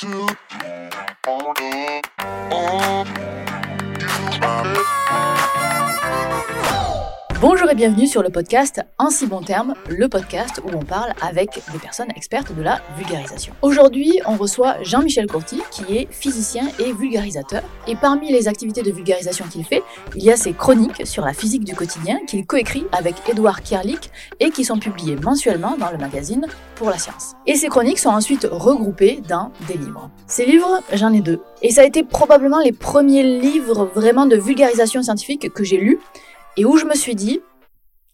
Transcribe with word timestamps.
two. 0.00 0.49
Bonjour 7.40 7.70
et 7.70 7.74
bienvenue 7.74 8.06
sur 8.06 8.22
le 8.22 8.28
podcast 8.28 8.82
En 8.98 9.08
si 9.08 9.26
bon 9.26 9.40
terme, 9.40 9.72
le 9.88 10.10
podcast 10.10 10.60
où 10.62 10.76
on 10.76 10.82
parle 10.82 11.14
avec 11.22 11.62
des 11.72 11.78
personnes 11.78 12.10
expertes 12.14 12.54
de 12.54 12.60
la 12.60 12.82
vulgarisation. 12.98 13.54
Aujourd'hui, 13.62 14.20
on 14.26 14.36
reçoit 14.36 14.76
Jean-Michel 14.82 15.26
Courty, 15.26 15.62
qui 15.70 15.96
est 15.96 16.08
physicien 16.10 16.64
et 16.78 16.92
vulgarisateur. 16.92 17.62
Et 17.88 17.96
parmi 17.96 18.30
les 18.30 18.46
activités 18.46 18.82
de 18.82 18.90
vulgarisation 18.90 19.46
qu'il 19.46 19.64
fait, 19.64 19.82
il 20.14 20.22
y 20.22 20.30
a 20.30 20.36
ses 20.36 20.52
chroniques 20.52 21.06
sur 21.06 21.24
la 21.24 21.32
physique 21.32 21.64
du 21.64 21.74
quotidien 21.74 22.18
qu'il 22.26 22.44
coécrit 22.44 22.84
avec 22.92 23.14
Édouard 23.26 23.62
Kierlich 23.62 24.10
et 24.38 24.50
qui 24.50 24.62
sont 24.62 24.78
publiées 24.78 25.16
mensuellement 25.16 25.78
dans 25.78 25.90
le 25.90 25.96
magazine 25.96 26.44
Pour 26.74 26.90
la 26.90 26.98
science. 26.98 27.36
Et 27.46 27.54
ces 27.54 27.68
chroniques 27.68 28.00
sont 28.00 28.10
ensuite 28.10 28.46
regroupées 28.52 29.22
dans 29.26 29.50
des 29.66 29.78
livres. 29.78 30.10
Ces 30.26 30.44
livres, 30.44 30.82
j'en 30.92 31.10
ai 31.14 31.22
deux. 31.22 31.40
Et 31.62 31.70
ça 31.70 31.80
a 31.80 31.84
été 31.84 32.02
probablement 32.02 32.58
les 32.58 32.72
premiers 32.72 33.22
livres 33.22 33.90
vraiment 33.94 34.26
de 34.26 34.36
vulgarisation 34.36 35.02
scientifique 35.02 35.50
que 35.54 35.64
j'ai 35.64 35.78
lus 35.78 35.98
et 36.60 36.66
où 36.66 36.76
je 36.76 36.84
me 36.84 36.94
suis 36.94 37.14
dit, 37.14 37.40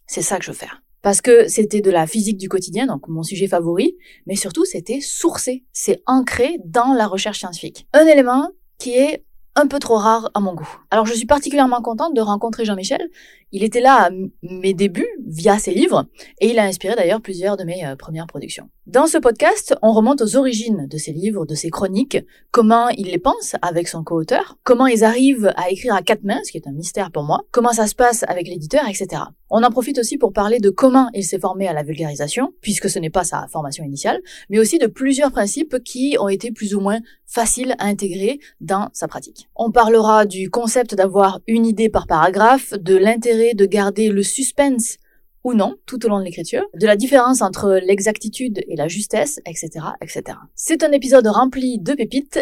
c'est 0.05 0.21
ça 0.21 0.39
que 0.39 0.45
je 0.45 0.51
veux 0.51 0.57
faire. 0.57 0.81
Parce 1.01 1.19
que 1.19 1.49
c'était 1.49 1.81
de 1.81 1.91
la 1.91 2.07
physique 2.07 2.37
du 2.37 2.47
quotidien, 2.47 2.85
donc 2.85 3.09
mon 3.09 3.21
sujet 3.21 3.45
favori, 3.45 3.97
mais 4.25 4.37
surtout 4.37 4.63
c'était 4.63 5.01
sourcé, 5.01 5.65
c'est 5.73 6.01
ancré 6.05 6.57
dans 6.63 6.93
la 6.93 7.07
recherche 7.07 7.39
scientifique. 7.39 7.87
Un 7.91 8.07
élément 8.07 8.51
qui 8.77 8.91
est 8.91 9.25
un 9.55 9.67
peu 9.67 9.79
trop 9.79 9.97
rare 9.97 10.31
à 10.33 10.39
mon 10.39 10.53
goût. 10.53 10.69
Alors 10.91 11.05
je 11.05 11.13
suis 11.13 11.25
particulièrement 11.25 11.81
contente 11.81 12.15
de 12.15 12.21
rencontrer 12.21 12.63
Jean-Michel. 12.63 13.09
Il 13.51 13.63
était 13.63 13.79
là 13.79 14.07
à 14.07 14.09
mes 14.41 14.73
débuts 14.73 15.07
via 15.25 15.57
ses 15.57 15.73
livres 15.73 16.05
et 16.41 16.49
il 16.49 16.59
a 16.59 16.63
inspiré 16.63 16.95
d'ailleurs 16.95 17.21
plusieurs 17.21 17.55
de 17.55 17.63
mes 17.63 17.85
euh, 17.85 17.95
premières 17.95 18.27
productions. 18.27 18.69
Dans 18.87 19.07
ce 19.07 19.17
podcast, 19.17 19.75
on 19.81 19.91
remonte 19.91 20.21
aux 20.21 20.35
origines 20.35 20.87
de 20.87 20.97
ses 20.97 21.11
livres, 21.11 21.45
de 21.45 21.55
ses 21.55 21.69
chroniques, 21.69 22.17
comment 22.51 22.89
il 22.89 23.07
les 23.07 23.17
pense 23.17 23.55
avec 23.61 23.87
son 23.87 24.03
co-auteur, 24.03 24.57
comment 24.63 24.87
ils 24.87 25.03
arrivent 25.03 25.53
à 25.55 25.69
écrire 25.69 25.93
à 25.93 26.01
quatre 26.01 26.23
mains, 26.23 26.39
ce 26.45 26.51
qui 26.51 26.57
est 26.57 26.67
un 26.67 26.71
mystère 26.71 27.11
pour 27.11 27.23
moi, 27.23 27.41
comment 27.51 27.73
ça 27.73 27.87
se 27.87 27.95
passe 27.95 28.23
avec 28.27 28.47
l'éditeur, 28.47 28.87
etc. 28.87 29.23
On 29.49 29.63
en 29.63 29.71
profite 29.71 29.97
aussi 29.97 30.17
pour 30.17 30.33
parler 30.33 30.59
de 30.59 30.69
comment 30.69 31.09
il 31.13 31.23
s'est 31.23 31.39
formé 31.39 31.67
à 31.67 31.73
la 31.73 31.83
vulgarisation, 31.83 32.53
puisque 32.61 32.89
ce 32.89 32.99
n'est 32.99 33.09
pas 33.09 33.23
sa 33.23 33.47
formation 33.47 33.83
initiale, 33.85 34.21
mais 34.49 34.59
aussi 34.59 34.77
de 34.77 34.87
plusieurs 34.87 35.31
principes 35.31 35.81
qui 35.83 36.17
ont 36.19 36.27
été 36.27 36.51
plus 36.51 36.75
ou 36.75 36.81
moins 36.81 36.99
faciles 37.25 37.75
à 37.79 37.85
intégrer 37.85 38.39
dans 38.61 38.89
sa 38.93 39.07
pratique. 39.07 39.47
On 39.55 39.71
parlera 39.71 40.25
du 40.25 40.49
concept 40.49 40.95
d'avoir 40.95 41.39
une 41.47 41.65
idée 41.65 41.89
par 41.89 42.07
paragraphe, 42.07 42.73
de 42.73 42.95
l'intérêt 42.95 43.36
de 43.53 43.65
garder 43.65 44.09
le 44.09 44.23
suspense 44.23 44.97
ou 45.43 45.53
non 45.53 45.75
tout 45.85 46.05
au 46.05 46.09
long 46.09 46.19
de 46.19 46.25
l'écriture, 46.25 46.65
de 46.73 46.85
la 46.85 46.95
différence 46.95 47.41
entre 47.41 47.79
l'exactitude 47.81 48.63
et 48.67 48.75
la 48.75 48.87
justesse, 48.87 49.39
etc., 49.45 49.85
etc. 50.01 50.37
C'est 50.55 50.83
un 50.83 50.91
épisode 50.91 51.27
rempli 51.27 51.79
de 51.79 51.93
pépites 51.93 52.39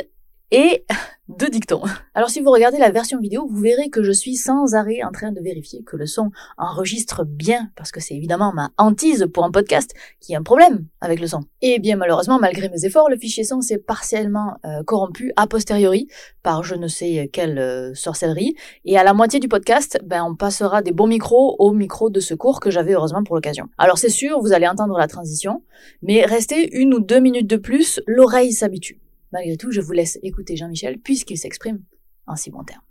et 0.52 0.86
de 1.28 1.48
dictons. 1.48 1.82
Alors 2.14 2.30
si 2.30 2.40
vous 2.40 2.52
regardez 2.52 2.78
la 2.78 2.92
version 2.92 3.20
vidéo, 3.20 3.48
vous 3.50 3.60
verrez 3.60 3.90
que 3.90 4.04
je 4.04 4.12
suis 4.12 4.36
sans 4.36 4.76
arrêt 4.76 5.02
en 5.04 5.12
train 5.12 5.32
de 5.32 5.42
vérifier 5.42 5.84
que 5.84 5.98
le 5.98 6.06
son 6.06 6.30
enregistre 6.58 7.26
bien, 7.26 7.72
parce 7.76 7.92
que 7.92 8.00
c'est 8.00 8.14
évidemment 8.14 8.54
ma 8.54 8.70
hantise 8.78 9.28
pour 9.34 9.44
un 9.44 9.50
podcast 9.50 9.96
qui 10.20 10.36
a 10.36 10.40
un 10.40 10.44
problème 10.44 10.86
avec 11.02 11.20
le 11.20 11.26
son. 11.26 11.42
Et 11.62 11.80
bien 11.80 11.96
malheureusement, 11.96 12.38
malgré 12.40 12.70
mes 12.70 12.86
efforts, 12.86 13.10
le 13.10 13.18
fichier 13.18 13.44
son 13.44 13.62
s'est 13.62 13.80
partiellement 13.80 14.58
euh, 14.66 14.84
corrompu 14.84 15.32
a 15.36 15.48
posteriori 15.48 16.08
par 16.44 16.64
je 16.64 16.76
ne 16.76 16.88
sais 16.88 17.28
quelle 17.34 17.58
euh, 17.58 17.96
sorcellerie. 17.96 18.54
Et 18.86 18.98
à 18.98 19.04
la 19.04 19.14
moitié 19.14 19.40
du 19.40 19.48
podcast, 19.48 19.98
ben 20.04 20.24
on 20.24 20.36
passera 20.36 20.84
des 20.84 20.92
bons 20.92 21.08
micros 21.08 21.56
aux 21.58 21.72
micros 21.72 22.12
de 22.12 22.20
secours 22.20 22.60
que 22.60 22.70
j'avais 22.70 22.94
heureusement 22.94 23.24
pour 23.24 23.36
l'occasion. 23.36 23.68
Alors 23.80 23.98
c'est 23.98 24.10
sûr, 24.10 24.40
vous 24.42 24.54
allez 24.54 24.68
entendre 24.68 24.98
la 24.98 25.08
transition, 25.08 25.64
mais 26.04 26.24
restez 26.24 26.78
une 26.78 26.94
ou 26.94 27.00
deux 27.00 27.20
minutes 27.20 27.48
de 27.48 27.58
plus, 27.58 28.00
l'oreille 28.06 28.54
s'habitue. 28.54 29.00
Malgré 29.32 29.58
tout, 29.58 29.72
je 29.72 29.82
vous 29.82 29.92
laisse 29.92 30.20
écouter 30.24 30.56
Jean-Michel 30.56 31.00
puisqu'il 31.00 31.38
s'exprime 31.38 31.84
en 32.28 32.36
si 32.36 32.52
bons 32.52 32.64
termes. 32.64 32.82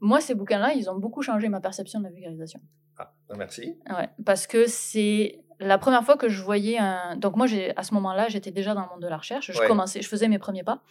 Moi, 0.00 0.20
ces 0.20 0.34
bouquins-là, 0.34 0.74
ils 0.74 0.90
ont 0.90 0.98
beaucoup 0.98 1.22
changé 1.22 1.48
ma 1.48 1.60
perception 1.60 2.00
de 2.00 2.04
la 2.04 2.10
vulgarisation. 2.10 2.60
Ah, 2.98 3.12
bah, 3.28 3.36
merci. 3.38 3.76
Ouais, 3.88 4.08
parce 4.24 4.46
que 4.46 4.66
c'est 4.66 5.40
la 5.60 5.78
première 5.78 6.04
fois 6.04 6.16
que 6.16 6.28
je 6.28 6.42
voyais 6.42 6.78
un. 6.78 7.16
Donc, 7.16 7.36
moi, 7.36 7.46
à 7.76 7.82
ce 7.82 7.94
moment-là, 7.94 8.28
j'étais 8.28 8.50
déjà 8.50 8.74
dans 8.74 8.82
le 8.82 8.88
monde 8.88 9.02
de 9.02 9.08
la 9.08 9.16
recherche. 9.16 9.50
Je, 9.52 9.66
commençais, 9.66 10.02
je 10.02 10.08
faisais 10.08 10.28
mes 10.28 10.38
premiers 10.38 10.64
pas. 10.64 10.82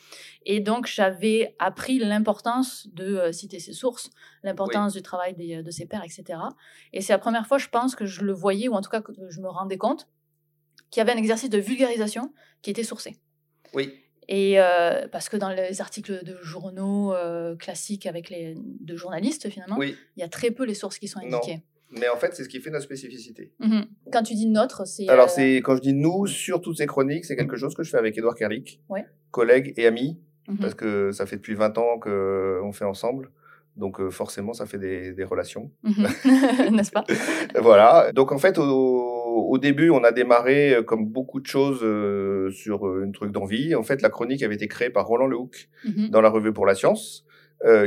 Et 0.45 0.59
donc, 0.59 0.87
j'avais 0.87 1.55
appris 1.59 1.99
l'importance 1.99 2.87
de 2.93 3.17
euh, 3.17 3.31
citer 3.31 3.59
ses 3.59 3.73
sources, 3.73 4.09
l'importance 4.43 4.93
du 4.93 5.01
travail 5.01 5.35
des, 5.35 5.61
de 5.61 5.71
ses 5.71 5.85
pairs, 5.85 6.03
etc. 6.03 6.39
Et 6.91 7.01
c'est 7.01 7.13
la 7.13 7.19
première 7.19 7.45
fois, 7.45 7.57
je 7.57 7.67
pense, 7.69 7.95
que 7.95 8.05
je 8.05 8.23
le 8.23 8.33
voyais, 8.33 8.67
ou 8.67 8.73
en 8.73 8.81
tout 8.81 8.89
cas 8.89 9.01
que 9.01 9.11
je 9.29 9.41
me 9.41 9.49
rendais 9.49 9.77
compte, 9.77 10.07
qu'il 10.89 10.99
y 10.99 11.01
avait 11.01 11.13
un 11.13 11.17
exercice 11.17 11.49
de 11.49 11.57
vulgarisation 11.57 12.33
qui 12.61 12.69
était 12.69 12.83
sourcé. 12.83 13.17
Oui. 13.73 14.02
Et 14.27 14.59
euh, 14.59 15.07
parce 15.11 15.29
que 15.29 15.37
dans 15.37 15.49
les 15.49 15.81
articles 15.81 16.23
de 16.23 16.37
journaux 16.41 17.13
euh, 17.13 17.55
classiques 17.55 18.05
avec 18.05 18.29
les 18.29 18.55
de 18.57 18.95
journalistes 18.95 19.49
finalement, 19.49 19.81
il 19.81 19.95
y 20.17 20.23
a 20.23 20.27
très 20.27 20.51
peu 20.51 20.65
les 20.65 20.73
sources 20.73 20.97
qui 20.97 21.07
sont 21.07 21.19
indiquées. 21.19 21.61
Mais 21.91 22.09
en 22.09 22.17
fait, 22.17 22.33
c'est 22.33 22.43
ce 22.43 22.49
qui 22.49 22.59
fait 22.59 22.71
notre 22.71 22.85
spécificité. 22.85 23.51
Mmh 23.59 23.81
quand 24.11 24.23
tu 24.23 24.33
dis 24.33 24.47
notre, 24.47 24.85
c'est. 24.85 25.07
Alors, 25.09 25.25
euh, 25.25 25.31
c'est 25.33 25.57
quand 25.57 25.75
je 25.75 25.81
dis 25.81 25.93
nous 25.93 26.27
sur 26.27 26.61
toutes 26.61 26.77
ces 26.77 26.85
chroniques, 26.85 27.25
c'est 27.25 27.35
quelque 27.35 27.55
chose 27.55 27.73
que 27.73 27.83
je 27.83 27.89
fais 27.89 27.97
avec 27.97 28.17
Edouard 28.17 28.35
Kerlik, 28.35 28.81
collègue 29.31 29.73
et 29.77 29.87
ami, 29.87 30.19
mmh 30.47 30.57
parce 30.57 30.73
que 30.75 31.11
ça 31.11 31.25
fait 31.25 31.37
depuis 31.37 31.55
20 31.55 31.77
ans 31.77 31.99
qu'on 31.99 32.71
fait 32.71 32.85
ensemble. 32.85 33.31
Donc 33.75 34.07
forcément, 34.09 34.53
ça 34.53 34.67
fait 34.67 34.77
des, 34.77 35.13
des 35.13 35.23
relations. 35.23 35.71
Mmh 35.83 36.05
N'est-ce 36.71 36.91
pas? 36.91 37.05
Voilà. 37.59 38.11
Donc 38.11 38.31
en 38.31 38.37
fait, 38.37 38.57
au, 38.59 39.12
au, 39.53 39.57
début, 39.57 39.89
on 39.89 40.03
a 40.03 40.11
démarré 40.11 40.73
euh, 40.73 40.83
comme 40.83 41.05
beaucoup 41.05 41.39
de 41.39 41.45
choses 41.45 41.81
euh, 41.83 42.49
sur 42.51 42.87
euh, 42.87 43.05
un 43.07 43.11
truc 43.11 43.31
d'envie. 43.31 43.75
En 43.75 43.83
fait, 43.83 44.01
la 44.01 44.09
chronique 44.09 44.41
avait 44.43 44.55
été 44.55 44.67
créée 44.67 44.89
par 44.89 45.05
Roland 45.05 45.27
Lehoucq 45.27 45.69
mmh 45.85 46.09
dans 46.09 46.21
la 46.21 46.29
revue 46.29 46.53
pour 46.53 46.65
la 46.65 46.75
science, 46.75 47.25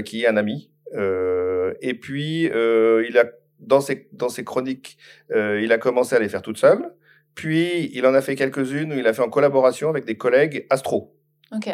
qui 0.04 0.22
est 0.22 0.26
un 0.26 0.36
ami. 0.36 0.70
et 0.94 1.94
puis, 1.94 2.44
il 2.44 3.18
a 3.18 3.24
dans 3.60 3.80
ses 3.80 4.08
dans 4.12 4.28
ses 4.28 4.44
chroniques, 4.44 4.98
il 5.34 5.70
a 5.72 5.78
commencé 5.78 6.14
à 6.14 6.18
les 6.18 6.28
faire 6.28 6.42
toute 6.42 6.58
seule. 6.58 6.92
Puis, 7.34 7.90
il 7.92 8.06
en 8.06 8.14
a 8.14 8.20
fait 8.20 8.36
quelques-unes 8.36 8.92
où 8.92 8.98
il 8.98 9.06
a 9.06 9.12
fait 9.12 9.22
en 9.22 9.28
collaboration 9.28 9.88
avec 9.90 10.04
des 10.04 10.16
collègues 10.16 10.66
astro. 10.70 11.15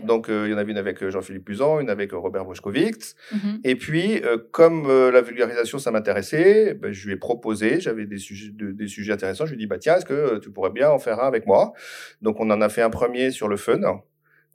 Donc, 0.04 0.28
euh, 0.28 0.46
il 0.46 0.52
y 0.52 0.54
en 0.54 0.58
avait 0.58 0.70
une 0.70 0.78
avec 0.78 1.02
euh, 1.02 1.10
Jean-Philippe 1.10 1.46
Puzan, 1.46 1.80
une 1.80 1.88
avec 1.88 2.12
euh, 2.12 2.18
Robert 2.18 2.44
Boschkovitz. 2.44 3.14
Mhm. 3.32 3.60
Et 3.64 3.74
puis, 3.76 4.22
comme 4.50 4.88
la 4.88 5.20
vulgarisation, 5.22 5.78
ça 5.78 5.90
m'intéressait, 5.90 6.74
ben, 6.74 6.92
je 6.92 7.06
lui 7.06 7.14
ai 7.14 7.16
proposé, 7.16 7.80
j'avais 7.80 8.06
des 8.06 8.18
sujets, 8.18 8.50
des 8.52 8.86
sujets 8.86 9.12
intéressants, 9.12 9.46
je 9.46 9.50
lui 9.52 9.56
ai 9.56 9.60
dit, 9.60 9.66
bah, 9.66 9.78
tiens, 9.78 9.96
est-ce 9.96 10.04
que 10.04 10.38
tu 10.38 10.50
pourrais 10.50 10.70
bien 10.70 10.90
en 10.90 10.98
faire 10.98 11.20
un 11.20 11.26
avec 11.26 11.46
moi? 11.46 11.72
Donc, 12.20 12.38
on 12.40 12.50
en 12.50 12.60
a 12.60 12.68
fait 12.68 12.82
un 12.82 12.90
premier 12.90 13.30
sur 13.30 13.48
le 13.48 13.56
fun. 13.56 13.80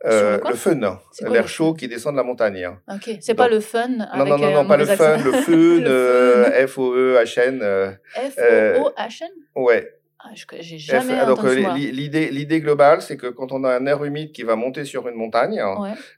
le 0.03 0.55
fun, 0.55 0.99
l'air 1.29 1.47
chaud 1.47 1.73
qui 1.73 1.87
descend 1.87 2.13
de 2.13 2.17
la 2.17 2.23
montagne. 2.23 2.67
Ok, 2.87 3.17
c'est 3.19 3.33
pas 3.33 3.47
le 3.47 3.59
fun. 3.59 3.87
Non, 3.87 4.25
non, 4.25 4.37
non, 4.37 4.51
non 4.51 4.67
pas 4.67 4.77
le 4.77 4.85
fun, 4.99 5.17
le 5.17 5.31
fun, 5.31 6.67
F-O-E-H-N. 6.67 7.97
F-O-O-H-N 8.15 9.29
Ouais. 9.55 9.96
Ah, 10.19 10.29
j'ai 10.33 10.77
jamais 10.79 11.25
donc 11.25 11.43
l'idée 11.43 12.31
l'idée 12.31 12.59
globale 12.59 13.03
c'est 13.03 13.17
que 13.17 13.27
quand 13.27 13.51
on 13.51 13.63
a 13.63 13.75
un 13.75 13.85
air 13.85 14.03
humide 14.03 14.31
qui 14.31 14.41
va 14.43 14.55
monter 14.55 14.83
sur 14.83 15.07
une 15.07 15.15
montagne 15.15 15.61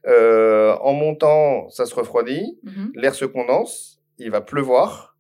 euh, 0.08 0.74
en 0.82 0.94
montant 0.94 1.68
ça 1.70 1.86
se 1.86 1.94
refroidit 1.94 2.58
mmh 2.64 2.86
l'air 2.96 3.14
se 3.14 3.26
condense 3.26 4.00
il 4.18 4.32
va 4.32 4.40
pleuvoir 4.40 5.18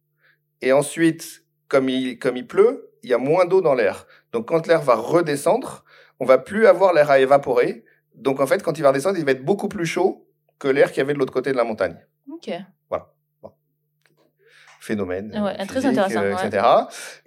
et 0.61 0.71
ensuite 0.71 1.43
comme 1.67 1.89
il 1.89 2.17
comme 2.19 2.37
il 2.37 2.47
pleut 2.47 2.89
il 3.03 3.09
y 3.09 3.13
a 3.13 3.17
moins 3.17 3.45
d'eau 3.45 3.61
dans 3.61 3.73
l'air. 3.73 4.07
Donc 4.31 4.47
quand 4.47 4.67
l'air 4.67 4.81
va 4.81 4.95
redescendre 4.95 5.83
on 6.19 6.25
va 6.25 6.37
plus 6.37 6.67
avoir 6.67 6.93
l'air 6.93 7.09
à 7.09 7.19
évaporer. 7.19 7.85
Donc 8.15 8.39
en 8.41 8.47
fait 8.47 8.61
quand 8.61 8.77
il 8.77 8.81
va 8.81 8.89
redescendre 8.89 9.17
il 9.17 9.25
va 9.25 9.31
être 9.31 9.45
beaucoup 9.45 9.69
plus 9.69 9.85
chaud 9.85 10.27
que 10.57 10.67
l'air 10.67 10.89
qu'il 10.91 10.97
y 10.97 11.01
avait 11.01 11.13
de 11.13 11.19
l'autre 11.19 11.33
côté 11.33 11.51
de 11.51 11.57
la 11.57 11.63
montagne. 11.63 11.97
Ok. 12.31 12.51
Voilà 12.89 13.13
phénomène, 14.89 15.27
ouais, 15.39 15.65
très 15.67 15.85
intéressant, 15.85 16.23
euh, 16.23 16.35
etc. 16.35 16.65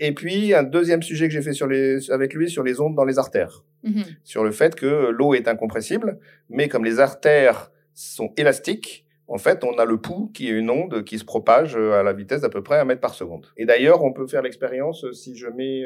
Et 0.00 0.12
puis 0.12 0.52
un 0.52 0.64
deuxième 0.64 1.02
sujet 1.02 1.28
que 1.28 1.32
j'ai 1.32 1.42
fait 1.42 1.52
sur 1.52 1.68
les, 1.68 2.10
avec 2.10 2.34
lui 2.34 2.50
sur 2.50 2.64
les 2.64 2.80
ondes 2.80 2.96
dans 2.96 3.04
les 3.04 3.18
artères, 3.18 3.64
mmh 3.84 4.02
sur 4.24 4.42
le 4.44 4.50
fait 4.50 4.74
que 4.74 5.10
l'eau 5.10 5.34
est 5.34 5.46
incompressible, 5.46 6.18
mais 6.48 6.68
comme 6.68 6.84
les 6.84 6.98
artères 6.98 7.70
sont 7.94 8.32
élastiques, 8.36 9.06
en 9.28 9.38
fait, 9.38 9.64
on 9.64 9.78
a 9.78 9.84
le 9.84 9.98
pouls 9.98 10.30
qui 10.34 10.48
est 10.48 10.56
une 10.62 10.70
onde 10.70 11.04
qui 11.04 11.18
se 11.18 11.24
propage 11.24 11.76
euh, 11.76 12.00
à 12.00 12.02
la 12.02 12.12
vitesse 12.12 12.40
d'à 12.40 12.48
peu 12.48 12.62
près 12.62 12.78
un 12.78 12.84
mètre 12.84 13.00
par 13.00 13.14
seconde. 13.14 13.46
Et 13.56 13.64
d'ailleurs, 13.64 14.02
on 14.02 14.12
peut 14.12 14.26
faire 14.26 14.42
l'expérience 14.42 15.04
euh, 15.04 15.12
si 15.12 15.36
je 15.36 15.48
mets 15.48 15.84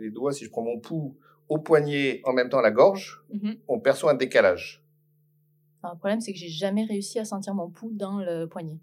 les 0.00 0.10
doigts, 0.10 0.32
si 0.32 0.44
je 0.44 0.50
prends 0.50 0.62
mon 0.62 0.78
pouls 0.78 1.16
au 1.48 1.58
poignet 1.58 2.20
en 2.24 2.32
même 2.32 2.48
temps 2.50 2.60
à 2.60 2.66
la 2.70 2.70
gorge, 2.70 3.22
mmh 3.32 3.52
on 3.66 3.80
perçoit 3.80 4.12
un 4.12 4.18
décalage. 4.26 4.84
le 5.82 5.98
problème, 5.98 6.20
c'est 6.20 6.32
que 6.32 6.38
j'ai 6.38 6.54
jamais 6.64 6.84
réussi 6.84 7.18
à 7.18 7.24
sentir 7.24 7.54
mon 7.54 7.68
pouls 7.68 7.92
dans 7.92 8.18
le 8.20 8.46
poignet. 8.46 8.78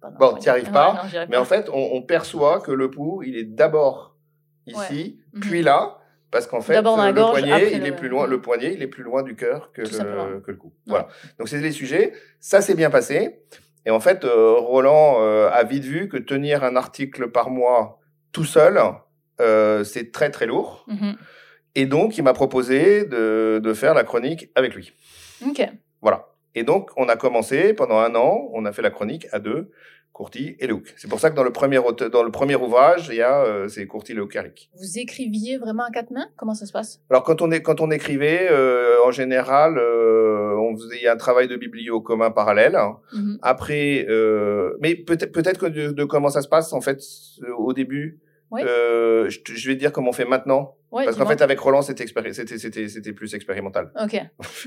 Pas 0.00 0.10
bon, 0.10 0.34
tu 0.34 0.40
n'y 0.42 0.48
arrives 0.48 0.70
pas. 0.70 1.06
mais 1.28 1.36
en 1.36 1.44
fait, 1.44 1.68
on, 1.72 2.02
perçoit 2.02 2.60
que 2.60 2.72
le 2.72 2.90
pouls, 2.90 3.22
il 3.22 3.36
est 3.36 3.44
d'abord 3.44 4.16
ici, 4.66 5.18
mhm. 5.32 5.40
puis 5.40 5.62
là, 5.62 5.98
parce 6.30 6.46
qu'en 6.46 6.60
fait, 6.60 6.76
le 6.76 7.14
poignet, 7.14 7.72
il 7.72 7.86
est 7.86 7.92
plus 7.92 8.08
loin. 8.08 8.26
Le 8.26 8.40
poignet, 8.40 8.74
il 8.74 8.82
est 8.82 8.88
plus 8.88 9.04
loin 9.04 9.22
du 9.22 9.36
cœur 9.36 9.72
que, 9.72 9.82
le, 9.82 10.40
que 10.40 10.50
le 10.50 10.56
cou. 10.56 10.72
Voilà. 10.86 11.08
Donc 11.38 11.48
c'est 11.48 11.60
les 11.60 11.72
sujets. 11.72 12.12
Ça 12.40 12.60
s'est 12.60 12.74
bien 12.74 12.90
passé. 12.90 13.42
Et 13.86 13.90
en 13.90 14.00
fait, 14.00 14.24
euh, 14.24 14.56
Roland 14.58 15.18
euh, 15.20 15.48
a 15.50 15.62
vite 15.62 15.84
vu 15.84 16.08
que 16.08 16.16
tenir 16.16 16.64
un 16.64 16.74
article 16.74 17.30
par 17.30 17.50
mois 17.50 18.00
tout 18.32 18.44
seul, 18.44 18.80
euh, 19.40 19.84
c'est 19.84 20.10
très 20.10 20.30
très 20.30 20.46
lourd. 20.46 20.84
Mhm. 20.88 21.16
Et 21.76 21.86
donc, 21.86 22.18
il 22.18 22.24
m'a 22.24 22.32
proposé 22.32 23.04
de, 23.04 23.60
de 23.62 23.74
faire 23.74 23.94
la 23.94 24.02
chronique 24.02 24.50
avec 24.56 24.74
lui. 24.74 24.92
Ok. 25.46 25.62
Voilà. 26.02 26.26
Et 26.56 26.64
donc, 26.64 26.90
on 26.96 27.08
a 27.08 27.16
commencé 27.16 27.74
pendant 27.74 27.98
un 27.98 28.14
an, 28.14 28.48
on 28.52 28.64
a 28.64 28.72
fait 28.72 28.82
la 28.82 28.90
chronique 28.90 29.26
à 29.30 29.38
deux, 29.38 29.70
Courty 30.14 30.56
et 30.58 30.66
Luke. 30.66 30.94
C'est 30.96 31.08
pour 31.08 31.20
ça 31.20 31.30
que 31.30 31.36
dans 31.36 31.44
le 31.44 31.52
premier, 31.52 31.78
dans 32.10 32.22
le 32.22 32.30
premier 32.30 32.56
ouvrage, 32.56 33.08
il 33.10 33.16
y 33.16 33.20
a 33.20 33.42
euh, 33.42 33.68
c'est 33.68 33.86
Courty, 33.86 34.14
Luke, 34.14 34.34
Eric. 34.34 34.70
Vous 34.74 34.98
écriviez 34.98 35.58
vraiment 35.58 35.84
à 35.84 35.90
quatre 35.90 36.10
mains? 36.10 36.28
Comment 36.38 36.54
ça 36.54 36.64
se 36.64 36.72
passe? 36.72 37.02
Alors 37.10 37.22
quand 37.22 37.42
on 37.42 37.50
est 37.50 37.60
quand 37.60 37.82
on 37.82 37.90
écrivait, 37.90 38.48
euh, 38.50 38.96
en 39.04 39.10
général, 39.10 39.76
euh, 39.76 40.56
on 40.56 40.74
faisait 40.74 41.06
un 41.06 41.18
travail 41.18 41.48
de 41.48 41.56
biblio 41.56 42.00
commun 42.00 42.30
parallèle. 42.30 42.78
Mm-hmm. 43.12 43.38
Après, 43.42 44.06
euh, 44.08 44.78
mais 44.80 44.94
peut-être 44.94 45.32
peut-être 45.32 45.60
que 45.60 45.66
de, 45.66 45.92
de, 45.92 46.04
comment 46.04 46.30
ça 46.30 46.40
se 46.40 46.48
passe 46.48 46.72
en 46.72 46.80
fait 46.80 47.02
au 47.58 47.74
début. 47.74 48.18
Euh, 48.54 49.28
je, 49.28 49.40
je, 49.44 49.68
vais 49.68 49.74
te 49.74 49.80
dire 49.80 49.92
comment 49.92 50.10
on 50.10 50.14
fait 50.14 50.24
maintenant. 50.24 50.75
Parce 50.90 51.16
qu'en 51.16 51.26
fait, 51.26 51.42
avec 51.42 51.58
Roland, 51.58 51.82
c'était 51.82 52.06
c'était 52.06 53.12
plus 53.12 53.34
expérimental. 53.34 53.90
Ok. 54.00 54.20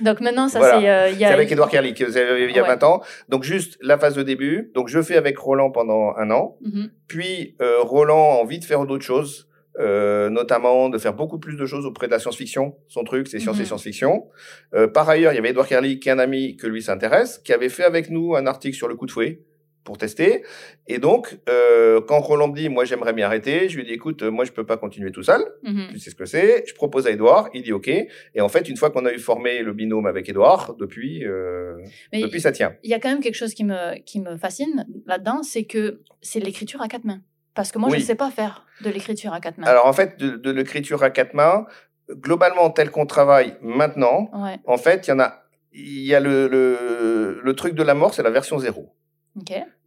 Donc 0.04 0.22
maintenant, 0.22 0.48
ça 0.48 0.60
c'est. 0.62 0.90
Euh, 0.90 1.14
c'est 1.18 1.26
avec 1.26 1.52
Edouard 1.52 1.70
Kerlik 1.70 2.00
il 2.00 2.56
y 2.56 2.60
a 2.60 2.64
20 2.64 2.84
ans. 2.84 3.02
Donc 3.30 3.44
juste 3.44 3.78
la 3.82 3.98
phase 3.98 4.16
de 4.16 4.24
début. 4.24 4.72
Donc 4.76 4.88
je 4.90 5.02
fais 5.02 5.16
avec 5.16 5.38
Roland 5.38 5.72
pendant 5.72 6.14
un 6.18 6.30
an. 6.32 6.58
Mm-hmm. 6.64 6.90
Puis 7.08 7.56
euh, 7.62 7.82
Roland 7.82 8.38
a 8.38 8.42
envie 8.42 8.60
de 8.60 8.66
faire 8.66 8.86
d'autres 8.86 9.06
choses. 9.06 9.48
Euh, 9.80 10.30
notamment 10.30 10.90
de 10.90 10.98
faire 10.98 11.14
beaucoup 11.14 11.40
plus 11.40 11.56
de 11.56 11.66
choses 11.66 11.86
auprès 11.86 12.08
de 12.08 12.12
la 12.12 12.20
science-fiction. 12.20 12.76
Son 12.90 13.06
truc, 13.06 13.30
c'est 13.30 13.40
science 13.40 13.58
et 13.60 13.64
mm-hmm. 13.64 13.66
science-fiction. 13.66 14.28
Euh, 14.74 14.88
par 14.88 15.08
ailleurs, 15.08 15.32
il 15.32 15.36
y 15.36 15.40
avait 15.40 15.52
Edouard 15.52 15.68
Kerlik, 15.68 16.02
qui 16.02 16.10
est 16.10 16.12
un 16.12 16.20
ami 16.20 16.58
que 16.58 16.68
lui 16.68 16.82
s'intéresse, 16.82 17.38
qui 17.38 17.54
avait 17.54 17.70
fait 17.70 17.86
avec 17.86 18.10
nous 18.10 18.36
un 18.36 18.46
article 18.46 18.76
sur 18.76 18.90
le 18.90 18.96
coup 18.96 19.06
de 19.06 19.12
fouet 19.12 19.42
pour 19.90 19.98
tester. 19.98 20.44
Et 20.86 21.00
donc, 21.00 21.40
euh, 21.50 22.00
quand 22.00 22.20
Roland 22.20 22.50
me 22.50 22.56
dit, 22.56 22.70
moi 22.70 22.86
j'aimerais 22.86 23.12
m'y 23.12 23.24
arrêter, 23.24 23.70
je 23.70 23.76
lui 23.76 23.86
dis, 23.86 23.94
écoute, 23.94 24.22
moi 24.22 24.46
je 24.46 24.52
peux 24.52 24.64
pas 24.64 24.78
continuer 24.78 25.12
tout 25.12 25.24
seul. 25.24 25.42
Mhm. 25.64 25.88
Tu 25.94 25.98
sais 25.98 26.12
ce 26.12 26.16
que 26.16 26.26
c'est. 26.26 26.64
Je 26.68 26.76
propose 26.76 27.08
à 27.08 27.10
Edouard, 27.10 27.50
il 27.56 27.64
dit 27.64 27.74
OK. 27.74 27.88
Et 27.88 28.40
en 28.40 28.50
fait, 28.50 28.70
une 28.70 28.78
fois 28.78 28.92
qu'on 28.92 29.04
a 29.08 29.12
eu 29.12 29.18
formé 29.18 29.64
le 29.64 29.74
binôme 29.74 30.06
avec 30.06 30.30
Edouard, 30.30 30.76
depuis, 30.76 31.26
euh, 31.26 31.78
depuis 32.14 32.40
ça 32.40 32.52
tient. 32.52 32.76
Il 32.84 32.92
y 32.92 32.94
a 32.94 33.00
quand 33.00 33.10
même 33.10 33.20
quelque 33.20 33.34
chose 33.34 33.56
qui 33.56 33.64
me 33.64 33.98
qui 34.02 34.20
me 34.20 34.38
fascine 34.38 34.86
là-dedans, 35.08 35.42
c'est 35.42 35.64
que 35.64 36.02
c'est 36.22 36.40
l'écriture 36.40 36.84
à 36.84 36.88
quatre 36.88 37.06
mains. 37.06 37.22
Parce 37.56 37.72
que 37.72 37.80
moi, 37.80 37.90
je 37.90 37.96
ne 37.96 38.02
sais 38.02 38.14
pas 38.14 38.30
faire 38.30 38.68
de 38.82 38.92
l'écriture 38.92 39.34
à 39.34 39.40
quatre 39.40 39.58
mains. 39.58 39.66
Alors 39.66 39.88
en 39.88 39.94
fait, 39.94 40.20
de, 40.20 40.52
l'écriture 40.52 41.02
à 41.02 41.10
quatre 41.10 41.34
mains, 41.34 41.66
globalement, 42.12 42.70
tel 42.70 42.92
qu'on 42.92 43.08
travaille 43.08 43.58
maintenant, 43.64 44.30
en 44.68 44.78
fait, 44.78 45.08
il 45.08 45.10
y 45.10 45.14
en 45.14 45.20
a, 45.20 45.46
il 45.74 46.06
y 46.06 46.14
a 46.14 46.20
le, 46.20 46.48
le, 46.48 47.42
le 47.44 47.54
truc 47.56 47.74
de 47.74 47.82
la 47.82 47.96
mort, 47.96 48.14
c'est 48.14 48.22
la 48.22 48.30
version 48.30 48.60
zéro. 48.60 48.94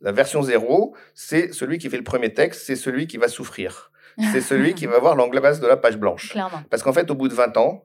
La 0.01 0.13
version 0.13 0.43
zéro, 0.43 0.95
c'est 1.15 1.53
celui 1.53 1.79
qui 1.79 1.89
fait 1.91 1.97
le 1.97 2.05
premier 2.05 2.33
texte, 2.33 2.63
c'est 2.67 2.77
celui 2.77 3.07
qui 3.07 3.17
va 3.17 3.29
souffrir. 3.29 3.91
C'est 4.31 4.43
celui 4.43 4.75
qui 4.75 4.87
va 4.87 4.97
avoir 4.97 5.17
l'angle 5.17 5.41
base 5.41 5.61
de 5.61 5.67
la 5.67 5.77
page 5.77 5.97
blanche. 5.97 6.37
Parce 6.71 6.83
qu'en 6.83 6.93
fait, 6.93 7.11
au 7.11 7.15
bout 7.15 7.29
de 7.29 7.35
20 7.35 7.57
ans, 7.57 7.85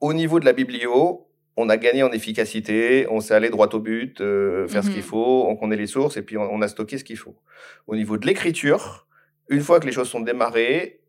au 0.00 0.14
niveau 0.14 0.40
de 0.40 0.44
la 0.44 0.52
biblio, 0.52 1.28
on 1.56 1.68
a 1.68 1.76
gagné 1.76 2.02
en 2.02 2.12
efficacité, 2.12 3.06
on 3.10 3.20
s'est 3.20 3.34
allé 3.34 3.50
droit 3.50 3.68
au 3.74 3.80
but, 3.80 4.20
euh, 4.20 4.68
faire 4.68 4.84
ce 4.84 4.90
qu'il 4.90 4.98
mhm. 4.98 5.04
faut, 5.04 5.46
on 5.48 5.56
connaît 5.56 5.76
les 5.76 5.88
sources 5.88 6.16
et 6.16 6.22
puis 6.22 6.38
on, 6.38 6.62
a 6.62 6.68
stocké 6.68 6.98
ce 6.98 7.04
qu'il 7.04 7.16
faut. 7.16 7.36
Au 7.88 7.96
niveau 7.96 8.16
de 8.16 8.26
l'écriture, 8.26 9.08
une 9.48 9.60
fois 9.60 9.80
que 9.80 9.86
les 9.86 9.92
choses 9.92 10.08
sont 10.08 10.20
démarrées, 10.20 11.00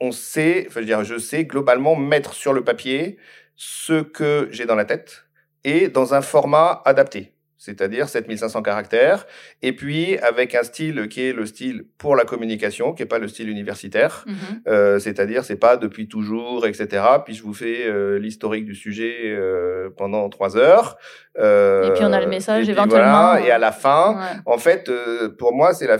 on 0.00 0.10
sait, 0.10 0.66
enfin, 0.66 0.80
je, 0.80 0.80
veux 0.80 0.86
dire, 0.86 1.04
je 1.04 1.18
sais 1.18 1.44
globalement 1.44 1.94
mettre 1.94 2.34
sur 2.34 2.52
le 2.52 2.64
papier 2.64 3.18
ce 3.54 4.02
que 4.02 4.48
j'ai 4.50 4.66
dans 4.66 4.74
la 4.74 4.84
tête 4.84 5.26
et 5.62 5.88
dans 5.88 6.14
un 6.14 6.22
format 6.22 6.82
adapté 6.84 7.34
c'est-à-dire 7.60 8.08
7500 8.08 8.62
caractères, 8.62 9.26
et 9.60 9.74
puis 9.74 10.16
avec 10.20 10.54
un 10.54 10.62
style 10.62 11.08
qui 11.08 11.20
est 11.20 11.34
le 11.34 11.44
style 11.44 11.84
pour 11.98 12.16
la 12.16 12.24
communication, 12.24 12.94
qui 12.94 13.02
est 13.02 13.06
pas 13.06 13.18
le 13.18 13.28
style 13.28 13.50
universitaire, 13.50 14.24
mhm. 14.26 14.34
euh, 14.66 14.98
c'est-à-dire 14.98 15.44
c'est 15.44 15.58
pas 15.58 15.76
depuis 15.76 16.08
toujours, 16.08 16.66
etc. 16.66 17.04
Puis 17.22 17.34
je 17.34 17.42
vous 17.42 17.52
fais 17.52 17.86
euh, 17.86 18.18
l'historique 18.18 18.64
du 18.64 18.74
sujet 18.74 19.14
euh, 19.26 19.90
pendant 19.94 20.26
trois 20.30 20.56
heures. 20.56 20.96
Et 21.36 21.90
puis 21.94 22.02
on 22.02 22.12
a 22.14 22.20
le 22.20 22.28
message 22.28 22.66
éventuellement. 22.66 23.36
et 23.36 23.50
à 23.50 23.58
la 23.58 23.72
fin, 23.72 24.40
en 24.46 24.56
fait, 24.56 24.90
pour 25.38 25.54
moi, 25.54 25.74
c'est 25.74 25.86
la 25.86 25.98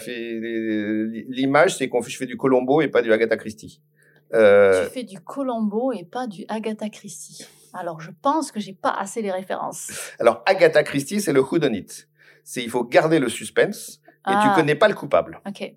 l'image, 1.29 1.77
c'est 1.77 1.91
qu'on 1.91 2.01
je 2.01 2.17
fais 2.17 2.27
du 2.27 2.39
Colombo 2.39 2.81
et 2.81 2.89
pas 2.89 3.03
du 3.03 3.13
Agatha 3.13 3.37
Christie. 3.37 3.83
Tu 4.33 4.39
fais 4.95 5.05
du 5.05 5.21
Colombo 5.21 5.93
et 5.93 6.05
pas 6.05 6.27
du 6.27 6.47
Agatha 6.49 6.89
Christie. 6.89 7.47
Alors, 7.75 8.01
je 8.01 8.11
pense 8.23 8.53
que 8.53 8.61
j'ai 8.61 8.73
pas 8.73 8.91
assez 8.91 9.23
les 9.23 9.31
références. 9.31 9.91
Alors, 10.19 10.43
Agatha 10.47 10.83
Christie, 10.83 11.21
c'est 11.21 11.33
le 11.33 11.41
whodunit. 11.41 11.87
C'est 12.45 12.63
il 12.63 12.71
faut 12.71 12.85
garder 12.85 13.19
le 13.19 13.29
suspense 13.29 14.01
et 14.27 14.31
tu 14.31 14.37
ah. 14.37 14.53
connais 14.57 14.75
pas 14.75 14.89
le 14.89 14.95
coupable. 14.95 15.41
Ok. 15.47 15.73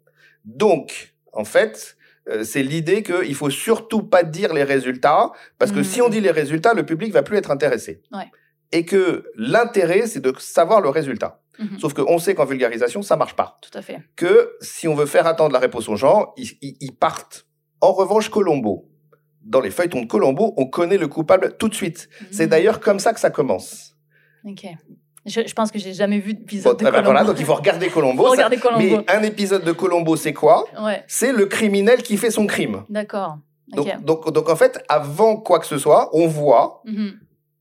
Donc, 0.46 1.16
en 1.32 1.46
fait, 1.46 1.98
euh, 2.30 2.44
c'est 2.44 2.64
l'idée 2.64 3.04
qu'il 3.04 3.36
faut 3.36 3.50
surtout 3.50 4.04
pas 4.04 4.24
dire 4.24 4.54
les 4.54 4.64
résultats 4.64 5.32
parce 5.60 5.72
que 5.72 5.84
si 5.84 6.02
on 6.02 6.10
dit 6.10 6.22
les 6.22 6.32
résultats, 6.32 6.74
le 6.74 6.86
public 6.86 7.12
va 7.14 7.24
plus 7.24 7.38
être 7.38 7.52
intéressé. 7.52 8.02
Ouais. 8.12 8.30
Et 8.72 8.86
que 8.86 9.32
l'intérêt, 9.36 10.08
c'est 10.08 10.20
de 10.20 10.34
savoir 10.40 10.82
le 10.82 10.90
résultat. 10.90 11.42
Mhm. 11.60 11.80
Sauf 11.80 11.94
qu'on 11.94 12.18
sait 12.18 12.34
qu'en 12.34 12.46
vulgarisation, 12.46 13.02
ça 13.02 13.16
marche 13.16 13.36
pas. 13.36 13.60
Tout 13.62 13.78
à 13.78 13.82
fait. 13.82 14.00
Que 14.16 14.56
si 14.62 14.88
on 14.88 14.96
veut 14.96 15.06
faire 15.06 15.28
attendre 15.28 15.54
la 15.54 15.60
réponse 15.60 15.88
aux 15.88 15.96
gens, 15.96 16.34
ils, 16.38 16.58
ils 16.62 16.96
partent. 16.96 17.46
En 17.82 17.92
revanche, 17.92 18.30
Colombo, 18.30 18.90
dans 19.44 19.62
les 19.62 19.72
feuilletons 19.72 20.02
de 20.02 20.08
Colombo, 20.08 20.54
on 20.58 20.66
connaît 20.66 20.98
le 20.98 21.08
coupable 21.08 21.56
tout 21.58 21.70
de 21.70 21.76
suite. 21.76 22.10
C'est 22.32 22.46
mmh. 22.46 22.50
d'ailleurs 22.50 22.80
comme 22.80 23.00
ça 23.00 23.14
que 23.14 23.20
ça 23.20 23.30
commence. 23.30 23.96
Ok. 24.46 24.66
Je, 25.26 25.54
pense 25.54 25.72
que 25.72 25.80
j'ai 25.80 25.94
jamais 25.94 26.20
vu 26.20 26.34
d'épisode 26.34 26.78
de 26.78 26.84
ben 26.84 26.92
Colombo. 26.92 27.06
Voilà, 27.06 27.24
donc 27.24 27.40
il 27.40 27.46
faut 27.46 27.56
regarder 27.56 27.90
Colombo. 27.90 28.28
Mais 28.78 29.06
un 29.08 29.24
épisode 29.24 29.64
de 29.64 29.72
Colombo, 29.72 30.16
c'est 30.16 30.34
quoi? 30.34 30.66
C'est 31.08 31.32
le 31.32 31.46
criminel 31.46 32.04
qui 32.04 32.18
fait 32.18 32.32
son 32.32 32.46
crime. 32.46 32.84
D'accord. 32.90 33.38
Donc, 33.70 34.04
donc, 34.04 34.32
donc, 34.32 34.50
en 34.50 34.56
fait, 34.56 34.84
avant 34.90 35.38
quoi 35.38 35.60
que 35.60 35.66
ce 35.66 35.78
soit, 35.78 36.10
on 36.14 36.28
voit 36.28 36.82
mmh 36.86 37.12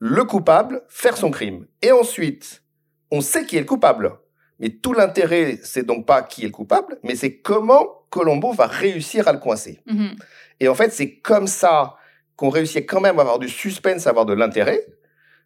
le 0.05 0.25
coupable 0.25 0.83
faire 0.89 1.17
son 1.17 1.31
crime. 1.31 1.65
Et 1.81 1.93
ensuite, 1.93 2.65
on 3.13 3.21
sait 3.21 3.47
qui 3.47 3.57
est 3.57 3.61
le 3.61 3.67
coupable. 3.67 4.19
Mais 4.63 4.71
tout 4.71 4.95
l'intérêt, 4.95 5.59
c'est 5.63 5.85
donc 5.85 6.07
pas 6.07 6.23
qui 6.23 6.43
est 6.43 6.47
le 6.47 6.53
coupable, 6.53 6.99
mais 7.03 7.17
c'est 7.17 7.39
comment 7.39 8.05
Colombo 8.11 8.53
va 8.53 8.67
réussir 8.67 9.27
à 9.29 9.33
le 9.33 9.39
coincer. 9.39 9.81
Mmh 9.87 10.11
et 10.61 10.69
en 10.69 10.77
fait, 10.77 10.93
c'est 10.93 11.17
comme 11.17 11.49
ça 11.49 11.97
qu'on 12.37 12.49
réussit 12.49 12.89
quand 12.89 13.01
même 13.01 13.19
à 13.19 13.23
avoir 13.23 13.41
du 13.41 13.49
suspense, 13.49 14.07
à 14.07 14.11
avoir 14.11 14.27
de 14.27 14.33
l'intérêt. 14.33 14.87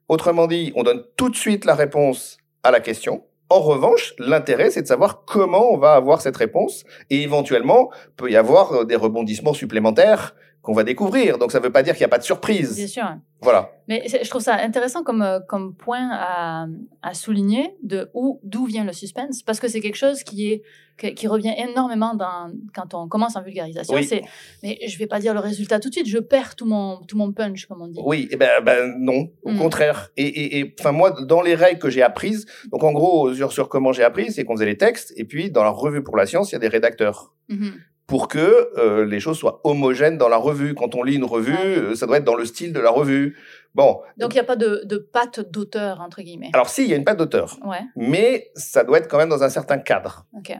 Autrement 0.08 0.46
dit, 0.46 0.74
on 0.76 0.82
donne 0.82 1.04
tout 1.16 1.30
de 1.30 1.36
suite 1.36 1.64
la 1.64 1.74
réponse 1.74 2.36
à 2.62 2.70
la 2.70 2.80
question. 2.80 3.24
En 3.48 3.60
revanche, 3.60 4.12
l'intérêt, 4.18 4.70
c'est 4.70 4.82
de 4.82 4.86
savoir 4.86 5.24
comment 5.24 5.72
on 5.72 5.78
va 5.78 5.94
avoir 5.94 6.20
cette 6.20 6.36
réponse 6.36 6.84
et 7.08 7.22
éventuellement, 7.22 7.90
peut 8.18 8.30
y 8.30 8.36
avoir 8.36 8.72
euh, 8.72 8.84
des 8.84 8.96
rebondissements 8.96 9.54
supplémentaires 9.54 10.34
qu'on 10.66 10.72
va 10.72 10.82
découvrir. 10.82 11.38
Donc 11.38 11.52
ça 11.52 11.60
ne 11.60 11.64
veut 11.64 11.70
pas 11.70 11.84
dire 11.84 11.94
qu'il 11.94 12.00
n'y 12.00 12.06
a 12.06 12.08
pas 12.08 12.18
de 12.18 12.24
surprise. 12.24 12.74
Bien 12.74 12.88
sûr. 12.88 13.08
Voilà. 13.40 13.70
Mais 13.86 14.02
je 14.08 14.28
trouve 14.28 14.42
ça 14.42 14.56
intéressant 14.56 15.04
comme, 15.04 15.22
euh, 15.22 15.38
comme 15.38 15.76
point 15.76 16.10
à, 16.12 16.66
à 17.02 17.14
souligner 17.14 17.76
de 17.84 18.10
où 18.14 18.40
d'où 18.42 18.64
vient 18.66 18.82
le 18.82 18.92
suspense 18.92 19.44
parce 19.44 19.60
que 19.60 19.68
c'est 19.68 19.78
quelque 19.80 19.96
chose 19.96 20.24
qui 20.24 20.50
est 20.52 20.62
qui 20.96 21.28
revient 21.28 21.52
énormément 21.58 22.14
dans, 22.14 22.50
quand 22.74 22.94
on 22.94 23.06
commence 23.06 23.36
en 23.36 23.42
vulgarisation. 23.42 23.94
C'est 24.02 24.22
mais 24.62 24.78
je 24.88 24.98
vais 24.98 25.06
pas 25.06 25.20
dire 25.20 25.34
le 25.34 25.40
résultat 25.40 25.78
tout 25.78 25.90
de 25.90 25.94
suite, 25.94 26.08
je 26.08 26.18
perds 26.18 26.56
tout 26.56 26.64
mon 26.64 27.02
tout 27.02 27.18
mon 27.18 27.32
punch 27.32 27.66
comme 27.66 27.82
on 27.82 27.86
dit. 27.86 28.00
Oui, 28.02 28.28
eh 28.30 28.36
ben, 28.36 28.48
ben 28.64 28.94
non, 28.98 29.28
au 29.42 29.52
hmm. 29.52 29.58
contraire. 29.58 30.08
Et 30.16 30.58
et 30.58 30.74
enfin 30.80 30.92
moi 30.92 31.10
dans 31.10 31.42
les 31.42 31.54
règles 31.54 31.78
que 31.78 31.90
j'ai 31.90 32.02
apprises, 32.02 32.46
donc 32.72 32.82
en 32.82 32.92
gros 32.92 33.34
sur 33.34 33.52
sur 33.52 33.68
comment 33.68 33.92
j'ai 33.92 34.04
appris, 34.04 34.32
c'est 34.32 34.44
qu'on 34.44 34.54
faisait 34.54 34.64
les 34.64 34.78
textes 34.78 35.12
et 35.16 35.24
puis 35.24 35.50
dans 35.50 35.62
la 35.62 35.70
revue 35.70 36.02
pour 36.02 36.16
la 36.16 36.24
science, 36.24 36.50
il 36.50 36.54
y 36.54 36.56
a 36.56 36.60
des 36.60 36.68
rédacteurs. 36.68 37.34
Mm-hmm 37.50 37.72
pour 38.06 38.28
que 38.28 38.70
euh, 38.78 39.04
les 39.04 39.20
choses 39.20 39.38
soient 39.38 39.60
homogènes 39.64 40.18
dans 40.18 40.28
la 40.28 40.36
revue. 40.36 40.74
Quand 40.74 40.94
on 40.94 41.02
lit 41.02 41.16
une 41.16 41.24
revue, 41.24 41.56
euh, 41.56 41.94
ça 41.94 42.06
doit 42.06 42.18
être 42.18 42.24
dans 42.24 42.36
le 42.36 42.44
style 42.44 42.72
de 42.72 42.80
la 42.80 42.90
revue. 42.90 43.36
Bon. 43.74 44.00
Donc 44.16 44.32
il 44.32 44.36
n'y 44.36 44.40
a 44.40 44.44
pas 44.44 44.56
de, 44.56 44.82
de 44.84 44.96
patte 44.96 45.40
d'auteur 45.50 46.00
entre 46.00 46.22
guillemets. 46.22 46.50
Alors 46.54 46.68
si, 46.68 46.84
il 46.84 46.88
y 46.88 46.94
a 46.94 46.96
une 46.96 47.04
patte 47.04 47.18
d'auteur. 47.18 47.58
Ouais. 47.64 47.82
Mais 47.96 48.50
ça 48.54 48.84
doit 48.84 48.98
être 48.98 49.08
quand 49.08 49.18
même 49.18 49.28
dans 49.28 49.42
un 49.42 49.50
certain 49.50 49.78
cadre. 49.78 50.26
Ok. 50.36 50.56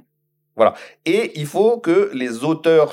Voilà. 0.56 0.74
Et 1.04 1.38
il 1.38 1.46
faut 1.46 1.78
que 1.78 2.10
les 2.14 2.42
auteurs, 2.42 2.92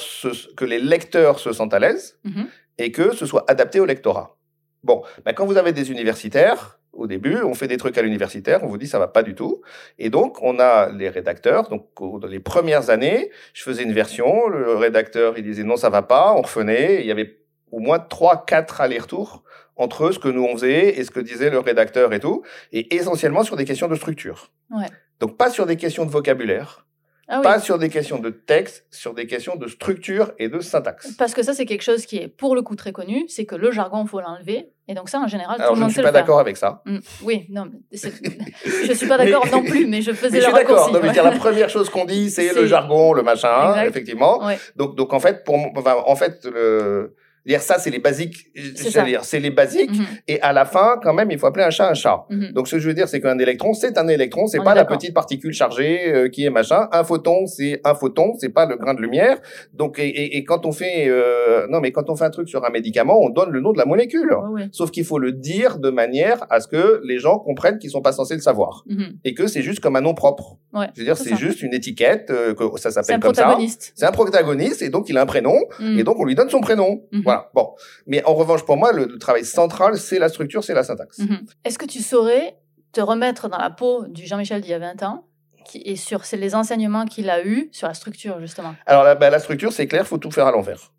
que 0.55 0.65
les 0.65 0.79
lecteurs 0.79 1.39
se 1.39 1.51
sentent 1.53 1.73
à 1.73 1.79
l'aise 1.79 2.19
mm-hmm. 2.25 2.45
et 2.77 2.91
que 2.91 3.15
ce 3.15 3.25
soit 3.25 3.49
adapté 3.49 3.79
au 3.79 3.85
lectorat. 3.85 4.37
Bon, 4.83 5.01
ben, 5.23 5.33
quand 5.33 5.45
vous 5.45 5.57
avez 5.57 5.71
des 5.71 5.89
universitaires, 5.89 6.79
au 6.93 7.07
début, 7.07 7.41
on 7.41 7.53
fait 7.53 7.67
des 7.67 7.77
trucs 7.77 7.97
à 7.97 8.01
l'universitaire, 8.01 8.63
on 8.63 8.67
vous 8.67 8.77
dit 8.77 8.87
ça 8.87 8.99
va 8.99 9.07
pas 9.07 9.23
du 9.23 9.35
tout. 9.35 9.61
Et 9.97 10.09
donc, 10.09 10.41
on 10.41 10.59
a 10.59 10.89
les 10.91 11.09
rédacteurs. 11.09 11.67
Donc, 11.69 11.87
dans 11.99 12.27
les 12.27 12.39
premières 12.39 12.89
années, 12.89 13.31
je 13.53 13.63
faisais 13.63 13.83
une 13.83 13.93
version, 13.93 14.47
le 14.47 14.75
rédacteur, 14.75 15.37
il 15.37 15.43
disait 15.43 15.63
non, 15.63 15.75
ça 15.75 15.89
va 15.89 16.03
pas, 16.03 16.33
on 16.33 16.41
revenait. 16.41 17.01
Il 17.01 17.07
y 17.07 17.11
avait 17.11 17.39
au 17.71 17.79
moins 17.79 17.99
trois, 17.99 18.45
quatre 18.45 18.79
allers-retours 18.79 19.43
entre 19.75 20.11
ce 20.11 20.19
que 20.19 20.27
nous 20.27 20.43
on 20.43 20.53
faisait 20.53 20.99
et 20.99 21.03
ce 21.03 21.09
que 21.09 21.19
disait 21.19 21.49
le 21.49 21.59
rédacteur 21.59 22.13
et 22.13 22.19
tout. 22.19 22.43
Et 22.71 22.95
essentiellement 22.95 23.43
sur 23.43 23.55
des 23.55 23.65
questions 23.65 23.87
de 23.87 23.95
structure. 23.95 24.51
Ouais. 24.69 24.85
Donc, 25.19 25.35
pas 25.35 25.49
sur 25.49 25.65
des 25.65 25.77
questions 25.77 26.05
de 26.05 26.11
vocabulaire. 26.11 26.85
Ah 27.29 27.39
pas 27.39 27.59
sur 27.59 27.79
des 27.79 27.89
questions 27.89 28.19
de 28.19 28.29
texte, 28.29 28.85
sur 28.91 29.13
des 29.13 29.27
questions 29.27 29.55
de 29.55 29.67
structure 29.67 30.33
et 30.39 30.49
de 30.49 30.59
syntaxe. 30.59 31.13
Parce 31.17 31.33
que 31.33 31.41
ça, 31.41 31.53
c'est 31.53 31.65
quelque 31.65 31.81
chose 31.81 32.05
qui 32.05 32.17
est 32.17 32.27
pour 32.27 32.53
le 32.53 32.61
coup 32.61 32.75
très 32.75 32.91
connu, 32.91 33.25
c'est 33.29 33.45
que 33.45 33.55
le 33.55 33.71
jargon, 33.71 34.05
faut 34.05 34.19
l'enlever. 34.19 34.73
Et 34.89 34.93
donc 34.93 35.07
ça, 35.07 35.19
en 35.19 35.27
général, 35.27 35.63
tout 35.65 35.73
le 35.73 35.79
monde 35.79 35.89
sait 35.89 36.01
le 36.01 36.07
faire. 36.07 36.11
je 36.11 36.11
ne 36.11 36.11
suis 36.11 36.11
pas 36.11 36.11
d'accord 36.11 36.39
avec 36.39 36.57
ça. 36.57 36.81
Mm. 36.85 36.97
oui, 37.23 37.45
non, 37.49 37.67
je 37.93 38.93
suis 38.93 39.07
pas 39.07 39.17
d'accord 39.17 39.47
non 39.51 39.63
plus, 39.63 39.87
mais 39.87 40.01
je 40.01 40.11
faisais 40.13 40.41
le 40.41 40.47
raccourci. 40.47 40.91
Je 40.91 40.99
suis 40.99 41.07
d'accord. 41.07 41.31
La 41.31 41.37
première 41.37 41.69
chose 41.69 41.89
qu'on 41.89 42.03
dit, 42.03 42.29
c'est 42.29 42.53
le 42.53 42.65
jargon, 42.67 43.13
le 43.13 43.23
machin, 43.23 43.81
effectivement. 43.85 44.41
Donc, 44.75 44.97
donc 44.97 45.13
en 45.13 45.21
fait, 45.21 45.45
pour, 45.45 45.55
enfin, 45.77 45.95
en 46.05 46.15
fait, 46.17 46.45
le, 46.45 47.15
dire 47.45 47.61
ça, 47.61 47.77
c'est 47.77 47.89
les 47.89 47.99
basiques. 47.99 48.47
C'est 48.75 48.91
c'est 49.23 49.39
les 49.39 49.49
basiques. 49.51 49.91
Mhm. 49.91 50.05
Et 50.27 50.41
à 50.41 50.53
la 50.53 50.65
fin, 50.65 50.99
quand 51.01 51.13
même, 51.13 51.31
il 51.31 51.37
faut 51.37 51.47
appeler 51.47 51.65
un 51.65 51.69
chat 51.69 51.89
un 51.89 51.93
chat. 51.93 52.25
Mhm. 52.29 52.51
Donc, 52.53 52.67
ce 52.67 52.75
que 52.75 52.79
je 52.79 52.87
veux 52.87 52.93
dire, 52.93 53.07
c'est 53.07 53.21
qu'un 53.21 53.37
électron, 53.37 53.73
c'est 53.73 53.97
un 53.97 54.07
électron. 54.07 54.47
C'est 54.47 54.63
pas 54.63 54.75
la 54.75 54.85
petite 54.85 55.13
particule 55.13 55.53
chargée 55.53 56.13
euh, 56.13 56.29
qui 56.29 56.45
est 56.45 56.49
machin. 56.49 56.87
Un 56.91 57.03
photon, 57.03 57.45
c'est 57.45 57.81
un 57.83 57.95
photon. 57.95 58.33
C'est 58.39 58.49
pas 58.49 58.65
le 58.65 58.77
grain 58.77 58.93
de 58.93 59.01
lumière. 59.01 59.37
Donc, 59.73 59.99
et, 59.99 60.37
et, 60.37 60.43
quand 60.43 60.65
on 60.65 60.71
fait, 60.71 61.07
euh, 61.07 61.67
non, 61.69 61.79
mais 61.79 61.91
quand 61.91 62.09
on 62.09 62.15
fait 62.15 62.25
un 62.25 62.29
truc 62.29 62.47
sur 62.47 62.63
un 62.65 62.69
médicament, 62.69 63.19
on 63.21 63.29
donne 63.29 63.49
le 63.49 63.59
nom 63.59 63.73
de 63.73 63.77
la 63.77 63.85
molécule. 63.85 64.35
Sauf 64.71 64.91
qu'il 64.91 65.05
faut 65.05 65.19
le 65.19 65.31
dire 65.31 65.79
de 65.79 65.89
manière 65.89 66.45
à 66.49 66.59
ce 66.59 66.67
que 66.67 67.01
les 67.03 67.19
gens 67.19 67.39
comprennent 67.39 67.77
qu'ils 67.79 67.91
sont 67.91 68.01
pas 68.01 68.11
censés 68.11 68.35
le 68.35 68.41
savoir 68.41 68.83
mhm. 68.87 69.17
et 69.23 69.33
que 69.33 69.47
c'est 69.47 69.61
juste 69.61 69.79
comme 69.79 69.95
un 69.95 70.01
nom 70.01 70.13
propre. 70.13 70.57
je 70.73 71.01
veux 71.01 71.05
dire, 71.05 71.17
c'est 71.17 71.35
juste 71.35 71.61
une 71.61 71.73
étiquette 71.73 72.29
euh, 72.29 72.53
que 72.53 72.63
ça 72.79 72.91
s'appelle 72.91 73.19
comme 73.19 73.33
ça. 73.33 73.57
C'est 73.95 74.05
un 74.05 74.11
protagoniste 74.11 74.81
et 74.81 74.89
donc 74.89 75.09
il 75.09 75.17
a 75.17 75.21
un 75.21 75.25
prénom 75.25 75.59
et 75.79 76.03
donc 76.03 76.19
on 76.19 76.25
lui 76.25 76.35
donne 76.35 76.49
son 76.49 76.61
prénom. 76.61 77.03
Voilà. 77.23 77.32
Bon. 77.53 77.73
Mais 78.07 78.23
en 78.25 78.33
revanche, 78.33 78.63
pour 78.63 78.77
moi, 78.77 78.91
le, 78.91 79.17
travail 79.17 79.45
central, 79.45 79.97
c'est 79.97 80.19
la 80.19 80.29
structure, 80.29 80.63
c'est 80.63 80.73
la 80.73 80.83
syntaxe. 80.83 81.19
Mhm. 81.19 81.45
Est-ce 81.63 81.77
que 81.77 81.85
tu 81.85 82.01
saurais 82.01 82.57
te 82.91 83.01
remettre 83.01 83.49
dans 83.49 83.57
la 83.57 83.69
peau 83.69 84.05
du 84.07 84.25
Jean-Michel 84.25 84.61
d'il 84.61 84.71
y 84.71 84.73
a 84.73 84.79
20 84.79 85.03
ans 85.03 85.25
qui, 85.65 85.81
et 85.85 85.95
sur 85.95 86.21
les 86.33 86.55
enseignements 86.55 87.05
qu'il 87.05 87.29
a 87.29 87.45
eus 87.45 87.69
sur 87.71 87.87
la 87.87 87.93
structure, 87.93 88.39
justement? 88.39 88.75
Alors, 88.85 89.03
la, 89.03 89.15
bah, 89.15 89.29
la 89.29 89.39
structure, 89.39 89.71
c'est 89.71 89.87
clair, 89.87 90.05
faut 90.05 90.17
tout 90.17 90.31
faire 90.31 90.47
à 90.47 90.51
l'envers. 90.51 90.91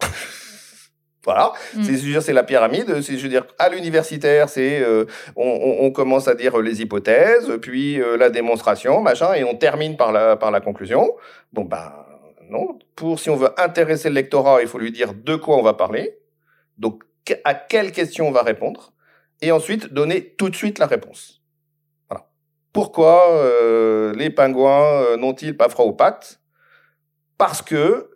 Voilà, 1.24 1.52
mm. 1.74 1.82
c'est 1.82 2.20
c'est 2.22 2.32
la 2.32 2.42
pyramide. 2.42 3.02
C'est 3.02 3.18
je 3.18 3.22
veux 3.24 3.28
dire 3.28 3.44
à 3.58 3.68
l'universitaire, 3.68 4.48
c'est 4.48 4.80
euh, 4.80 5.04
on, 5.36 5.76
on, 5.80 5.90
commence 5.90 6.26
à 6.26 6.34
dire 6.34 6.56
les 6.58 6.80
hypothèses, 6.80 7.52
puis 7.60 8.00
euh, 8.00 8.16
la 8.16 8.30
démonstration, 8.30 9.02
machin, 9.02 9.34
et 9.34 9.44
on 9.44 9.54
termine 9.54 9.98
par 9.98 10.10
la 10.10 10.36
par 10.36 10.50
la 10.50 10.60
conclusion. 10.60 11.12
Bon 11.52 11.66
bah 11.66 12.07
non. 12.50 12.78
Pour 12.96 13.18
si 13.18 13.30
on 13.30 13.36
veut 13.36 13.50
intéresser 13.60 14.08
le 14.08 14.14
lectorat, 14.14 14.62
il 14.62 14.68
faut 14.68 14.78
lui 14.78 14.92
dire 14.92 15.14
de 15.14 15.36
quoi 15.36 15.56
on 15.56 15.62
va 15.62 15.74
parler. 15.74 16.18
Donc 16.78 17.04
à 17.44 17.54
quelle 17.54 17.92
question 17.92 18.28
on 18.28 18.30
va 18.30 18.42
répondre, 18.42 18.92
et 19.42 19.52
ensuite 19.52 19.92
donner 19.92 20.34
tout 20.36 20.48
de 20.48 20.56
suite 20.56 20.78
la 20.78 20.86
réponse. 20.86 21.42
Voilà. 22.08 22.28
Pourquoi 22.72 23.30
euh, 23.30 24.14
les 24.14 24.30
pingouins 24.30 25.16
n'ont-ils 25.16 25.56
pas 25.56 25.68
froid 25.68 25.84
aux 25.84 25.92
pattes? 25.92 26.40
Parce 27.36 27.62
que 27.62 28.10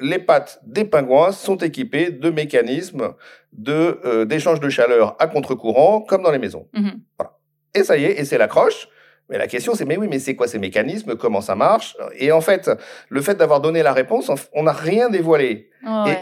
les 0.00 0.18
pattes 0.18 0.60
des 0.64 0.84
pingouins 0.84 1.32
sont 1.32 1.56
équipées 1.56 2.10
de 2.10 2.30
mécanismes 2.30 3.14
de 3.52 4.00
euh, 4.04 4.24
d'échange 4.24 4.60
de 4.60 4.68
chaleur 4.68 5.16
à 5.18 5.26
contre-courant, 5.26 6.02
comme 6.02 6.22
dans 6.22 6.30
les 6.30 6.38
maisons. 6.38 6.68
Mhm. 6.74 7.00
Voilà. 7.18 7.38
Et 7.74 7.84
ça 7.84 7.96
y 7.96 8.04
est, 8.04 8.20
et 8.20 8.24
c'est 8.24 8.38
l'accroche. 8.38 8.88
Mais 9.28 9.38
la 9.38 9.46
question, 9.46 9.74
c'est, 9.74 9.84
mais 9.84 9.96
oui, 9.96 10.08
mais 10.08 10.18
c'est 10.18 10.34
quoi 10.34 10.48
ces 10.48 10.58
mécanismes? 10.58 11.14
Comment 11.16 11.40
ça 11.40 11.54
marche? 11.54 11.96
Et 12.16 12.32
en 12.32 12.40
fait, 12.40 12.70
le 13.10 13.20
fait 13.20 13.34
d'avoir 13.34 13.60
donné 13.60 13.82
la 13.82 13.92
réponse, 13.92 14.30
on 14.54 14.62
n'a 14.62 14.72
rien 14.72 15.10
dévoilé. 15.10 15.68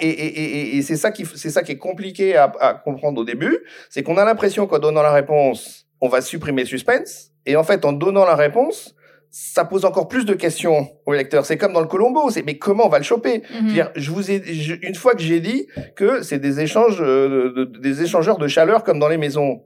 Et, 0.00 0.06
et, 0.06 0.10
et, 0.10 0.76
et 0.76 0.82
c'est 0.82 0.96
ça 0.96 1.10
qui, 1.12 1.25
c'est 1.25 1.50
ça 1.50 1.62
qui 1.62 1.72
est 1.72 1.78
compliqué 1.78 2.36
à, 2.36 2.52
à 2.60 2.75
comprendre 2.75 3.20
au 3.20 3.25
début, 3.25 3.58
c'est 3.90 4.02
qu'on 4.02 4.16
a 4.16 4.25
l'impression 4.25 4.66
qu'en 4.66 4.78
donnant 4.78 5.02
la 5.02 5.12
réponse, 5.12 5.86
on 6.00 6.08
va 6.08 6.20
supprimer 6.20 6.62
le 6.62 6.68
suspense. 6.68 7.30
Et 7.46 7.56
en 7.56 7.62
fait, 7.62 7.84
en 7.84 7.92
donnant 7.92 8.25
la 8.25 8.34
réponse, 8.34 8.94
ça 9.30 9.64
pose 9.64 9.84
encore 9.84 10.08
plus 10.08 10.25
de 10.25 10.34
questions 10.34 10.88
au 11.04 11.12
lecteur. 11.12 11.46
C'est 11.46 11.58
comme 11.58 11.72
dans 11.72 11.80
le 11.80 11.86
Colombo, 11.86 12.30
c'est 12.30 12.42
mais 12.42 12.58
comment 12.58 12.86
on 12.86 12.88
va 12.88 12.98
le 12.98 13.04
choper? 13.04 13.42
Mhm. 13.52 13.90
Je 13.94 14.10
vous 14.10 14.30
ai 14.30 14.36
une 14.82 14.94
fois 14.94 15.14
que 15.14 15.22
j'ai 15.22 15.40
dit 15.40 15.68
que 15.94 16.22
c'est 16.22 16.38
des 16.38 16.60
échanges 16.60 17.00
euh, 17.00 17.66
des 17.80 18.02
échangeurs 18.02 18.38
de 18.38 18.48
chaleur 18.48 18.82
comme 18.82 18.98
dans 18.98 19.08
les 19.08 19.18
maisons. 19.18 19.62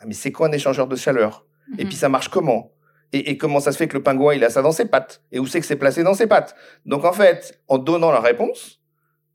Ah, 0.00 0.04
mais 0.06 0.14
c'est 0.14 0.32
quoi 0.32 0.48
un 0.48 0.52
échangeur 0.52 0.86
de 0.86 0.96
chaleur? 0.96 1.46
Et 1.78 1.82
mhm. 1.82 1.88
puis 1.88 1.96
ça 1.96 2.08
marche 2.08 2.28
comment? 2.28 2.72
Et, 3.12 3.30
et, 3.30 3.38
comment 3.38 3.60
ça 3.60 3.72
se 3.72 3.78
fait 3.78 3.88
que 3.88 3.96
le 3.96 4.02
pingouin 4.02 4.34
il 4.34 4.44
a 4.44 4.50
ça 4.50 4.60
dans 4.60 4.72
ses 4.72 4.84
pattes? 4.84 5.22
Et 5.32 5.38
où 5.38 5.46
c'est 5.46 5.60
que 5.60 5.66
c'est 5.66 5.76
placé 5.76 6.02
dans 6.02 6.14
ses 6.14 6.26
pattes? 6.26 6.54
Donc 6.84 7.04
en 7.04 7.12
fait, 7.12 7.58
en 7.68 7.78
donnant 7.78 8.10
la 8.10 8.20
réponse, 8.20 8.80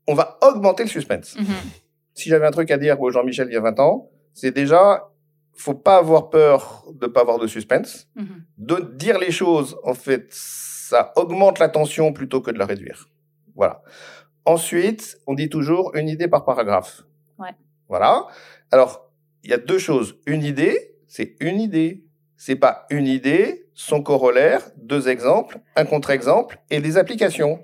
on 0.08 0.14
va 0.14 0.38
augmenter 0.42 0.84
le 0.84 0.90
suspense. 0.90 1.36
Mhm. 1.38 1.46
Si 2.14 2.30
j'avais 2.30 2.46
un 2.46 2.52
truc 2.52 2.70
à 2.72 2.78
dire 2.78 3.02
au 3.02 3.10
Jean-Michel 3.10 3.48
il 3.50 3.54
y 3.54 3.58
a 3.58 3.62
20 3.62 3.80
ans, 3.80 4.10
c'est 4.34 4.52
déjà 4.52 5.10
faut 5.56 5.76
pas 5.76 5.98
avoir 5.98 6.30
peur 6.30 6.86
de 6.94 7.08
pas 7.08 7.22
avoir 7.22 7.40
de 7.40 7.48
suspense. 7.48 8.08
Mhm. 8.16 8.44
De 8.58 8.80
dire 8.96 9.20
les 9.20 9.32
choses, 9.32 9.78
en 9.84 9.94
fait, 9.94 10.28
ça 10.30 11.14
augmente 11.16 11.60
la 11.60 11.70
tension 11.70 12.14
plutôt 12.14 12.42
que 12.42 12.52
de 12.52 12.60
la 12.60 12.66
réduire. 12.66 13.10
Voilà. 13.56 13.84
Ensuite, 14.46 15.18
on 15.28 15.34
dit 15.36 15.50
toujours 15.50 15.96
une 15.96 16.10
idée 16.10 16.28
par 16.28 16.44
paragraphe. 16.44 17.04
Ouais. 17.38 17.56
Voilà. 17.88 18.26
Alors, 18.72 19.12
il 19.44 19.52
y 19.52 19.54
a 19.54 19.58
deux 19.58 19.78
choses. 19.78 20.20
Une 20.26 20.44
idée, 20.44 20.96
c'est 21.08 21.36
une 21.40 21.62
idée. 21.62 22.04
C'est 22.36 22.56
pas 22.56 22.86
une 22.90 23.08
idée, 23.08 23.63
son 23.74 24.02
corollaire, 24.02 24.62
deux 24.78 25.10
exemples, 25.10 25.60
un 25.76 25.86
contre-exemple 25.86 26.60
et 26.70 26.80
des 26.80 26.98
applications. 26.98 27.62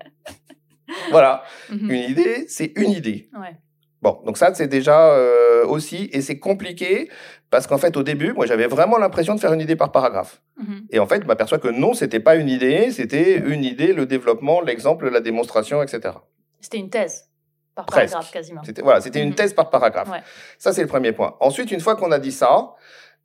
voilà. 1.10 1.42
Mhm. 1.70 1.90
Une 1.90 2.10
idée, 2.10 2.44
c'est 2.48 2.72
une 2.76 2.90
idée. 2.90 3.28
Ouais. 3.34 3.56
Bon, 4.02 4.18
donc 4.24 4.38
ça 4.38 4.54
c'est 4.54 4.66
déjà 4.66 5.12
euh, 5.12 5.66
aussi 5.66 6.08
et 6.12 6.22
c'est 6.22 6.38
compliqué 6.38 7.10
parce 7.50 7.66
qu'en 7.66 7.76
fait 7.76 7.96
au 7.98 8.02
début, 8.02 8.32
moi 8.32 8.46
j'avais 8.46 8.66
vraiment 8.66 8.96
l'impression 8.96 9.34
de 9.34 9.40
faire 9.40 9.52
une 9.52 9.60
idée 9.60 9.76
par 9.76 9.92
paragraphe. 9.92 10.40
Mhm. 10.56 10.86
Et 10.90 10.98
en 10.98 11.06
fait, 11.06 11.22
je 11.22 11.26
m'aperçois 11.26 11.58
que 11.58 11.68
non, 11.68 11.92
c'était 11.92 12.20
pas 12.20 12.36
une 12.36 12.48
idée, 12.48 12.90
c'était 12.92 13.36
une 13.36 13.62
idée, 13.62 13.92
le 13.92 14.06
développement, 14.06 14.62
l'exemple, 14.62 15.10
la 15.10 15.20
démonstration, 15.20 15.82
etc. 15.82 16.14
C'était 16.60 16.78
une 16.78 16.88
thèse 16.88 17.28
par 17.74 17.84
paragraphe 17.86 18.30
quasiment. 18.30 18.62
C'était 18.64 18.82
voilà, 18.82 19.02
c'était 19.02 19.22
une 19.22 19.30
mhm. 19.30 19.34
thèse 19.34 19.52
par 19.52 19.68
paragraphe. 19.68 20.08
Ouais. 20.08 20.22
Ça 20.58 20.72
c'est 20.72 20.82
le 20.82 20.88
premier 20.88 21.12
point. 21.12 21.36
Ensuite, 21.40 21.70
une 21.70 21.80
fois 21.80 21.94
qu'on 21.96 22.10
a 22.10 22.18
dit 22.18 22.32
ça, 22.32 22.74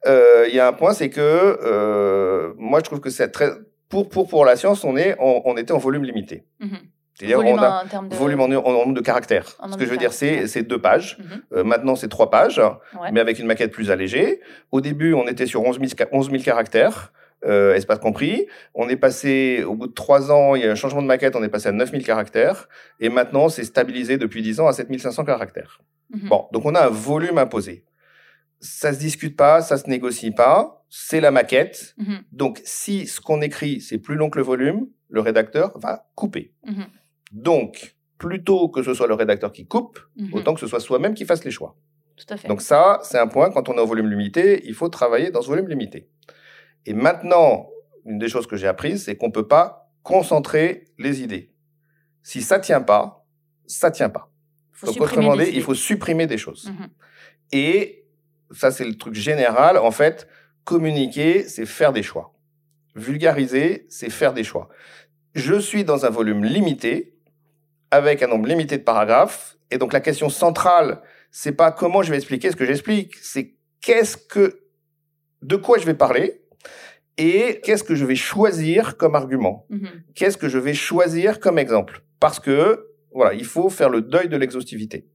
il 0.05 0.55
y 0.55 0.59
a 0.59 0.67
un 0.67 0.73
point, 0.73 0.93
c'est 0.93 1.09
que 1.09 1.21
euh, 1.21 2.53
moi 2.57 2.79
je 2.79 2.85
trouve 2.85 2.99
que 2.99 3.09
c'est 3.09 3.29
très 3.29 3.49
pour 3.89 4.09
pour 4.09 4.27
pour 4.27 4.45
la 4.45 4.55
science, 4.55 4.83
on 4.83 4.97
est 4.97 5.15
on, 5.19 5.41
on 5.45 5.57
était 5.57 5.73
en 5.73 5.77
volume 5.77 6.03
limité. 6.03 6.45
Mhm. 6.59 6.77
C'est-à-dire 7.13 7.37
volume, 7.37 7.59
en, 7.59 7.87
termes 7.87 8.09
de... 8.09 8.15
volume 8.15 8.41
en, 8.41 8.47
nombre 8.49 8.93
de 8.93 8.99
caractères. 8.99 9.47
Ce 9.71 9.77
que 9.77 9.85
je 9.85 9.89
veux 9.89 9.97
dire, 9.97 10.11
c'est 10.11 10.47
c'est 10.47 10.63
deux 10.63 10.81
pages. 10.81 11.17
Mhm. 11.17 11.41
euh, 11.53 11.63
maintenant, 11.63 11.95
c'est 11.95 12.09
trois 12.09 12.29
pages, 12.29 12.61
mais 13.13 13.21
avec 13.21 13.39
une 13.39 13.47
maquette 13.47 13.71
plus 13.71 13.89
allégée. 13.89 14.41
Au 14.71 14.81
début, 14.81 15.13
on 15.13 15.25
était 15.27 15.45
sur 15.45 15.63
11 15.63 15.79
000, 15.79 16.09
11 16.11 16.29
000 16.29 16.43
caractères. 16.43 17.13
Euh, 17.45 17.75
espace 17.75 17.99
compris. 17.99 18.47
On 18.73 18.89
est 18.89 18.95
passé, 18.95 19.63
au 19.63 19.75
bout 19.75 19.87
de 19.87 19.93
trois 19.93 20.31
ans, 20.31 20.55
il 20.55 20.63
y 20.63 20.67
a 20.67 20.71
un 20.71 20.75
changement 20.75 21.01
de 21.01 21.07
maquette, 21.07 21.35
on 21.35 21.43
est 21.43 21.49
passé 21.49 21.69
à 21.69 21.71
9000 21.71 22.03
caractères. 22.03 22.67
Et 22.99 23.09
maintenant, 23.09 23.49
c'est 23.49 23.63
stabilisé 23.63 24.17
depuis 24.17 24.41
10 24.41 24.61
ans 24.61 24.67
à 24.67 24.73
7500 24.73 25.25
caractères. 25.25 25.79
Mhm. 26.09 26.29
Bon, 26.29 26.47
donc 26.51 26.65
on 26.65 26.73
a 26.73 26.87
un 26.87 26.89
volume 26.89 27.37
imposé. 27.37 27.85
Ça 28.59 28.93
se 28.93 28.99
discute 28.99 29.35
pas, 29.35 29.61
ça 29.61 29.77
se 29.77 29.89
négocie 29.89 30.31
pas. 30.31 30.85
C'est 30.89 31.19
la 31.21 31.31
maquette. 31.31 31.93
Mhm. 31.97 32.23
Donc, 32.31 32.61
si 32.63 33.05
ce 33.07 33.21
qu'on 33.21 33.41
écrit, 33.41 33.81
c'est 33.81 33.97
plus 33.97 34.15
long 34.15 34.29
que 34.29 34.37
le 34.37 34.43
volume, 34.43 34.87
le 35.09 35.21
rédacteur 35.21 35.77
va 35.77 36.07
couper. 36.15 36.53
Donc, 37.31 37.95
plutôt 38.17 38.69
que 38.69 38.81
ce 38.81 38.93
soit 38.93 39.07
le 39.07 39.13
rédacteur 39.13 39.51
qui 39.51 39.67
coupe, 39.67 39.99
mhm. 40.15 40.33
autant 40.33 40.53
que 40.53 40.59
ce 40.59 40.67
soit 40.67 40.79
soi-même 40.79 41.13
qui 41.13 41.25
fasse 41.25 41.43
les 41.43 41.51
choix. 41.51 41.75
Tout 42.15 42.25
à 42.29 42.37
fait. 42.37 42.47
Donc 42.47 42.61
ça, 42.61 42.99
c'est 43.03 43.19
un 43.19 43.27
point, 43.27 43.51
quand 43.51 43.67
on 43.67 43.75
est 43.75 43.81
au 43.81 43.85
volume 43.85 44.09
limité, 44.09 44.61
il 44.65 44.73
faut 44.73 44.87
travailler 44.87 45.31
dans 45.31 45.41
ce 45.41 45.47
volume 45.47 45.67
limité. 45.67 46.09
Et 46.85 46.93
maintenant, 46.93 47.67
une 48.05 48.19
des 48.19 48.29
choses 48.29 48.47
que 48.47 48.55
j'ai 48.55 48.67
apprises, 48.67 49.05
c'est 49.05 49.17
qu'on 49.17 49.31
peut 49.31 49.47
pas 49.47 49.91
concentrer 50.03 50.85
les 50.97 51.21
idées. 51.21 51.51
Si 52.23 52.41
ça 52.41 52.59
tient 52.59 52.81
pas, 52.81 53.25
ça 53.65 53.91
tient 53.91 54.09
pas. 54.09 54.31
Faut 54.71 54.87
Donc, 54.87 55.01
autrement 55.01 55.35
dit, 55.35 55.49
il 55.53 55.61
faut 55.61 55.73
supprimer 55.73 56.27
des 56.27 56.37
choses. 56.37 56.71
Et 57.51 58.04
ça, 58.51 58.71
c'est 58.71 58.85
le 58.85 58.95
truc 58.95 59.15
général. 59.15 59.77
En 59.77 59.91
fait, 59.91 60.27
communiquer, 60.63 61.43
c'est 61.43 61.65
faire 61.65 61.93
des 61.93 62.03
choix. 62.03 62.33
Vulgariser, 62.95 63.85
c'est 63.89 64.09
faire 64.09 64.33
des 64.33 64.43
choix. 64.43 64.69
Je 65.33 65.55
suis 65.55 65.83
dans 65.83 66.05
un 66.05 66.09
volume 66.09 66.43
limité, 66.43 67.15
avec 67.91 68.23
un 68.23 68.27
nombre 68.27 68.47
limité 68.47 68.77
de 68.77 68.83
paragraphes. 68.83 69.57
Et 69.71 69.77
donc 69.77 69.93
la 69.93 69.99
question 69.99 70.29
centrale, 70.29 71.01
c'est 71.31 71.51
pas 71.51 71.71
comment 71.71 72.01
je 72.01 72.11
vais 72.11 72.17
expliquer 72.17 72.51
ce 72.51 72.55
que 72.55 72.65
j'explique, 72.65 73.15
c'est 73.15 73.55
qu'est-ce 73.81 74.17
que, 74.17 74.61
de 75.41 75.55
quoi 75.55 75.77
je 75.77 75.85
vais 75.85 75.93
parler 75.93 76.41
et 77.17 77.61
qu'est-ce 77.63 77.83
que 77.83 77.95
je 77.95 78.05
vais 78.05 78.15
choisir 78.15 78.97
comme 78.97 79.15
argument, 79.15 79.65
mm-hmm. 79.69 79.89
qu'est-ce 80.15 80.37
que 80.37 80.49
je 80.49 80.57
vais 80.57 80.73
choisir 80.73 81.39
comme 81.39 81.57
exemple, 81.57 82.01
parce 82.19 82.39
que 82.39 82.87
voilà, 83.13 83.33
il 83.33 83.45
faut 83.45 83.69
faire 83.69 83.89
le 83.89 84.01
deuil 84.01 84.27
de 84.27 84.35
l'exhaustivité. 84.35 85.07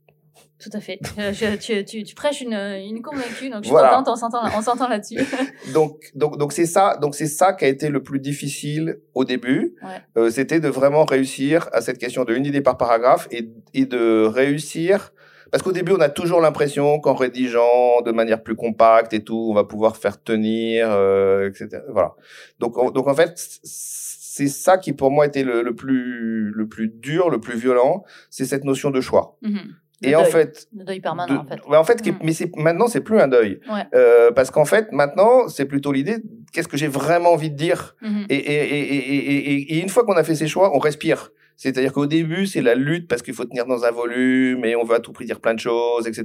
Tout 0.60 0.70
à 0.74 0.80
fait. 0.80 1.00
Euh, 1.18 1.32
tu, 1.58 1.84
tu, 1.84 2.04
tu, 2.04 2.14
prêches 2.14 2.42
une, 2.42 2.52
une 2.52 3.00
convaincue, 3.02 3.48
donc 3.48 3.64
je 3.64 3.68
suis 3.68 3.76
contente, 3.76 4.08
on 4.08 4.62
s'entend, 4.62 4.88
là-dessus. 4.88 5.18
donc, 5.74 6.10
donc, 6.14 6.36
donc 6.36 6.52
c'est 6.52 6.66
ça, 6.66 6.96
donc 7.00 7.14
c'est 7.14 7.26
ça 7.26 7.54
qui 7.54 7.64
a 7.64 7.68
été 7.68 7.88
le 7.88 8.02
plus 8.02 8.20
difficile 8.20 9.00
au 9.14 9.24
début. 9.24 9.74
Ouais. 9.82 9.88
Euh, 10.18 10.30
c'était 10.30 10.60
de 10.60 10.68
vraiment 10.68 11.04
réussir 11.04 11.68
à 11.72 11.80
cette 11.80 11.98
question 11.98 12.24
de 12.24 12.34
une 12.34 12.44
idée 12.44 12.60
par 12.60 12.76
paragraphe 12.76 13.26
et, 13.30 13.48
et 13.72 13.86
de 13.86 14.24
réussir. 14.26 15.12
Parce 15.50 15.62
qu'au 15.62 15.72
début, 15.72 15.92
on 15.92 16.00
a 16.00 16.08
toujours 16.08 16.40
l'impression 16.40 17.00
qu'en 17.00 17.14
rédigeant 17.14 18.02
de 18.04 18.12
manière 18.12 18.42
plus 18.42 18.54
compacte 18.54 19.12
et 19.14 19.24
tout, 19.24 19.48
on 19.50 19.54
va 19.54 19.64
pouvoir 19.64 19.96
faire 19.96 20.22
tenir, 20.22 20.88
euh, 20.90 21.48
etc. 21.48 21.82
Voilà. 21.88 22.14
Donc, 22.60 22.74
donc 22.94 23.08
en 23.08 23.14
fait, 23.14 23.32
c'est 23.64 24.48
ça 24.48 24.78
qui 24.78 24.92
pour 24.92 25.10
moi 25.10 25.26
était 25.26 25.42
le, 25.42 25.62
le, 25.62 25.74
plus 25.74 26.50
le 26.50 26.68
plus 26.68 26.88
dur, 26.88 27.30
le 27.30 27.40
plus 27.40 27.58
violent, 27.58 28.04
c'est 28.30 28.44
cette 28.44 28.64
notion 28.64 28.90
de 28.90 29.00
choix. 29.00 29.38
Mm-hmm 30.02 30.08
et 30.08 30.16
en 30.16 30.24
fait, 30.24 30.68
le 30.76 30.84
deuil 30.84 31.00
permanent, 31.00 31.40
en 31.40 31.44
fait. 31.44 31.60
Ouais, 31.68 31.76
en 31.76 31.84
fait, 31.84 32.06
mm. 32.06 32.18
mais 32.22 32.32
c'est 32.32 32.50
maintenant 32.56 32.86
c'est 32.86 33.02
plus 33.02 33.20
un 33.20 33.28
deuil, 33.28 33.60
ouais. 33.70 33.82
euh, 33.94 34.30
parce 34.32 34.50
qu'en 34.50 34.64
fait 34.64 34.90
maintenant 34.92 35.48
c'est 35.48 35.66
plutôt 35.66 35.92
l'idée 35.92 36.18
qu'est-ce 36.52 36.68
que 36.68 36.76
j'ai 36.76 36.88
vraiment 36.88 37.32
envie 37.32 37.50
de 37.50 37.56
dire, 37.56 37.96
mm 38.00 38.08
-hmm. 38.08 38.26
et, 38.28 38.36
et, 38.36 38.78
et, 38.78 39.74
et, 39.74 39.80
une 39.80 39.88
fois 39.88 40.04
qu'on 40.04 40.16
a 40.16 40.24
fait 40.24 40.34
ses 40.34 40.48
choix, 40.48 40.74
on 40.74 40.78
respire. 40.78 41.30
C'est-à-dire 41.62 41.92
qu'au 41.92 42.06
début, 42.06 42.46
c'est 42.46 42.62
la 42.62 42.74
lutte 42.74 43.06
parce 43.06 43.20
qu'il 43.20 43.34
faut 43.34 43.44
tenir 43.44 43.66
dans 43.66 43.84
un 43.84 43.90
volume 43.90 44.64
et 44.64 44.74
on 44.76 44.84
veut 44.88 44.96
à 44.96 45.00
tout 45.00 45.12
prix 45.12 45.26
dire 45.26 45.40
plein 45.40 45.52
de 45.52 45.60
choses, 45.60 46.04
etc. 46.10 46.22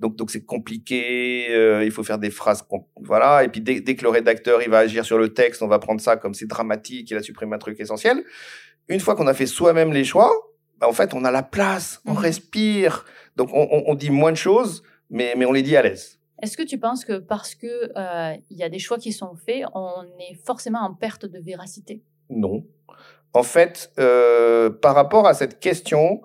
Donc, 0.00 0.16
donc 0.16 0.32
c'est 0.32 0.44
compliqué. 0.44 1.46
Euh, 1.50 1.84
il 1.88 1.92
faut 1.92 2.02
faire 2.02 2.18
des 2.18 2.32
phrases, 2.40 2.62
voilà. 3.10 3.44
Et 3.44 3.48
puis 3.52 3.60
dès, 3.60 3.80
dès, 3.80 3.94
que 3.94 4.02
le 4.02 4.12
rédacteur 4.18 4.60
il 4.66 4.70
va 4.76 4.78
agir 4.78 5.04
sur 5.10 5.18
le 5.24 5.28
texte, 5.40 5.62
on 5.62 5.68
va 5.68 5.78
prendre 5.78 6.00
ça 6.00 6.16
comme 6.16 6.34
c'est 6.34 6.50
dramatique, 6.56 7.08
il 7.12 7.16
a 7.16 7.22
supprimé 7.22 7.54
un 7.54 7.62
truc 7.66 7.78
essentiel. 7.78 8.16
Une 8.88 9.00
fois 9.04 9.14
qu'on 9.16 9.28
a 9.28 9.36
fait 9.40 9.46
soi-même 9.58 9.92
les 9.92 10.06
choix, 10.12 10.32
bah, 10.78 10.88
en 10.88 10.92
fait, 10.92 11.14
on 11.14 11.24
a 11.24 11.30
la 11.30 11.42
place, 11.42 12.00
on 12.06 12.14
mmh. 12.14 12.18
respire. 12.18 13.04
Donc, 13.36 13.50
on, 13.52 13.68
on, 13.70 13.84
on 13.86 13.94
dit 13.94 14.10
moins 14.10 14.32
de 14.32 14.36
choses, 14.36 14.82
mais, 15.10 15.34
mais 15.36 15.44
on 15.46 15.52
les 15.52 15.62
dit 15.62 15.76
à 15.76 15.82
l'aise. 15.82 16.18
Est-ce 16.42 16.56
que 16.56 16.62
tu 16.62 16.78
penses 16.78 17.04
que 17.04 17.18
parce 17.18 17.54
que 17.54 17.66
euh, 17.96 18.36
il 18.50 18.56
y 18.56 18.62
a 18.62 18.68
des 18.68 18.78
choix 18.78 18.98
qui 18.98 19.12
sont 19.12 19.34
faits, 19.34 19.64
on 19.74 20.04
est 20.20 20.34
forcément 20.44 20.80
en 20.80 20.94
perte 20.94 21.26
de 21.26 21.40
véracité? 21.40 22.02
Non. 22.30 22.64
En 23.32 23.42
fait, 23.42 23.92
euh, 23.98 24.70
par 24.70 24.94
rapport 24.94 25.26
à 25.26 25.34
cette 25.34 25.58
question, 25.58 26.22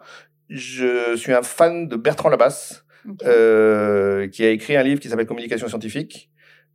je 0.49 1.15
suis 1.15 1.33
un 1.33 1.41
fan 1.41 1.87
de 1.87 1.95
Bertrand 1.95 2.29
Labasse, 2.29 2.85
euh, 3.23 4.27
qui 4.29 4.45
a 4.45 4.49
écrit 4.49 4.77
un 4.77 4.83
livre 4.83 5.01
qui 5.01 5.09
s'appelle 5.09 5.25
Communication 5.25 5.67
scientifique, 5.67 6.29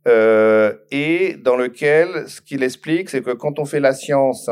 euh, 0.07 0.75
et 0.91 1.35
dans 1.37 1.55
lequel 1.55 2.27
ce 2.27 2.41
qu'il 2.41 2.61
explique, 2.61 3.09
c'est 3.09 3.21
que 3.21 3.31
quand 3.31 3.57
on 3.57 3.65
fait 3.65 3.79
la 3.79 3.93
science, 3.93 4.49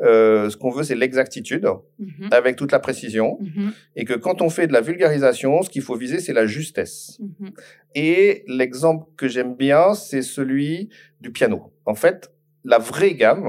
euh, 0.00 0.50
ce 0.50 0.56
qu'on 0.56 0.70
veut, 0.70 0.82
c'est 0.82 0.94
l'exactitude, 0.94 1.68
mhm. 1.98 2.28
avec 2.32 2.56
toute 2.56 2.72
la 2.72 2.80
précision, 2.80 3.38
mhm. 3.40 3.72
et 3.96 4.04
que 4.04 4.14
quand 4.14 4.42
on 4.42 4.50
fait 4.50 4.66
de 4.66 4.72
la 4.72 4.80
vulgarisation, 4.80 5.62
ce 5.62 5.70
qu'il 5.70 5.82
faut 5.82 5.96
viser, 5.96 6.20
c'est 6.20 6.32
la 6.32 6.46
justesse. 6.46 7.18
Mhm. 7.20 7.52
Et 7.94 8.44
l'exemple 8.48 9.06
que 9.16 9.28
j'aime 9.28 9.54
bien, 9.54 9.94
c'est 9.94 10.22
celui 10.22 10.88
du 11.20 11.30
piano. 11.30 11.72
En 11.86 11.94
fait, 11.94 12.32
la 12.64 12.78
vraie 12.78 13.14
gamme, 13.14 13.46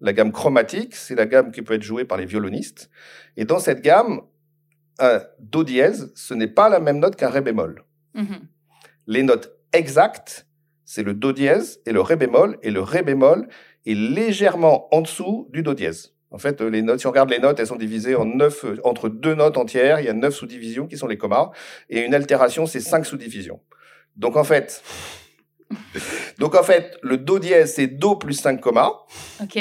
la 0.00 0.12
gamme 0.12 0.30
chromatique, 0.30 0.94
c'est 0.94 1.16
la 1.16 1.26
gamme 1.26 1.50
qui 1.50 1.62
peut 1.62 1.74
être 1.74 1.82
jouée 1.82 2.04
par 2.04 2.18
les 2.18 2.26
violonistes. 2.26 2.90
Et 3.36 3.44
dans 3.44 3.58
cette 3.58 3.82
gamme, 3.82 4.20
un 5.00 5.22
do 5.40 5.64
dièse, 5.64 6.12
ce 6.14 6.34
n'est 6.34 6.48
pas 6.48 6.68
la 6.68 6.80
même 6.80 6.98
note 6.98 7.16
qu'un 7.16 7.30
ré 7.30 7.40
bémol. 7.40 7.84
Les 9.06 9.22
notes 9.22 9.52
exactes, 9.72 10.46
c'est 10.84 11.02
le 11.02 11.14
do 11.14 11.32
dièse 11.32 11.80
et 11.86 11.92
le 11.92 12.00
ré 12.00 12.16
bémol, 12.16 12.58
et 12.62 12.70
le 12.70 12.80
ré 12.80 13.02
bémol 13.02 13.48
est 13.86 13.94
légèrement 13.94 14.92
en 14.94 15.00
dessous 15.00 15.48
du 15.52 15.62
do 15.62 15.74
dièse. 15.74 16.14
En 16.30 16.38
fait, 16.38 16.60
les 16.60 16.82
notes, 16.82 17.00
si 17.00 17.06
on 17.06 17.10
regarde 17.10 17.30
les 17.30 17.38
notes, 17.38 17.58
elles 17.58 17.66
sont 17.66 17.76
divisées 17.76 18.14
en 18.14 18.26
neuf, 18.26 18.64
entre 18.84 19.08
deux 19.08 19.34
notes 19.34 19.56
entières. 19.56 20.00
Il 20.00 20.06
y 20.06 20.10
a 20.10 20.12
neuf 20.12 20.34
sous-divisions 20.34 20.86
qui 20.86 20.98
sont 20.98 21.06
les 21.06 21.16
commas. 21.16 21.50
Et 21.88 22.00
une 22.04 22.14
altération, 22.14 22.66
c'est 22.66 22.80
cinq 22.80 23.06
sous-divisions. 23.06 23.60
Donc, 24.16 24.36
en 24.36 24.44
fait, 24.44 24.82
donc, 26.38 26.54
en 26.54 26.62
fait, 26.62 26.98
le 27.02 27.16
do 27.16 27.38
dièse, 27.38 27.74
c'est 27.74 27.86
do 27.86 28.16
plus 28.16 28.34
5 28.34 28.60
commas. 28.60 28.92
OK. 29.42 29.56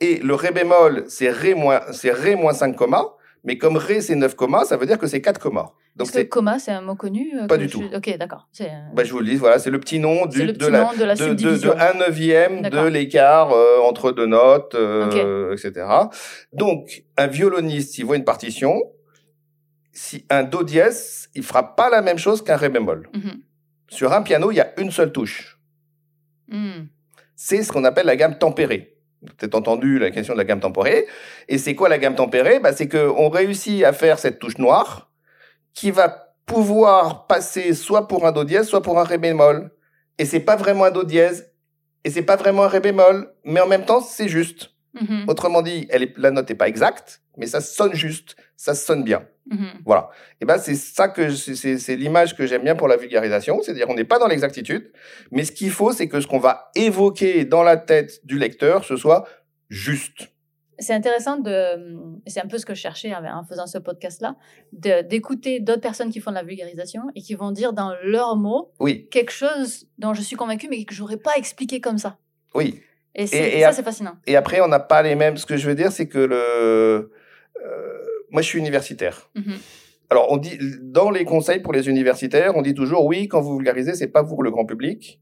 Et 0.00 0.16
le 0.18 0.34
ré 0.34 0.50
bémol, 0.50 1.04
c'est 1.08 1.30
ré 1.30 1.54
moins, 1.54 1.80
c'est 1.92 2.12
ré 2.12 2.34
moins 2.34 2.52
5 2.52 2.76
commas. 2.76 3.14
Mais 3.44 3.58
comme 3.58 3.76
ré, 3.76 4.00
c'est 4.00 4.14
9 4.14 4.34
commas, 4.34 4.64
ça 4.64 4.76
veut 4.76 4.86
dire 4.86 4.98
que 4.98 5.06
c'est 5.06 5.20
4 5.20 5.40
commas. 5.40 5.72
Donc 5.96 6.12
que 6.12 6.22
comma, 6.22 6.58
c'est 6.58 6.70
un 6.70 6.80
mot 6.80 6.94
connu 6.94 7.32
euh, 7.36 7.46
Pas 7.46 7.56
du 7.56 7.66
tout. 7.66 7.82
Ok, 7.94 8.16
d'accord. 8.18 8.48
Euh, 8.60 8.64
bah, 8.94 9.04
je 9.04 9.12
vous 9.12 9.18
le 9.18 9.26
dis, 9.26 9.36
voilà, 9.36 9.58
c'est 9.58 9.70
le 9.70 9.80
petit 9.80 9.98
nom, 9.98 10.26
du, 10.26 10.52
de, 10.52 10.66
la, 10.66 10.92
de, 10.94 11.04
la 11.04 11.14
de, 11.16 11.34
de, 11.34 11.70
1 11.70 11.98
neuvième 11.98 12.62
de 12.62 12.86
l'écart 12.86 13.50
euh, 13.52 13.78
entre 13.80 14.12
deux 14.12 14.26
notes, 14.26 14.76
etc. 15.52 15.86
Donc, 16.52 17.04
un 17.16 17.26
violoniste, 17.26 17.94
s'il 17.94 18.04
voit 18.04 18.16
une 18.16 18.24
partition, 18.24 18.80
si 19.92 20.24
un 20.30 20.44
do 20.44 20.62
dièse, 20.62 21.28
il 21.34 21.42
fera 21.42 21.74
pas 21.74 21.90
la 21.90 22.02
même 22.02 22.18
chose 22.18 22.42
qu'un 22.42 22.56
ré 22.56 22.68
bémol. 22.68 23.08
Mhm. 23.14 23.42
Sur 23.88 24.12
un 24.12 24.22
piano, 24.22 24.52
il 24.52 24.56
y 24.56 24.60
a 24.60 24.78
une 24.78 24.90
seule 24.90 25.12
touche. 25.12 25.58
Hmm. 26.48 26.86
C'est 27.34 27.62
ce 27.62 27.72
qu'on 27.72 27.84
appelle 27.84 28.06
la 28.06 28.16
gamme 28.16 28.38
tempérée. 28.38 28.97
Vous 29.20 29.28
avez 29.28 29.36
peut-être 29.36 29.54
entendu 29.54 29.98
la 29.98 30.10
question 30.10 30.34
de 30.34 30.38
la 30.38 30.44
gamme 30.44 30.60
tempérée. 30.60 31.06
Et 31.48 31.58
c'est 31.58 31.74
quoi 31.74 31.88
la 31.88 31.98
gamme 31.98 32.14
tempérée? 32.14 32.60
Bah, 32.60 32.72
C'est 32.72 32.88
qu'on 32.88 33.28
réussit 33.28 33.84
à 33.84 33.92
faire 33.92 34.18
cette 34.18 34.38
touche 34.38 34.58
noire 34.58 35.10
qui 35.74 35.90
va 35.90 36.34
pouvoir 36.46 37.26
passer 37.26 37.74
soit 37.74 38.08
pour 38.08 38.26
un 38.26 38.32
do 38.32 38.44
dièse, 38.44 38.66
soit 38.66 38.82
pour 38.82 38.98
un 38.98 39.04
ré 39.04 39.18
bémol. 39.18 39.70
Et 40.18 40.24
c'est 40.24 40.40
pas 40.40 40.56
vraiment 40.56 40.84
un 40.84 40.90
do 40.90 41.04
dièse, 41.04 41.52
et 42.04 42.10
c'est 42.10 42.22
pas 42.22 42.36
vraiment 42.36 42.64
un 42.64 42.68
ré 42.68 42.80
bémol, 42.80 43.32
mais 43.44 43.60
en 43.60 43.66
même 43.66 43.84
temps, 43.84 44.00
c'est 44.00 44.28
juste. 44.28 44.70
Mhm. 45.00 45.24
Autrement 45.28 45.62
dit, 45.62 45.86
elle 45.90 46.02
est, 46.02 46.14
la 46.16 46.30
note 46.30 46.48
n'est 46.48 46.56
pas 46.56 46.68
exacte, 46.68 47.22
mais 47.36 47.46
ça 47.46 47.60
sonne 47.60 47.94
juste, 47.94 48.36
ça 48.58 48.74
sonne 48.74 49.04
bien. 49.04 49.24
Mhm. 49.46 49.68
Voilà. 49.86 50.10
Et 50.40 50.44
ben 50.44 50.58
c'est 50.58 50.74
ça 50.74 51.08
que 51.08 51.30
c'est 51.30 51.96
l'image 51.96 52.36
que 52.36 52.44
j'aime 52.44 52.64
bien 52.64 52.74
pour 52.74 52.88
la 52.88 52.96
vulgarisation, 52.96 53.62
c'est-à-dire 53.62 53.88
on 53.88 53.94
n'est 53.94 54.04
pas 54.04 54.18
dans 54.18 54.26
l'exactitude, 54.26 54.92
mais 55.30 55.44
ce 55.44 55.52
qu'il 55.52 55.70
faut, 55.70 55.92
c'est 55.92 56.08
que 56.08 56.20
ce 56.20 56.26
qu'on 56.26 56.40
va 56.40 56.70
évoquer 56.74 57.44
dans 57.44 57.62
la 57.62 57.76
tête 57.76 58.26
du 58.26 58.36
lecteur, 58.36 58.84
ce 58.84 58.96
soit 58.96 59.26
juste. 59.68 60.32
C'est 60.80 60.92
intéressant 60.92 61.38
de, 61.38 61.96
c'est 62.26 62.40
un 62.40 62.48
peu 62.48 62.58
ce 62.58 62.66
que 62.66 62.74
je 62.74 62.80
cherchais 62.80 63.12
en 63.14 63.44
faisant 63.44 63.66
ce 63.66 63.78
podcast-là, 63.78 64.36
d'écouter 64.72 65.60
d'autres 65.60 65.80
personnes 65.80 66.10
qui 66.10 66.20
font 66.20 66.30
de 66.30 66.36
la 66.36 66.42
vulgarisation 66.42 67.02
et 67.14 67.22
qui 67.22 67.34
vont 67.34 67.52
dire 67.52 67.72
dans 67.72 67.94
leurs 68.02 68.36
mots 68.36 68.72
oui. 68.80 69.08
quelque 69.10 69.32
chose 69.32 69.86
dont 69.98 70.14
je 70.14 70.20
suis 70.20 70.36
convaincu 70.36 70.68
mais 70.68 70.84
que 70.84 70.94
j'aurais 70.94 71.16
pas 71.16 71.36
expliqué 71.36 71.80
comme 71.80 71.98
ça. 71.98 72.18
Oui. 72.54 72.80
Et, 73.14 73.26
ça, 73.26 73.72
c'est 73.72 73.82
fascinant. 73.82 74.16
Et 74.26 74.36
après, 74.36 74.60
on 74.60 74.68
n'a 74.68 74.78
pas 74.78 75.02
les 75.02 75.16
mêmes. 75.16 75.36
Ce 75.36 75.46
que 75.46 75.56
je 75.56 75.66
veux 75.68 75.74
dire, 75.74 75.90
c'est 75.90 76.06
que 76.06 76.18
le, 76.18 77.10
euh, 77.64 78.17
moi, 78.30 78.42
je 78.42 78.48
suis 78.48 78.58
universitaire. 78.58 79.30
Mhm. 79.34 79.54
Alors, 80.10 80.30
on 80.30 80.38
dit 80.38 80.58
dans 80.80 81.10
les 81.10 81.24
conseils 81.24 81.60
pour 81.60 81.72
les 81.72 81.88
universitaires, 81.88 82.56
on 82.56 82.62
dit 82.62 82.74
toujours 82.74 83.04
oui, 83.04 83.28
quand 83.28 83.40
vous 83.40 83.56
vulgarisez, 83.56 83.94
c'est 83.94 84.08
pas 84.08 84.24
pour 84.24 84.42
le 84.42 84.50
grand 84.50 84.64
public, 84.64 85.20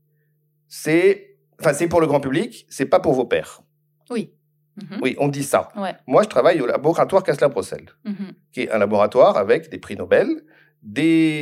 c'est, 0.69 1.37
enfin, 1.61 1.73
c'est 1.73 1.89
pour 1.89 2.01
le 2.01 2.07
grand 2.07 2.21
public, 2.21 2.67
c'est 2.69 2.87
pas 2.87 3.01
pour 3.01 3.15
vos 3.15 3.25
pairs. 3.25 3.63
Oui. 4.11 4.33
Mhm. 4.77 4.99
Oui, 5.03 5.17
on 5.19 5.29
dit 5.29 5.43
ça. 5.43 5.71
Moi, 6.07 6.23
je 6.23 6.29
travaille 6.29 6.61
au 6.61 6.67
laboratoire 6.67 7.25
Kessler-Brossel, 7.25 7.87
mhm. 8.05 8.33
qui 8.53 8.61
est 8.63 8.71
un 8.71 8.79
laboratoire 8.79 9.39
avec 9.39 9.71
des 9.71 9.79
prix 9.79 9.97
Nobel, 9.97 10.29
des 10.83 11.41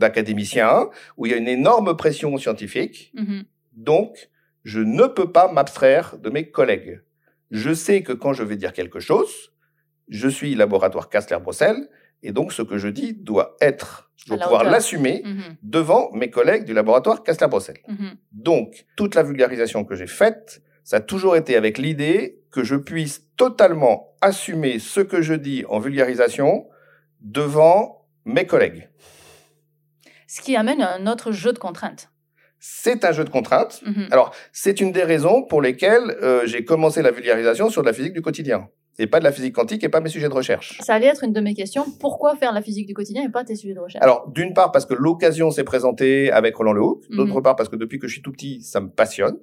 académiciens, 0.00 0.88
où 1.16 1.26
il 1.26 1.32
y 1.32 1.34
a 1.34 1.38
une 1.38 1.48
énorme 1.48 1.96
pression 1.96 2.36
scientifique. 2.36 3.12
Donc, 3.72 4.28
je 4.62 4.80
ne 4.80 5.06
peux 5.06 5.32
pas 5.32 5.50
m'abstraire 5.50 6.16
de 6.18 6.30
mes 6.30 6.50
collègues. 6.50 7.00
Je 7.54 7.72
sais 7.72 8.02
que 8.02 8.12
quand 8.12 8.32
je 8.32 8.42
vais 8.42 8.56
dire 8.56 8.72
quelque 8.72 8.98
chose, 8.98 9.52
je 10.08 10.26
suis 10.26 10.56
laboratoire 10.56 11.08
Kastler-Brossel, 11.08 11.88
et 12.24 12.32
donc 12.32 12.52
ce 12.52 12.62
que 12.62 12.78
je 12.78 12.88
dis 12.88 13.14
doit 13.14 13.56
être, 13.60 14.10
je 14.16 14.26
dois 14.26 14.38
pouvoir 14.38 14.64
l'assumer 14.64 15.22
mhm. 15.24 15.56
devant 15.62 16.10
mes 16.12 16.30
collègues 16.30 16.64
du 16.64 16.74
laboratoire 16.74 17.22
Kastler-Brossel. 17.22 17.76
Mhm. 17.86 18.16
Donc, 18.32 18.86
toute 18.96 19.14
la 19.14 19.22
vulgarisation 19.22 19.84
que 19.84 19.94
j'ai 19.94 20.08
faite, 20.08 20.62
ça 20.82 20.96
a 20.96 21.00
toujours 21.00 21.36
été 21.36 21.54
avec 21.54 21.78
l'idée 21.78 22.42
que 22.50 22.64
je 22.64 22.74
puisse 22.74 23.22
totalement 23.36 24.16
assumer 24.20 24.80
ce 24.80 24.98
que 24.98 25.22
je 25.22 25.34
dis 25.34 25.64
en 25.68 25.78
vulgarisation 25.78 26.66
devant 27.20 28.08
mes 28.24 28.46
collègues. 28.46 28.88
Ce 30.26 30.42
qui 30.42 30.56
amène 30.56 30.82
un 30.82 31.06
autre 31.06 31.30
jeu 31.30 31.52
de 31.52 31.58
contraintes 31.58 32.10
c'est 32.66 33.04
un 33.04 33.12
jeu 33.12 33.24
de 33.24 33.28
contraintes. 33.28 33.82
Mhm. 33.84 34.08
Alors, 34.10 34.34
c'est 34.50 34.80
une 34.80 34.90
des 34.90 35.02
raisons 35.02 35.42
pour 35.42 35.60
lesquelles 35.60 36.16
euh, 36.22 36.46
j'ai 36.46 36.64
commencé 36.64 37.02
la 37.02 37.10
vulgarisation 37.10 37.68
sur 37.68 37.82
de 37.82 37.86
la 37.86 37.92
physique 37.92 38.14
du 38.14 38.22
quotidien 38.22 38.68
et 38.98 39.06
pas 39.06 39.18
de 39.18 39.24
la 39.24 39.32
physique 39.32 39.54
quantique 39.54 39.84
et 39.84 39.90
pas 39.90 40.00
mes 40.00 40.08
sujets 40.08 40.30
de 40.30 40.34
recherche. 40.34 40.78
Ça 40.80 40.94
allait 40.94 41.08
être 41.08 41.24
une 41.24 41.34
de 41.34 41.40
mes 41.42 41.52
questions. 41.52 41.84
Pourquoi 42.00 42.36
faire 42.36 42.54
la 42.54 42.62
physique 42.62 42.86
du 42.86 42.94
quotidien 42.94 43.22
et 43.22 43.28
pas 43.28 43.44
tes 43.44 43.54
sujets 43.54 43.74
de 43.74 43.80
recherche? 43.80 44.02
Alors, 44.02 44.30
d'une 44.30 44.54
part 44.54 44.72
parce 44.72 44.86
que 44.86 44.94
l'occasion 44.94 45.50
s'est 45.50 45.64
présentée 45.64 46.30
avec 46.32 46.56
Roland 46.56 46.72
Lehoucq. 46.72 47.02
Mhm. 47.10 47.16
D'autre 47.18 47.40
part 47.42 47.54
parce 47.54 47.68
que 47.68 47.76
depuis 47.76 47.98
que 47.98 48.08
je 48.08 48.14
suis 48.14 48.22
tout 48.22 48.32
petit, 48.32 48.62
ça 48.62 48.80
me 48.80 48.88
passionne. 48.88 49.36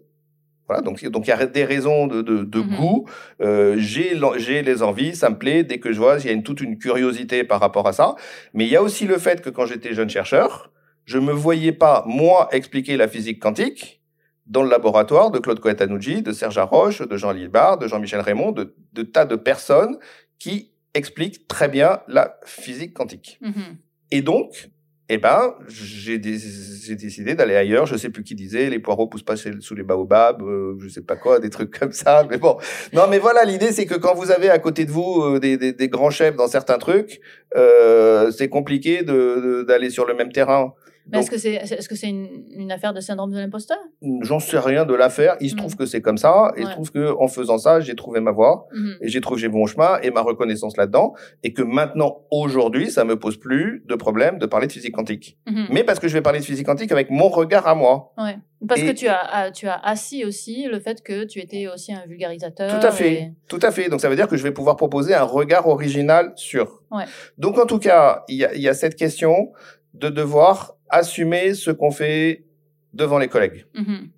Voilà, 0.66 0.82
donc 0.82 1.04
donc 1.06 1.28
il 1.28 1.30
y 1.30 1.34
a 1.34 1.46
des 1.46 1.66
raisons 1.66 2.08
de, 2.08 2.24
de, 2.24 2.44
de 2.44 2.60
mhm. 2.60 2.76
goût. 2.76 3.08
Euh, 3.42 3.76
j'ai 3.78 4.20
j'ai 4.38 4.64
les 4.64 4.82
envies, 4.82 5.16
ça 5.16 5.30
me 5.30 5.38
plaît. 5.38 5.64
Dès 5.64 5.78
que 5.78 5.92
je 5.94 6.00
vois, 6.00 6.18
il 6.18 6.26
y 6.26 6.30
a 6.30 6.32
une, 6.32 6.44
toute 6.44 6.62
une 6.62 6.80
curiosité 6.80 7.44
par 7.44 7.60
rapport 7.60 7.88
à 7.88 7.94
ça. 7.94 8.16
Mais 8.56 8.66
il 8.66 8.72
y 8.72 8.76
a 8.76 8.82
aussi 8.82 9.06
le 9.06 9.20
fait 9.20 9.42
que 9.42 9.52
quand 9.52 9.68
j'étais 9.68 9.94
jeune 9.94 10.10
chercheur, 10.10 10.72
je 11.12 11.20
me 11.20 11.34
voyais 11.34 11.74
pas, 11.74 12.06
moi, 12.08 12.48
expliquer 12.54 12.96
la 12.96 13.10
physique 13.10 13.42
quantique 13.42 14.02
dans 14.46 14.64
le 14.64 14.70
laboratoire 14.70 15.30
de 15.30 15.40
Claude 15.40 15.60
Coetanucci, 15.60 16.22
de 16.22 16.32
Serge 16.32 16.58
Haroche, 16.58 17.02
de 17.02 17.18
Jean 17.18 17.32
Lilbard, 17.32 17.78
de 17.78 17.88
Jean-Michel 17.88 18.22
Raymond, 18.22 18.54
de, 18.54 18.74
de, 18.94 19.04
tas 19.04 19.26
de 19.26 19.36
personnes 19.36 19.98
qui 20.40 20.72
expliquent 20.94 21.50
très 21.50 21.68
bien 21.68 22.00
la 22.08 22.40
physique 22.46 22.94
quantique. 22.94 23.40
Mm-hmm. 23.42 23.76
Et 24.12 24.22
donc, 24.22 24.70
eh 25.14 25.18
ben, 25.18 25.56
j'ai 25.68 26.18
décidé 26.18 27.36
d'aller 27.36 27.58
ailleurs. 27.58 27.86
Je 27.86 27.98
sais 27.98 28.10
plus 28.10 28.24
qui 28.24 28.34
disait, 28.34 28.70
les 28.70 28.80
poireaux 28.80 29.08
poussent 29.08 29.26
pas 29.26 29.36
sous 29.36 29.76
les 29.76 29.84
baobabs, 29.84 30.42
euh, 30.42 30.78
je 30.80 30.88
sais 30.88 31.02
pas 31.02 31.18
quoi, 31.18 31.42
des 31.42 31.50
trucs 31.50 31.78
comme 31.78 31.92
ça. 31.92 32.26
Mais 32.30 32.38
bon, 32.38 32.56
non, 32.94 33.08
mais 33.10 33.20
voilà, 33.20 33.44
l'idée 33.44 33.74
c'est 33.74 33.86
que 33.86 33.96
quand 33.96 34.16
vous 34.16 34.32
avez 34.32 34.50
à 34.50 34.58
côté 34.58 34.86
de 34.86 34.92
vous 34.92 35.22
euh, 35.22 35.40
des, 35.42 35.58
des, 35.58 35.74
des, 35.74 35.90
grands 35.90 36.12
chefs 36.12 36.38
dans 36.38 36.48
certains 36.48 36.78
trucs, 36.78 37.20
euh, 37.58 38.32
c'est 38.32 38.48
compliqué 38.48 39.04
d'aller 39.04 39.42
de, 39.42 39.64
d'aller 39.64 39.90
sur 39.90 40.06
le 40.06 40.14
même 40.14 40.32
terrain. 40.32 40.74
Mais 41.10 41.20
est-ce 41.20 41.32
que 41.32 41.38
c'est 41.38 41.54
est-ce 41.54 41.90
que 41.90 41.96
c'est 41.96 42.10
une, 42.10 42.46
une, 42.52 42.72
affaire 42.72 42.94
de 42.94 43.00
syndrome 43.00 43.32
de 43.32 43.38
l'imposteur? 43.38 43.78
J'en 44.22 44.40
sais 44.40 44.60
rien 44.60 44.86
de 44.86 44.94
l'affaire. 44.94 45.36
Il 45.42 45.50
se 45.50 45.56
trouve 45.56 45.76
que 45.76 45.86
c'est 45.86 46.02
comme 46.02 46.18
ça. 46.18 46.52
Et 46.56 46.62
il 46.62 46.68
se 46.68 46.72
trouve 46.72 46.92
que 46.92 47.16
en 47.20 47.28
faisant 47.28 47.58
ça, 47.58 47.80
j'ai 47.80 47.96
trouvé 47.96 48.20
ma 48.20 48.32
voie 48.32 48.68
mhm. 48.74 48.98
et 49.02 49.08
j'ai 49.10 49.22
trouvé 49.22 49.48
mon 49.48 49.66
chemin 49.66 50.00
et 50.02 50.12
ma 50.12 50.22
reconnaissance 50.22 50.78
là-dedans. 50.78 51.14
Et 51.44 51.54
que 51.54 51.62
maintenant, 51.62 52.22
aujourd'hui, 52.32 52.92
ça 52.92 53.04
me 53.04 53.18
pose 53.18 53.38
plus 53.38 53.84
de 53.88 53.96
problème 53.96 54.38
de 54.38 54.46
parler 54.46 54.68
de 54.68 54.72
physique 54.72 54.94
quantique. 54.94 55.38
Mhm. 55.48 55.68
Mais 55.72 55.84
parce 55.84 56.00
que 56.00 56.08
je 56.08 56.14
vais 56.14 56.22
parler 56.22 56.40
de 56.40 56.46
physique 56.46 56.66
quantique 56.66 56.92
avec 56.92 57.10
mon 57.10 57.30
regard 57.30 57.68
à 57.68 57.76
moi. 57.76 58.14
Ouais. 58.18 58.38
Parce 58.68 58.82
que 58.82 58.92
tu 58.92 59.08
as, 59.08 59.50
tu 59.52 59.68
as 59.68 59.80
assis 59.84 60.24
aussi 60.24 60.68
le 60.68 60.80
fait 60.80 61.02
que 61.02 61.24
tu 61.24 61.40
étais 61.40 61.68
aussi 61.68 61.94
un 61.94 62.06
vulgarisateur. 62.06 62.80
Tout 62.80 62.86
à 62.86 62.92
fait, 62.92 63.34
tout 63.48 63.60
à 63.62 63.72
fait. 63.72 63.90
Donc 63.90 64.02
ça 64.02 64.10
veut 64.10 64.16
dire 64.16 64.28
que 64.28 64.38
je 64.38 64.44
vais 64.44 64.52
pouvoir 64.52 64.76
proposer 64.76 65.16
un 65.16 65.24
regard 65.24 65.68
original 65.68 66.32
sur. 66.36 66.84
Ouais. 66.92 67.06
Donc 67.40 67.58
en 67.58 67.66
tout 67.66 67.80
cas, 67.80 68.24
il 68.28 68.38
y 68.38 68.46
a, 68.46 68.56
y 68.56 68.68
a 68.68 68.76
cette 68.76 68.96
question 68.96 69.52
de 69.94 70.10
devoir 70.10 70.76
assumer 70.90 71.54
ce 71.54 71.72
qu'on 71.72 71.92
fait 71.92 72.46
devant 72.94 73.18
les 73.18 73.28
collègues. 73.28 73.66
Mm-hmm. 73.76 74.10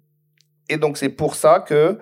Et 0.70 0.78
donc 0.78 0.98
c'est 0.98 1.10
pour 1.10 1.36
ça 1.36 1.60
que 1.60 1.98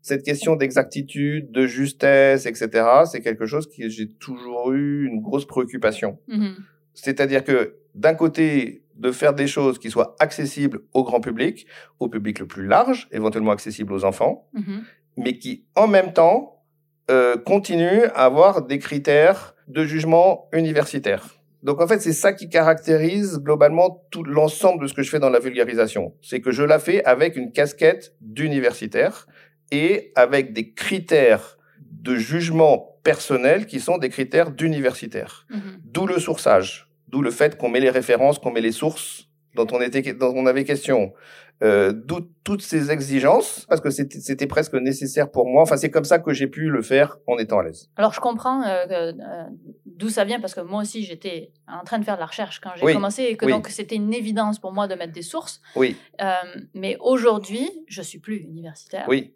cette 0.00 0.24
question 0.24 0.56
d'exactitude, 0.56 1.52
de 1.52 1.66
justesse, 1.66 2.46
etc., 2.46 2.84
c'est 3.10 3.20
quelque 3.20 3.46
chose 3.46 3.68
qui 3.68 3.88
j'ai 3.90 4.08
toujours 4.08 4.72
eu 4.72 5.06
une 5.06 5.20
grosse 5.20 5.46
préoccupation. 5.46 6.18
Mm-hmm. 6.28 6.54
C'est-à-dire 6.94 7.44
que 7.44 7.76
d'un 7.94 8.14
côté, 8.14 8.82
de 8.96 9.10
faire 9.10 9.34
des 9.34 9.46
choses 9.46 9.78
qui 9.78 9.90
soient 9.90 10.16
accessibles 10.20 10.80
au 10.92 11.02
grand 11.02 11.20
public, 11.20 11.66
au 11.98 12.08
public 12.08 12.38
le 12.38 12.46
plus 12.46 12.66
large, 12.66 13.08
éventuellement 13.10 13.50
accessibles 13.50 13.92
aux 13.92 14.04
enfants, 14.04 14.48
mm-hmm. 14.54 14.80
mais 15.16 15.38
qui 15.38 15.64
en 15.74 15.86
même 15.86 16.12
temps 16.12 16.62
euh, 17.10 17.36
continuent 17.36 18.06
à 18.14 18.24
avoir 18.24 18.62
des 18.66 18.78
critères 18.78 19.54
de 19.68 19.84
jugement 19.84 20.48
universitaire. 20.52 21.41
Donc 21.62 21.80
en 21.80 21.86
fait, 21.86 22.00
c'est 22.00 22.12
ça 22.12 22.32
qui 22.32 22.48
caractérise 22.48 23.38
globalement 23.38 24.04
tout 24.10 24.24
l'ensemble 24.24 24.82
de 24.82 24.88
ce 24.88 24.94
que 24.94 25.02
je 25.02 25.10
fais 25.10 25.20
dans 25.20 25.30
la 25.30 25.38
vulgarisation. 25.38 26.14
C'est 26.20 26.40
que 26.40 26.50
je 26.50 26.62
la 26.62 26.78
fais 26.78 27.04
avec 27.04 27.36
une 27.36 27.52
casquette 27.52 28.14
d'universitaire 28.20 29.26
et 29.70 30.12
avec 30.16 30.52
des 30.52 30.72
critères 30.72 31.58
de 31.78 32.16
jugement 32.16 32.98
personnel 33.04 33.66
qui 33.66 33.80
sont 33.80 33.98
des 33.98 34.08
critères 34.08 34.50
d'universitaire. 34.50 35.46
Mm-hmm. 35.50 35.78
D'où 35.84 36.06
le 36.06 36.18
sourçage, 36.18 36.88
d'où 37.08 37.22
le 37.22 37.30
fait 37.30 37.56
qu'on 37.56 37.68
met 37.68 37.80
les 37.80 37.90
références, 37.90 38.38
qu'on 38.38 38.50
met 38.50 38.60
les 38.60 38.72
sources 38.72 39.28
dont 39.54 39.66
on 39.72 39.80
était, 39.80 40.14
dont 40.14 40.32
on 40.34 40.46
avait 40.46 40.64
question. 40.64 41.12
Euh, 41.62 41.92
toutes 42.42 42.62
ces 42.62 42.90
exigences, 42.90 43.66
parce 43.68 43.80
que 43.80 43.90
c'était 43.90 44.48
presque 44.48 44.74
nécessaire 44.74 45.30
pour 45.30 45.46
moi. 45.46 45.62
Enfin, 45.62 45.76
c'est 45.76 45.90
comme 45.90 46.04
ça 46.04 46.18
que 46.18 46.32
j'ai 46.32 46.48
pu 46.48 46.68
le 46.68 46.82
faire 46.82 47.18
en 47.28 47.38
étant 47.38 47.60
à 47.60 47.62
l'aise. 47.62 47.88
Alors, 47.94 48.12
je 48.12 48.20
comprends 48.20 48.64
euh, 48.64 48.84
euh, 48.90 49.44
d'où 49.86 50.08
ça 50.08 50.24
vient, 50.24 50.40
parce 50.40 50.54
que 50.54 50.60
moi 50.60 50.82
aussi, 50.82 51.04
j'étais 51.04 51.52
en 51.68 51.84
train 51.84 52.00
de 52.00 52.04
faire 52.04 52.16
de 52.16 52.20
la 52.20 52.26
recherche 52.26 52.58
quand 52.60 52.70
j'ai 52.74 52.92
commencé, 52.92 53.22
et 53.22 53.36
que 53.36 53.46
donc 53.46 53.68
c'était 53.68 53.94
une 53.94 54.12
évidence 54.12 54.58
pour 54.58 54.72
moi 54.72 54.88
de 54.88 54.96
mettre 54.96 55.12
des 55.12 55.22
sources. 55.22 55.60
Oui. 55.76 55.96
mais 56.74 56.96
aujourd'hui, 56.98 57.70
je 57.86 58.02
suis 58.02 58.18
plus 58.18 58.38
universitaire. 58.38 59.04
Oui. 59.06 59.32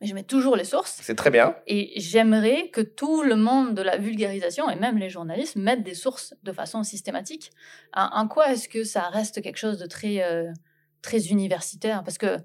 Mais 0.00 0.08
je 0.08 0.14
mets 0.16 0.24
toujours 0.24 0.56
les 0.56 0.64
sources. 0.64 0.98
C'est 1.00 1.14
très 1.14 1.30
bien. 1.30 1.54
Et 1.68 1.92
j'aimerais 2.00 2.70
que 2.70 2.80
tout 2.80 3.22
le 3.22 3.36
monde 3.36 3.76
de 3.76 3.82
la 3.82 3.98
vulgarisation, 3.98 4.68
et 4.68 4.74
même 4.74 4.98
les 4.98 5.10
journalistes, 5.10 5.54
mettent 5.54 5.84
des 5.84 5.94
sources 5.94 6.34
de 6.42 6.50
façon 6.50 6.82
systématique. 6.82 7.52
En, 7.94 8.26
quoi 8.26 8.50
est-ce 8.50 8.68
que 8.68 8.82
ça 8.82 9.02
reste 9.02 9.40
quelque 9.42 9.58
chose 9.58 9.78
de 9.78 9.86
très 9.86 10.20
très 11.02 11.26
universitaire 11.26 12.02
Parce 12.04 12.18
que 12.18 12.38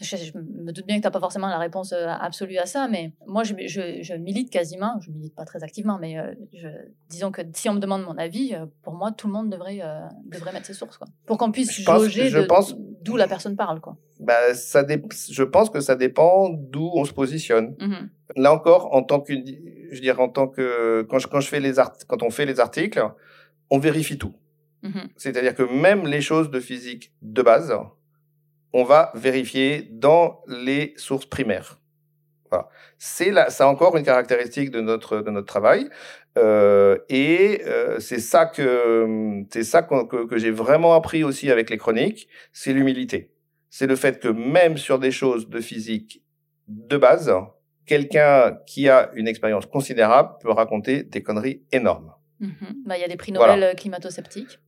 je, 0.00 0.38
me 0.38 0.72
doute 0.72 0.86
bien 0.86 0.96
que 0.96 1.02
tu 1.02 1.06
n'as 1.06 1.10
pas 1.10 1.20
forcément 1.20 1.48
la 1.48 1.58
réponse 1.58 1.92
euh, 1.92 2.06
absolue 2.06 2.58
à 2.58 2.66
ça, 2.66 2.88
mais 2.88 3.12
moi, 3.26 3.42
je, 3.42 3.54
je, 3.66 4.14
milite 4.14 4.50
quasiment, 4.50 5.00
je 5.00 5.10
milite 5.10 5.34
pas 5.34 5.44
très 5.44 5.64
activement, 5.64 5.98
mais 6.00 6.18
euh, 6.18 6.32
disons 7.08 7.32
que 7.32 7.42
si 7.52 7.68
on 7.68 7.74
me 7.74 7.80
demande 7.80 8.04
mon 8.04 8.16
avis, 8.16 8.54
euh, 8.54 8.66
pour 8.82 8.94
moi, 8.94 9.10
tout 9.10 9.26
le 9.26 9.32
monde 9.32 9.50
devrait, 9.50 9.80
devrait 10.26 10.52
mettre 10.52 10.66
ses 10.66 10.74
sources, 10.74 10.98
quoi, 10.98 11.08
pour 11.26 11.36
qu'on 11.36 11.50
puisse 11.50 11.80
jauger 11.80 12.30
d'où 13.02 13.16
la 13.16 13.26
personne 13.26 13.56
parle. 13.56 13.80
Quoi. 13.80 13.96
Bah, 14.20 14.54
ça 14.54 14.84
je 14.86 15.42
pense 15.42 15.70
que 15.70 15.80
ça 15.80 15.96
dépend 15.96 16.50
d'où 16.50 16.90
on 16.94 17.04
se 17.04 17.12
positionne. 17.12 17.74
Mmh 17.80 18.08
Là 18.36 18.52
encore, 18.52 18.94
en 18.94 19.02
tant 19.02 19.20
que, 19.20 19.32
je 19.32 20.00
dirais, 20.02 20.22
en 20.22 20.28
tant 20.28 20.48
que, 20.48 21.06
quand 21.08 21.18
je, 21.18 21.28
quand 21.28 21.40
je 21.40 21.48
fais 21.48 21.60
les 21.60 21.78
art, 21.78 21.94
quand 22.06 22.22
on 22.22 22.28
fait 22.28 22.44
les 22.44 22.60
articles, 22.60 23.02
on 23.70 23.78
vérifie 23.78 24.18
tout. 24.18 24.34
Mmh 24.82 25.00
C'est-à-dire 25.16 25.54
que 25.54 25.62
même 25.62 26.06
les 26.06 26.20
choses 26.20 26.50
de 26.50 26.60
physique 26.60 27.12
de 27.22 27.42
base, 27.42 27.74
on 28.72 28.84
va 28.84 29.10
vérifier 29.14 29.88
dans 29.90 30.40
les 30.46 30.94
sources 30.96 31.26
primaires. 31.26 31.80
Voilà. 32.50 32.68
C'est 32.96 33.30
là, 33.30 33.50
ça 33.50 33.68
encore 33.68 33.96
une 33.96 34.04
caractéristique 34.04 34.70
de 34.70 34.80
notre 34.80 35.20
de 35.20 35.30
notre 35.30 35.46
travail, 35.46 35.90
euh, 36.38 36.96
et 37.08 37.62
euh, 37.66 37.98
c'est 37.98 38.20
ça 38.20 38.46
que 38.46 39.44
c'est 39.50 39.64
ça 39.64 39.82
que, 39.82 40.26
que 40.26 40.38
j'ai 40.38 40.50
vraiment 40.50 40.94
appris 40.94 41.24
aussi 41.24 41.50
avec 41.50 41.68
les 41.70 41.76
chroniques, 41.76 42.28
c'est 42.52 42.72
l'humilité. 42.72 43.32
C'est 43.70 43.86
le 43.86 43.96
fait 43.96 44.18
que 44.20 44.28
même 44.28 44.76
sur 44.78 44.98
des 44.98 45.10
choses 45.10 45.48
de 45.48 45.60
physique 45.60 46.22
de 46.68 46.96
base, 46.96 47.32
quelqu'un 47.86 48.58
qui 48.66 48.88
a 48.88 49.10
une 49.14 49.28
expérience 49.28 49.66
considérable 49.66 50.30
peut 50.40 50.50
raconter 50.50 51.02
des 51.02 51.22
conneries 51.22 51.62
énormes. 51.72 52.12
Mmh 52.40 52.50
bah, 52.86 52.96
il 52.96 53.00
y 53.00 53.04
a 53.04 53.08
des 53.08 53.16
prix 53.16 53.32
Nobel 53.32 53.62
euh, 53.62 53.74
climato-sceptiques. 53.74 54.60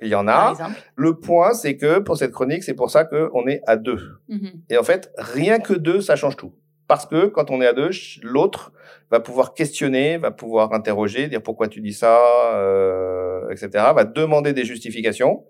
Il 0.00 0.08
y 0.08 0.14
en 0.14 0.28
a. 0.28 0.54
Le 0.94 1.14
point, 1.14 1.54
c'est 1.54 1.76
que 1.76 1.98
pour 1.98 2.16
cette 2.16 2.32
chronique, 2.32 2.62
c'est 2.62 2.74
pour 2.74 2.90
ça 2.90 3.04
qu'on 3.04 3.46
est 3.46 3.62
à 3.66 3.76
deux. 3.76 4.18
Mhm. 4.28 4.62
Et 4.70 4.76
en 4.76 4.82
fait, 4.82 5.12
rien 5.16 5.58
que 5.58 5.72
deux, 5.72 6.00
ça 6.00 6.16
change 6.16 6.36
tout. 6.36 6.52
Parce 6.88 7.06
que 7.06 7.26
quand 7.26 7.50
on 7.50 7.60
est 7.60 7.66
à 7.66 7.72
deux, 7.72 7.90
l'autre 8.22 8.72
va 9.10 9.20
pouvoir 9.20 9.54
questionner, 9.54 10.18
va 10.18 10.30
pouvoir 10.30 10.72
interroger, 10.72 11.28
dire 11.28 11.42
pourquoi 11.42 11.68
tu 11.68 11.80
dis 11.80 11.92
ça, 11.92 12.20
euh, 12.54 13.48
etc. 13.50 13.68
Va 13.94 14.04
demander 14.04 14.52
des 14.52 14.64
justifications. 14.64 15.44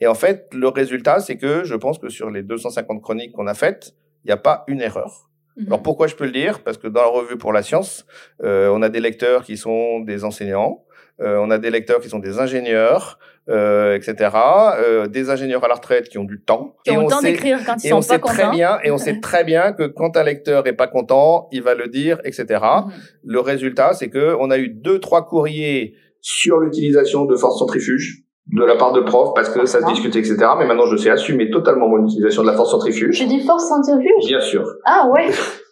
Et 0.00 0.06
en 0.06 0.14
fait, 0.14 0.48
le 0.52 0.68
résultat, 0.68 1.20
c'est 1.20 1.36
que 1.36 1.62
je 1.64 1.74
pense 1.74 1.98
que 1.98 2.08
sur 2.08 2.30
les 2.30 2.42
250 2.42 3.02
chroniques 3.02 3.32
qu'on 3.32 3.46
a 3.46 3.54
faites, 3.54 3.94
il 4.24 4.28
n'y 4.28 4.32
a 4.32 4.36
pas 4.36 4.64
une 4.66 4.80
erreur. 4.80 5.30
Mhm. 5.56 5.66
Alors 5.66 5.82
pourquoi 5.82 6.06
je 6.06 6.16
peux 6.16 6.24
le 6.24 6.32
dire? 6.32 6.62
Parce 6.62 6.78
que 6.78 6.88
dans 6.88 7.02
la 7.02 7.08
revue 7.08 7.36
pour 7.36 7.52
la 7.52 7.62
science, 7.62 8.06
euh, 8.42 8.68
on 8.68 8.82
a 8.82 8.88
des 8.88 9.00
lecteurs 9.00 9.44
qui 9.44 9.56
sont 9.56 10.00
des 10.00 10.24
enseignants, 10.24 10.84
euh, 11.20 11.38
on 11.38 11.50
a 11.50 11.58
des 11.58 11.70
lecteurs 11.70 12.00
qui 12.00 12.08
sont 12.08 12.18
des 12.18 12.38
ingénieurs, 12.38 13.18
euh, 13.50 13.96
etc. 13.96 14.30
Euh, 14.78 15.06
des 15.06 15.30
ingénieurs 15.30 15.64
à 15.64 15.68
la 15.68 15.74
retraite 15.74 16.08
qui 16.08 16.18
ont 16.18 16.24
du 16.24 16.40
temps. 16.40 16.76
Qui 16.84 16.92
ont 16.92 17.02
le 17.02 17.08
temps 17.08 17.20
d'écrire 17.20 17.58
quand 17.66 17.76
ils 17.82 17.88
sont 17.88 18.00
pas 18.00 18.18
contents. 18.18 18.34
Très 18.34 18.50
bien, 18.50 18.78
et 18.84 18.90
on 18.90 18.98
sait 18.98 19.20
très 19.22 19.44
bien 19.44 19.72
que 19.72 19.86
quand 19.86 20.16
un 20.16 20.22
lecteur 20.22 20.66
est 20.66 20.72
pas 20.72 20.86
content, 20.86 21.48
il 21.52 21.62
va 21.62 21.74
le 21.74 21.88
dire, 21.88 22.20
etc. 22.24 22.44
Mhm. 22.50 22.92
Le 23.24 23.40
résultat, 23.40 23.92
c'est 23.92 24.08
que 24.08 24.36
on 24.38 24.50
a 24.50 24.58
eu 24.58 24.68
deux, 24.68 24.98
trois 24.98 25.26
courriers 25.26 25.94
sur 26.20 26.58
l'utilisation 26.58 27.24
de 27.24 27.36
force 27.36 27.58
centrifuge 27.58 28.22
de 28.52 28.64
la 28.64 28.76
part 28.76 28.92
de 28.92 29.00
profs 29.00 29.32
parce 29.34 29.48
que 29.48 29.64
ça 29.66 29.80
se 29.80 29.86
discute, 29.86 30.16
etc. 30.16 30.36
Mais 30.58 30.66
maintenant, 30.66 30.86
je 30.86 30.96
sais 30.96 31.10
assumer 31.10 31.50
totalement 31.50 31.88
mon 31.88 32.04
utilisation 32.04 32.42
de 32.42 32.48
la 32.48 32.54
force 32.54 32.70
centrifuge. 32.70 33.16
Tu 33.16 33.26
dis 33.26 33.40
force 33.40 33.68
centrifuge? 33.68 34.26
Bien 34.26 34.40
sûr. 34.40 34.64
Ah 34.84 35.08
ouais 35.12 35.28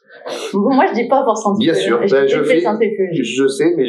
Moi, 0.55 0.85
je 0.89 0.95
dis 0.95 1.09
pas 1.09 1.25
force 1.25 1.43
centrifuge. 1.43 1.75
Bien 1.75 1.83
sûr, 1.83 2.07
je, 2.07 2.15
ben, 2.15 2.29
je, 2.29 2.43
fais, 2.43 2.61
je 2.61 3.47
sais, 3.47 3.75
mais 3.77 3.87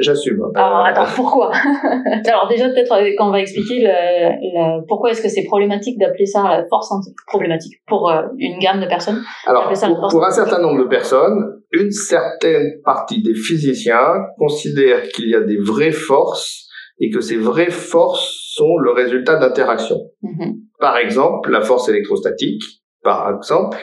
j'assume. 0.00 0.42
Alors, 0.54 0.84
attends, 0.84 1.06
pourquoi? 1.14 1.50
Alors, 2.26 2.48
déjà, 2.48 2.68
peut-être 2.68 2.92
euh, 2.92 3.10
quand 3.16 3.28
on 3.28 3.32
va 3.32 3.40
expliquer 3.40 3.80
le, 3.82 4.86
pourquoi 4.86 5.10
est-ce 5.10 5.22
que 5.22 5.28
c'est 5.28 5.44
problématique 5.44 5.98
d'appeler 5.98 6.26
ça 6.26 6.42
la 6.42 6.66
force 6.68 6.88
centrifuge. 6.88 7.16
Problématique 7.26 7.74
pour 7.86 8.10
euh, 8.10 8.22
une 8.38 8.58
gamme 8.58 8.80
de 8.80 8.86
personnes? 8.86 9.22
Alors, 9.46 9.68
pour, 9.68 10.08
pour 10.10 10.24
un 10.24 10.30
certain 10.30 10.60
nombre 10.60 10.84
de 10.84 10.88
personnes, 10.88 11.62
une 11.72 11.90
certaine 11.90 12.80
partie 12.84 13.22
des 13.22 13.34
physiciens 13.34 14.14
considèrent 14.38 15.08
qu'il 15.08 15.28
y 15.28 15.34
a 15.34 15.40
des 15.40 15.58
vraies 15.58 15.92
forces 15.92 16.66
et 17.00 17.10
que 17.10 17.20
ces 17.20 17.36
vraies 17.36 17.70
forces 17.70 18.54
sont 18.54 18.76
le 18.78 18.90
résultat 18.90 19.36
d'interactions. 19.36 20.00
Mm-hmm. 20.22 20.54
Par 20.80 20.96
exemple, 20.98 21.50
la 21.50 21.60
force 21.60 21.88
électrostatique, 21.88 22.62
par 23.02 23.36
exemple, 23.36 23.78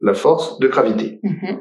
la 0.00 0.14
force 0.14 0.58
de 0.58 0.68
gravité. 0.68 1.20
Mm-hmm. 1.22 1.58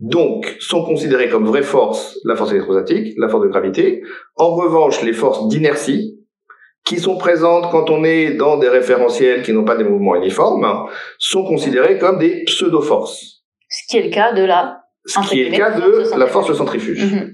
Donc, 0.00 0.56
sont 0.60 0.84
considérées 0.84 1.28
comme 1.28 1.46
vraies 1.46 1.62
forces 1.62 2.18
la 2.24 2.34
force 2.34 2.52
électrostatique, 2.52 3.14
la 3.18 3.28
force 3.28 3.44
de 3.44 3.48
gravité. 3.48 4.02
En 4.36 4.54
revanche, 4.54 5.02
les 5.02 5.12
forces 5.12 5.46
d'inertie, 5.48 6.18
qui 6.84 6.98
sont 6.98 7.18
présentes 7.18 7.70
quand 7.70 7.90
on 7.90 8.02
est 8.04 8.34
dans 8.34 8.56
des 8.56 8.68
référentiels 8.68 9.42
qui 9.42 9.52
n'ont 9.52 9.64
pas 9.64 9.76
des 9.76 9.84
mouvements 9.84 10.16
uniformes, 10.16 10.88
sont 11.18 11.44
considérées 11.44 11.98
comme 11.98 12.18
des 12.18 12.44
pseudo-forces. 12.44 13.44
Ce 13.68 13.86
qui 13.88 13.98
est 13.98 14.04
le 14.04 14.10
cas 14.10 14.32
de 14.32 14.42
la... 14.42 14.80
Ce 15.04 15.20
qui 15.28 15.40
est 15.40 15.50
le 15.50 15.56
cas 15.56 15.78
de 15.78 16.18
la 16.18 16.26
force 16.26 16.52
centrifuge. 16.54 17.04
Mm-hmm. 17.04 17.32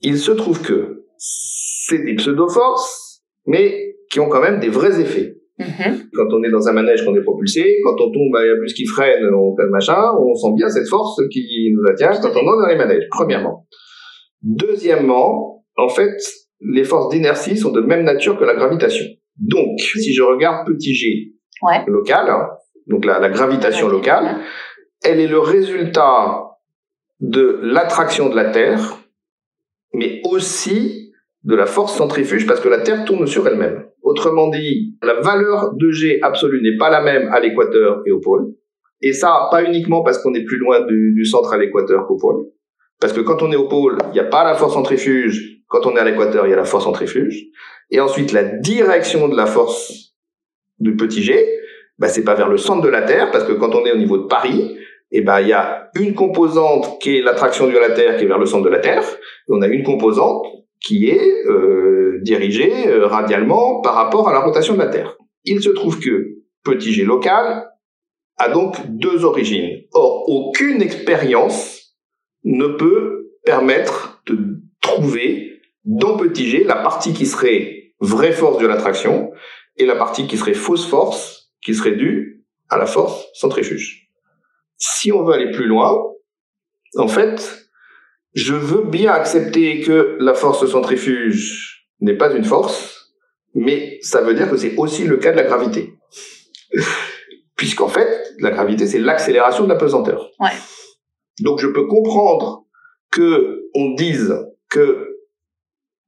Il 0.00 0.18
se 0.18 0.32
trouve 0.32 0.62
que 0.62 1.04
c'est 1.18 1.98
des 1.98 2.14
pseudo-forces, 2.14 3.22
mais 3.46 3.96
qui 4.10 4.20
ont 4.20 4.28
quand 4.28 4.40
même 4.40 4.60
des 4.60 4.68
vrais 4.70 5.00
effets. 5.00 5.36
Mm-hmm. 5.58 6.10
Quand 6.12 6.32
on 6.32 6.42
est 6.42 6.50
dans 6.50 6.66
un 6.66 6.72
manège 6.72 7.04
qu'on 7.04 7.14
est 7.14 7.22
propulsé, 7.22 7.78
quand 7.84 7.94
on 8.00 8.10
tombe, 8.10 8.36
il 8.40 8.46
y 8.46 8.50
a 8.50 8.56
plus 8.56 8.74
qui 8.74 8.86
freine, 8.86 9.24
on 9.32 9.54
fait 9.56 9.68
machin, 9.70 10.02
on 10.18 10.34
sent 10.34 10.52
bien 10.56 10.68
cette 10.68 10.88
force 10.88 11.20
qui 11.30 11.72
nous 11.72 11.88
attire 11.90 12.20
quand 12.20 12.30
on 12.30 12.40
est 12.40 12.62
dans 12.62 12.68
les 12.68 12.76
manèges, 12.76 13.06
premièrement. 13.10 13.66
Deuxièmement, 14.42 15.64
en 15.76 15.88
fait, 15.88 16.16
les 16.60 16.84
forces 16.84 17.08
d'inertie 17.10 17.56
sont 17.56 17.70
de 17.70 17.80
même 17.80 18.04
nature 18.04 18.38
que 18.38 18.44
la 18.44 18.54
gravitation. 18.54 19.04
Donc, 19.38 19.78
si 19.78 20.12
je 20.12 20.22
regarde 20.22 20.66
petit 20.66 20.94
g 20.94 21.32
local, 21.86 22.28
donc 22.86 23.04
la, 23.04 23.18
la 23.20 23.30
gravitation 23.30 23.88
locale, 23.88 24.40
elle 25.04 25.20
est 25.20 25.28
le 25.28 25.38
résultat 25.38 26.44
de 27.20 27.60
l'attraction 27.62 28.28
de 28.28 28.36
la 28.36 28.50
Terre, 28.50 28.98
mais 29.92 30.20
aussi 30.24 31.12
de 31.44 31.54
la 31.54 31.66
force 31.66 31.96
centrifuge 31.96 32.46
parce 32.46 32.60
que 32.60 32.68
la 32.68 32.80
Terre 32.80 33.04
tourne 33.04 33.26
sur 33.26 33.46
elle-même. 33.46 33.86
Autrement 34.04 34.48
dit, 34.48 34.96
la 35.02 35.14
valeur 35.14 35.72
de 35.74 35.90
G 35.90 36.18
absolue 36.20 36.60
n'est 36.62 36.76
pas 36.76 36.90
la 36.90 37.00
même 37.00 37.28
à 37.32 37.40
l'équateur 37.40 38.02
et 38.04 38.12
au 38.12 38.20
pôle. 38.20 38.52
Et 39.00 39.14
ça, 39.14 39.48
pas 39.50 39.64
uniquement 39.64 40.02
parce 40.02 40.18
qu'on 40.18 40.34
est 40.34 40.44
plus 40.44 40.58
loin 40.58 40.84
du, 40.86 41.24
centre 41.24 41.54
à 41.54 41.56
l'équateur 41.56 42.06
qu'au 42.06 42.18
pôle. 42.18 42.44
Parce 43.00 43.14
que 43.14 43.20
quand 43.20 43.42
on 43.42 43.50
est 43.50 43.56
au 43.56 43.66
pôle, 43.66 43.96
il 44.08 44.12
n'y 44.12 44.20
a 44.20 44.24
pas 44.24 44.44
la 44.44 44.54
force 44.54 44.74
centrifuge. 44.74 45.62
Quand 45.68 45.86
on 45.86 45.96
est 45.96 46.00
à 46.00 46.04
l'équateur, 46.04 46.46
il 46.46 46.50
y 46.50 46.52
a 46.52 46.56
la 46.56 46.64
force 46.64 46.84
centrifuge. 46.84 47.46
Et 47.90 47.98
ensuite, 47.98 48.32
la 48.32 48.44
direction 48.44 49.26
de 49.28 49.36
la 49.36 49.46
force 49.46 50.14
du 50.78 50.96
petit 50.96 51.22
g, 51.22 51.42
bah, 51.98 52.08
c'est 52.08 52.24
pas 52.24 52.34
vers 52.34 52.50
le 52.50 52.58
centre 52.58 52.82
de 52.82 52.88
la 52.88 53.02
Terre, 53.02 53.30
parce 53.30 53.44
que 53.44 53.52
quand 53.52 53.74
on 53.74 53.86
est 53.86 53.92
au 53.92 53.96
niveau 53.96 54.18
de 54.18 54.26
Paris, 54.26 54.76
eh 55.12 55.22
ben, 55.22 55.40
il 55.40 55.48
y 55.48 55.52
a 55.54 55.90
une 55.98 56.14
composante 56.14 57.00
qui 57.00 57.16
est 57.16 57.22
l'attraction 57.22 57.68
de 57.68 57.78
la 57.78 57.90
Terre 57.90 58.18
qui 58.18 58.24
est 58.24 58.28
vers 58.28 58.38
le 58.38 58.46
centre 58.46 58.64
de 58.64 58.70
la 58.70 58.80
Terre, 58.80 59.02
et 59.02 59.50
on 59.50 59.62
a 59.62 59.66
une 59.66 59.82
composante 59.82 60.46
qui 60.84 61.08
est 61.08 61.46
euh, 61.46 62.18
dirigée 62.22 62.88
euh, 62.88 63.06
radialement 63.06 63.80
par 63.80 63.94
rapport 63.94 64.28
à 64.28 64.32
la 64.32 64.40
rotation 64.40 64.74
de 64.74 64.78
la 64.78 64.88
Terre. 64.88 65.16
Il 65.44 65.62
se 65.62 65.70
trouve 65.70 65.98
que 65.98 66.42
petit 66.62 66.92
g 66.92 67.04
local 67.04 67.70
a 68.36 68.48
donc 68.50 68.76
deux 68.88 69.24
origines. 69.24 69.82
Or, 69.92 70.28
aucune 70.28 70.82
expérience 70.82 71.96
ne 72.44 72.66
peut 72.66 73.30
permettre 73.44 74.22
de 74.26 74.60
trouver 74.80 75.60
dans 75.84 76.16
petit 76.16 76.48
g 76.48 76.64
la 76.64 76.76
partie 76.76 77.14
qui 77.14 77.26
serait 77.26 77.94
vraie 78.00 78.32
force 78.32 78.58
de 78.58 78.66
l'attraction 78.66 79.30
et 79.76 79.86
la 79.86 79.96
partie 79.96 80.26
qui 80.26 80.36
serait 80.36 80.54
fausse 80.54 80.86
force 80.86 81.50
qui 81.62 81.74
serait 81.74 81.96
due 81.96 82.44
à 82.68 82.76
la 82.76 82.86
force 82.86 83.26
centrifuge. 83.32 84.10
Si 84.76 85.12
on 85.12 85.24
veut 85.24 85.34
aller 85.34 85.50
plus 85.50 85.66
loin, 85.66 85.96
en 86.96 87.08
fait, 87.08 87.63
je 88.34 88.54
veux 88.54 88.84
bien 88.84 89.12
accepter 89.12 89.80
que 89.80 90.16
la 90.20 90.34
force 90.34 90.66
centrifuge 90.66 91.88
n'est 92.00 92.16
pas 92.16 92.32
une 92.32 92.44
force, 92.44 93.14
mais 93.54 93.98
ça 94.02 94.20
veut 94.20 94.34
dire 94.34 94.50
que 94.50 94.56
c'est 94.56 94.76
aussi 94.76 95.04
le 95.04 95.16
cas 95.16 95.32
de 95.32 95.36
la 95.36 95.44
gravité. 95.44 95.94
Puisqu'en 97.56 97.88
fait, 97.88 98.34
la 98.40 98.50
gravité, 98.50 98.86
c'est 98.86 98.98
l'accélération 98.98 99.64
de 99.64 99.68
la 99.68 99.76
pesanteur. 99.76 100.30
Ouais. 100.40 100.50
Donc 101.40 101.60
je 101.60 101.68
peux 101.68 101.86
comprendre 101.86 102.64
que 103.10 103.62
on 103.74 103.94
dise 103.94 104.34
que 104.68 105.16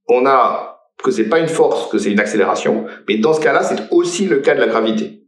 on 0.08 0.26
a 0.26 0.80
que 1.02 1.10
c'est 1.10 1.28
pas 1.28 1.38
une 1.38 1.48
force, 1.48 1.90
que 1.90 1.98
c'est 1.98 2.10
une 2.10 2.20
accélération, 2.20 2.86
mais 3.08 3.18
dans 3.18 3.32
ce 3.32 3.40
cas-là, 3.40 3.62
c'est 3.62 3.90
aussi 3.90 4.26
le 4.26 4.40
cas 4.40 4.54
de 4.54 4.60
la 4.60 4.66
gravité. 4.66 5.22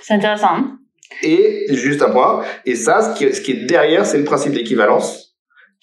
C'est 0.00 0.14
intéressant. 0.14 0.54
Hein 0.54 0.78
et 1.22 1.66
juste 1.74 2.02
un 2.02 2.10
point, 2.10 2.42
et 2.64 2.74
ça, 2.74 3.02
ce 3.02 3.18
qui 3.18 3.24
est, 3.24 3.32
ce 3.32 3.40
qui 3.40 3.52
est 3.52 3.66
derrière, 3.66 4.06
c'est 4.06 4.18
le 4.18 4.24
principe 4.24 4.52
d'équivalence, 4.52 5.31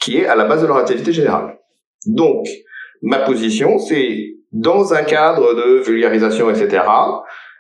qui 0.02 0.18
est 0.18 0.26
à 0.26 0.36
la 0.36 0.46
base 0.46 0.62
de 0.62 0.68
la 0.68 0.74
relativité 0.74 1.12
générale. 1.12 1.58
Donc, 2.06 2.46
ma 3.02 3.20
position, 3.20 3.78
c'est 3.78 4.36
dans 4.52 4.94
un 4.94 5.04
cadre 5.04 5.54
de 5.54 5.80
vulgarisation, 5.80 6.50
etc. 6.50 6.84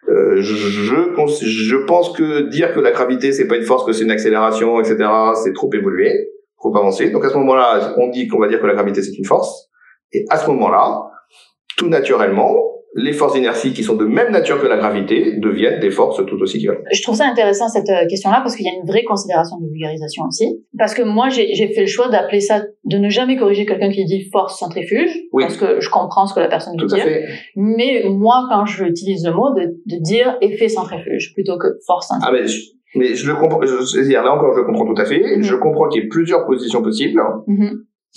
Euh, 0.07 0.41
je, 0.41 0.55
je 0.55 1.75
pense 1.85 2.11
que 2.13 2.49
dire 2.49 2.73
que 2.73 2.79
la 2.79 2.91
gravité 2.91 3.31
c'est 3.31 3.47
pas 3.47 3.57
une 3.57 3.63
force, 3.63 3.85
que 3.85 3.91
c'est 3.91 4.03
une 4.03 4.11
accélération, 4.11 4.79
etc. 4.79 4.97
C'est 5.43 5.53
trop 5.53 5.69
évolué, 5.73 6.11
trop 6.57 6.75
avancé. 6.75 7.11
Donc 7.11 7.25
à 7.25 7.29
ce 7.29 7.37
moment-là, 7.37 7.93
on 7.97 8.07
dit 8.09 8.27
qu'on 8.27 8.39
va 8.39 8.47
dire 8.47 8.59
que 8.59 8.65
la 8.65 8.73
gravité 8.73 9.03
c'est 9.03 9.17
une 9.17 9.25
force. 9.25 9.69
Et 10.11 10.25
à 10.29 10.37
ce 10.37 10.47
moment-là, 10.47 11.03
tout 11.77 11.89
naturellement, 11.89 12.55
les 12.95 13.13
forces 13.13 13.33
d'inertie 13.33 13.71
qui 13.73 13.83
sont 13.83 13.95
de 13.95 14.05
même 14.05 14.31
nature 14.31 14.59
que 14.59 14.67
la 14.67 14.77
gravité 14.77 15.37
deviennent 15.37 15.79
des 15.79 15.91
forces 15.91 16.25
tout 16.25 16.37
aussi 16.41 16.57
équivalentes. 16.57 16.83
Je 16.91 17.01
trouve 17.03 17.15
ça 17.15 17.25
intéressant 17.25 17.67
cette 17.67 17.89
euh, 17.89 18.07
question-là 18.07 18.41
parce 18.41 18.55
qu'il 18.55 18.65
y 18.65 18.69
a 18.69 18.73
une 18.73 18.87
vraie 18.87 19.03
considération 19.03 19.57
de 19.59 19.67
vulgarisation 19.67 20.23
aussi. 20.27 20.63
Parce 20.77 20.93
que 20.93 21.03
moi, 21.03 21.29
j'ai 21.29 21.71
fait 21.73 21.81
le 21.81 21.87
choix 21.87 22.09
d'appeler 22.09 22.41
ça, 22.41 22.63
de 22.85 22.97
ne 22.97 23.09
jamais 23.09 23.37
corriger 23.37 23.65
quelqu'un 23.65 23.91
qui 23.91 24.03
dit 24.05 24.27
force 24.31 24.59
centrifuge, 24.59 25.11
oui. 25.33 25.43
parce 25.43 25.57
que 25.57 25.79
je 25.79 25.89
comprends 25.89 26.25
ce 26.25 26.33
que 26.33 26.39
la 26.39 26.47
personne 26.47 26.73
veut 26.73 26.87
tout 26.87 26.95
dire. 26.95 27.03
À 27.03 27.07
fait. 27.07 27.25
Mais 27.55 28.05
moi, 28.09 28.47
quand 28.49 28.65
j'utilise 28.65 29.25
le 29.25 29.33
mot, 29.33 29.53
de, 29.53 29.65
de, 29.85 30.01
dire 30.01 30.37
effet 30.41 30.67
centrifuge 30.67 31.33
plutôt 31.33 31.57
que 31.57 31.67
force 31.85 32.07
centrifuge. 32.07 32.27
Ah 32.27 32.41
ben, 32.41 32.47
je, 32.47 32.59
mais 32.95 33.13
je 33.13 33.27
le 33.27 33.35
comprends. 33.35 33.61
Je, 33.61 34.01
dire, 34.01 34.23
là 34.23 34.33
encore, 34.33 34.53
je 34.53 34.61
le 34.61 34.65
comprends 34.65 34.85
tout 34.85 34.99
à 34.99 35.05
fait. 35.05 35.19
Mm 35.19 35.41
-hmm. 35.41 35.43
Je 35.43 35.55
comprends 35.55 35.87
qu'il 35.89 36.01
y 36.01 36.05
ait 36.05 36.09
plusieurs 36.09 36.45
positions 36.47 36.81
possibles. 36.81 37.21
Mm 37.47 37.67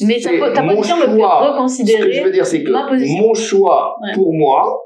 Mais 0.00 0.20
ta, 0.20 0.30
ta 0.52 0.62
position 0.62 0.96
choix, 0.96 1.06
me 1.06 1.16
fait 1.16 1.24
reconsidérer 1.24 2.00
Ce 2.00 2.06
que 2.06 2.12
je 2.12 2.22
veux 2.24 2.30
dire, 2.30 2.46
c'est 2.46 2.62
que 2.62 2.70
mon 3.22 3.34
choix, 3.34 3.96
ouais. 4.02 4.14
pour 4.14 4.32
moi, 4.32 4.80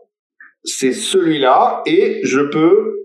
c'est 0.65 0.93
celui-là, 0.93 1.83
et 1.87 2.21
je 2.25 2.41
peux 2.41 2.97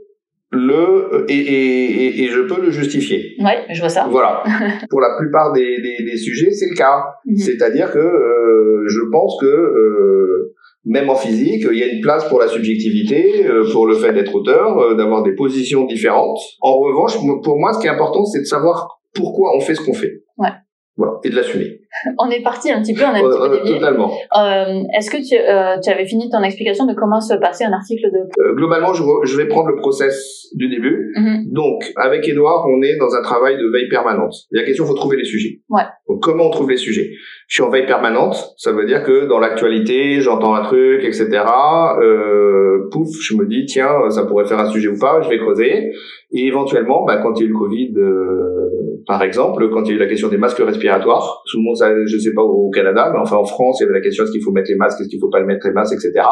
le 0.51 1.25
et, 1.29 1.33
et, 1.33 2.23
et, 2.23 2.27
je 2.27 2.41
peux 2.41 2.61
le 2.61 2.71
justifier. 2.71 3.35
Ouais, 3.39 3.65
je 3.69 3.79
vois 3.79 3.89
ça. 3.89 4.07
Voilà. 4.09 4.43
pour 4.89 4.99
la 4.99 5.15
plupart 5.17 5.53
des, 5.53 5.77
des, 5.81 6.03
des 6.03 6.17
sujets, 6.17 6.51
c'est 6.51 6.69
le 6.69 6.75
cas. 6.75 7.05
Mm 7.25 7.33
-hmm. 7.33 7.37
C'est-à-dire 7.37 7.91
que 7.91 7.99
euh, 7.99 8.83
je 8.87 9.09
pense 9.11 9.37
que 9.39 9.45
euh, 9.45 10.53
même 10.83 11.09
en 11.09 11.15
physique, 11.15 11.65
il 11.71 11.77
y 11.77 11.83
a 11.83 11.87
une 11.87 12.01
place 12.01 12.27
pour 12.27 12.39
la 12.39 12.47
subjectivité, 12.47 13.45
euh, 13.45 13.71
pour 13.71 13.85
le 13.87 13.95
fait 13.95 14.13
d'être 14.13 14.35
auteur, 14.35 14.95
d'avoir 14.97 15.23
des 15.23 15.35
positions 15.35 15.85
différentes. 15.85 16.41
En 16.59 16.75
revanche, 16.85 17.13
pour 17.43 17.57
moi, 17.61 17.71
ce 17.73 17.79
qui 17.79 17.87
est 17.87 17.95
important, 17.97 18.25
c'est 18.25 18.39
de 18.39 18.51
savoir 18.55 18.75
pourquoi 19.13 19.55
on 19.55 19.61
fait 19.61 19.75
ce 19.75 19.81
qu'on 19.85 19.93
fait. 20.03 20.13
Ouais. 20.37 20.53
Voilà, 20.97 21.13
et 21.23 21.29
de 21.29 21.35
l'assumer. 21.35 21.80
On 22.17 22.29
est 22.29 22.41
parti 22.41 22.71
un 22.71 22.81
petit 22.81 22.93
peu, 22.93 23.03
on 23.03 23.13
a 23.13 23.19
un 23.19 23.29
petit 23.29 23.49
peu 23.49 23.57
dévié. 23.57 23.79
Totalement. 23.79 24.11
Euh, 24.37 24.83
Est-ce 24.97 25.11
que 25.11 25.17
tu, 25.17 25.35
euh, 25.35 25.77
tu, 25.83 25.89
avais 25.89 26.05
fini 26.05 26.29
ton 26.29 26.41
explication 26.41 26.85
de 26.85 26.93
comment 26.93 27.19
se 27.19 27.33
passait 27.35 27.65
un 27.65 27.73
article 27.73 28.09
de... 28.11 28.19
Euh, 28.41 28.55
globalement, 28.55 28.93
je, 28.93 29.03
je, 29.23 29.37
vais 29.37 29.47
prendre 29.47 29.67
le 29.69 29.75
process 29.75 30.47
du 30.55 30.69
début. 30.69 31.11
Mm 31.15 31.23
-hmm. 31.23 31.53
Donc, 31.53 31.91
avec 31.97 32.27
Edouard, 32.27 32.65
on 32.67 32.81
est 32.81 32.97
dans 32.97 33.13
un 33.13 33.21
travail 33.21 33.55
de 33.57 33.67
veille 33.73 33.89
permanente. 33.89 34.33
La 34.51 34.63
question, 34.63 34.85
il 34.85 34.87
faut 34.87 34.95
trouver 35.03 35.17
les 35.17 35.25
sujets. 35.25 35.59
Ouais. 35.69 35.87
Donc, 36.07 36.19
comment 36.21 36.45
on 36.47 36.49
trouve 36.49 36.69
les 36.69 36.77
sujets? 36.87 37.09
Je 37.47 37.53
suis 37.55 37.63
en 37.63 37.69
veille 37.69 37.85
permanente, 37.85 38.37
ça 38.57 38.71
veut 38.71 38.85
dire 38.85 39.03
que 39.03 39.25
dans 39.27 39.39
l'actualité, 39.39 40.21
j'entends 40.21 40.53
un 40.55 40.63
truc, 40.63 41.03
etc. 41.03 41.25
Euh, 42.01 42.87
pouf, 42.91 43.09
je 43.27 43.35
me 43.35 43.45
dis, 43.45 43.65
tiens, 43.65 44.09
ça 44.09 44.25
pourrait 44.25 44.45
faire 44.45 44.59
un 44.59 44.71
sujet 44.75 44.89
ou 44.95 44.97
pas, 44.97 45.21
je 45.23 45.29
vais 45.29 45.39
creuser. 45.45 45.91
Et 46.31 46.47
éventuellement, 46.47 47.03
bah, 47.07 47.17
quand 47.21 47.33
il 47.35 47.41
y 47.41 47.43
a 47.43 47.49
eu 47.49 47.53
le 47.53 47.59
Covid, 47.63 47.93
euh, 47.97 48.90
par 49.05 49.23
exemple, 49.23 49.69
quand 49.69 49.83
il 49.83 49.89
y 49.89 49.91
a 49.91 49.95
eu 49.95 49.99
la 49.99 50.07
question 50.07 50.27
des 50.27 50.37
masques 50.37 50.59
respiratoires, 50.59 51.41
tout 51.49 51.57
le 51.57 51.63
monde, 51.63 51.75
je 52.05 52.17
sais 52.17 52.33
pas 52.33 52.43
au 52.43 52.69
Canada, 52.69 53.09
mais 53.13 53.19
enfin 53.19 53.37
en 53.37 53.45
France, 53.45 53.79
il 53.79 53.83
y 53.83 53.85
avait 53.85 53.97
la 53.97 54.01
question 54.01 54.23
est-ce 54.23 54.31
qu'il 54.31 54.43
faut 54.43 54.51
mettre 54.51 54.69
les 54.69 54.75
masques, 54.75 54.99
est-ce 55.01 55.09
qu'il 55.09 55.19
faut 55.19 55.29
pas 55.29 55.41
mettre 55.43 55.67
les 55.67 55.73
masques, 55.73 55.93
etc. 55.93 56.25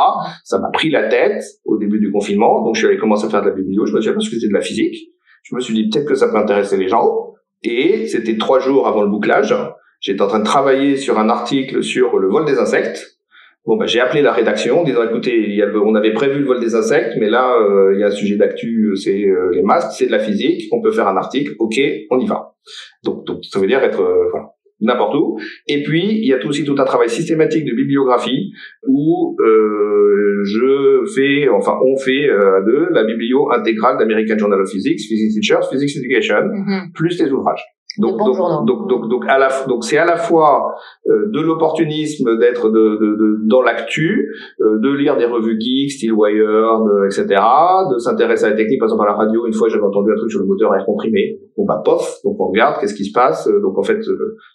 Ça 0.44 0.60
m'a 0.60 0.70
pris 0.72 0.90
la 0.90 1.08
tête 1.08 1.44
au 1.66 1.78
début 1.78 2.00
du 2.00 2.12
confinement, 2.12 2.64
donc 2.64 2.76
je 2.76 2.80
suis 2.80 2.88
allé 2.88 2.98
commencer 2.98 3.26
à 3.26 3.30
faire 3.30 3.42
de 3.42 3.50
la 3.50 3.56
biblio, 3.56 3.86
je 3.86 3.94
me 3.94 4.02
suis 4.02 4.10
aperçu 4.10 4.36
de 4.36 4.54
la 4.54 4.62
physique. 4.62 4.96
Je 5.44 5.56
me 5.56 5.62
suis 5.62 5.74
dit 5.74 5.90
peut-être 5.90 6.08
que 6.08 6.16
ça 6.16 6.30
peut 6.30 6.38
intéresser 6.38 6.78
les 6.78 6.88
gens. 6.88 7.34
Et 7.64 8.08
c'était 8.08 8.38
trois 8.38 8.60
jours 8.60 8.88
avant 8.88 9.02
le 9.02 9.10
bouclage. 9.10 9.56
J'étais 10.00 10.22
en 10.22 10.28
train 10.28 10.40
de 10.40 10.46
travailler 10.46 10.96
sur 10.96 11.20
un 11.20 11.30
article 11.30 11.84
sur 11.84 12.18
le 12.20 12.30
vol 12.30 12.46
des 12.46 12.58
insectes. 12.58 13.19
Bon, 13.66 13.78
bah, 13.78 13.86
j'ai 13.86 14.00
appelé 14.00 14.22
la 14.22 14.32
rédaction 14.32 14.80
en 14.82 14.84
disant, 14.84 15.04
écoutez, 15.04 15.36
il 15.38 15.54
y 15.54 15.62
a, 15.62 15.68
on 15.68 15.94
avait 15.94 16.14
prévu 16.14 16.40
le 16.40 16.46
vol 16.46 16.60
des 16.60 16.76
insectes, 16.76 17.14
mais 17.20 17.30
là, 17.30 17.56
euh, 17.60 17.94
il 17.94 18.00
y 18.00 18.04
a 18.04 18.08
un 18.08 18.12
sujet 18.12 18.36
d'actu, 18.38 18.96
c'est 18.96 19.24
euh, 19.26 19.52
les 19.52 19.62
masques, 19.62 19.92
c'est 19.98 20.08
de 20.08 20.12
la 20.12 20.20
physique, 20.20 20.64
on 20.72 20.82
peut 20.82 20.92
faire 20.92 21.08
un 21.08 21.18
article, 21.18 21.54
ok, 21.60 21.78
on 22.10 22.20
y 22.20 22.26
va. 22.26 22.54
Donc, 23.04 23.26
donc 23.28 23.40
ça 23.44 23.60
veut 23.60 23.68
dire 23.68 23.84
être, 23.84 24.02
euh, 24.02 24.30
voilà, 24.32 24.48
n'importe 24.82 25.16
où. 25.16 25.38
Et 25.68 25.84
puis, 25.84 26.04
il 26.04 26.26
y 26.26 26.34
a 26.34 26.38
aussi 26.46 26.64
tout 26.64 26.76
un 26.80 26.86
travail 26.86 27.10
systématique 27.10 27.66
de 27.66 27.76
bibliographie 27.76 28.52
où 28.88 29.36
euh, 29.42 30.42
je 30.46 31.04
fais, 31.16 31.50
enfin, 31.50 31.78
on 31.86 31.98
fait 31.98 32.30
euh, 32.30 32.62
de 32.66 32.88
la 32.94 33.04
biblio 33.04 33.52
intégrale 33.52 33.98
d'American 33.98 34.38
Journal 34.38 34.62
of 34.62 34.70
Physics, 34.70 35.00
Physics 35.00 35.34
Teachers, 35.34 35.66
Physics 35.70 35.96
Education, 35.98 36.44
Mm 36.46 36.66
-hmm. 36.66 36.92
plus 36.94 37.22
les 37.22 37.30
ouvrages. 37.32 37.64
Donc, 38.00 38.18
donc, 38.18 38.66
donc, 38.66 38.88
donc, 38.88 39.10
donc, 39.10 39.26
à 39.28 39.38
la, 39.38 39.50
donc, 39.68 39.84
c'est 39.84 39.98
à 39.98 40.06
la 40.06 40.16
fois 40.16 40.74
euh, 41.08 41.30
de 41.34 41.42
l'opportunisme 41.42 42.40
d'être 42.40 42.70
de, 42.70 42.98
de, 42.98 43.16
de, 43.18 43.48
dans 43.50 43.62
l'actu, 43.62 44.34
euh, 44.62 44.80
de 44.80 44.90
lire 44.90 45.18
des 45.18 45.26
revues 45.26 45.60
geeks, 45.60 45.92
style 45.92 46.14
Wired, 46.14 46.40
euh, 46.40 47.06
etc., 47.06 47.26
de 47.92 47.98
s'intéresser 47.98 48.46
à 48.46 48.50
la 48.52 48.56
technique. 48.56 48.80
Par 48.80 48.88
exemple, 48.88 49.04
à 49.04 49.12
la 49.12 49.18
radio, 49.18 49.46
une 49.46 49.54
fois, 49.54 49.68
j'avais 49.68 49.84
entendu 49.84 50.12
un 50.14 50.16
truc 50.16 50.32
sur 50.32 50.40
le 50.40 50.46
moteur 50.46 50.72
à 50.72 50.78
air 50.78 50.86
comprimé. 50.86 51.40
Bon, 51.60 51.66
bah, 51.66 51.82
pof, 51.84 52.20
donc 52.24 52.40
on 52.40 52.48
regarde, 52.48 52.80
qu'est-ce 52.80 52.94
qui 52.94 53.04
se 53.04 53.12
passe. 53.12 53.46
Donc, 53.48 53.78
en 53.78 53.84
fait, 53.84 54.00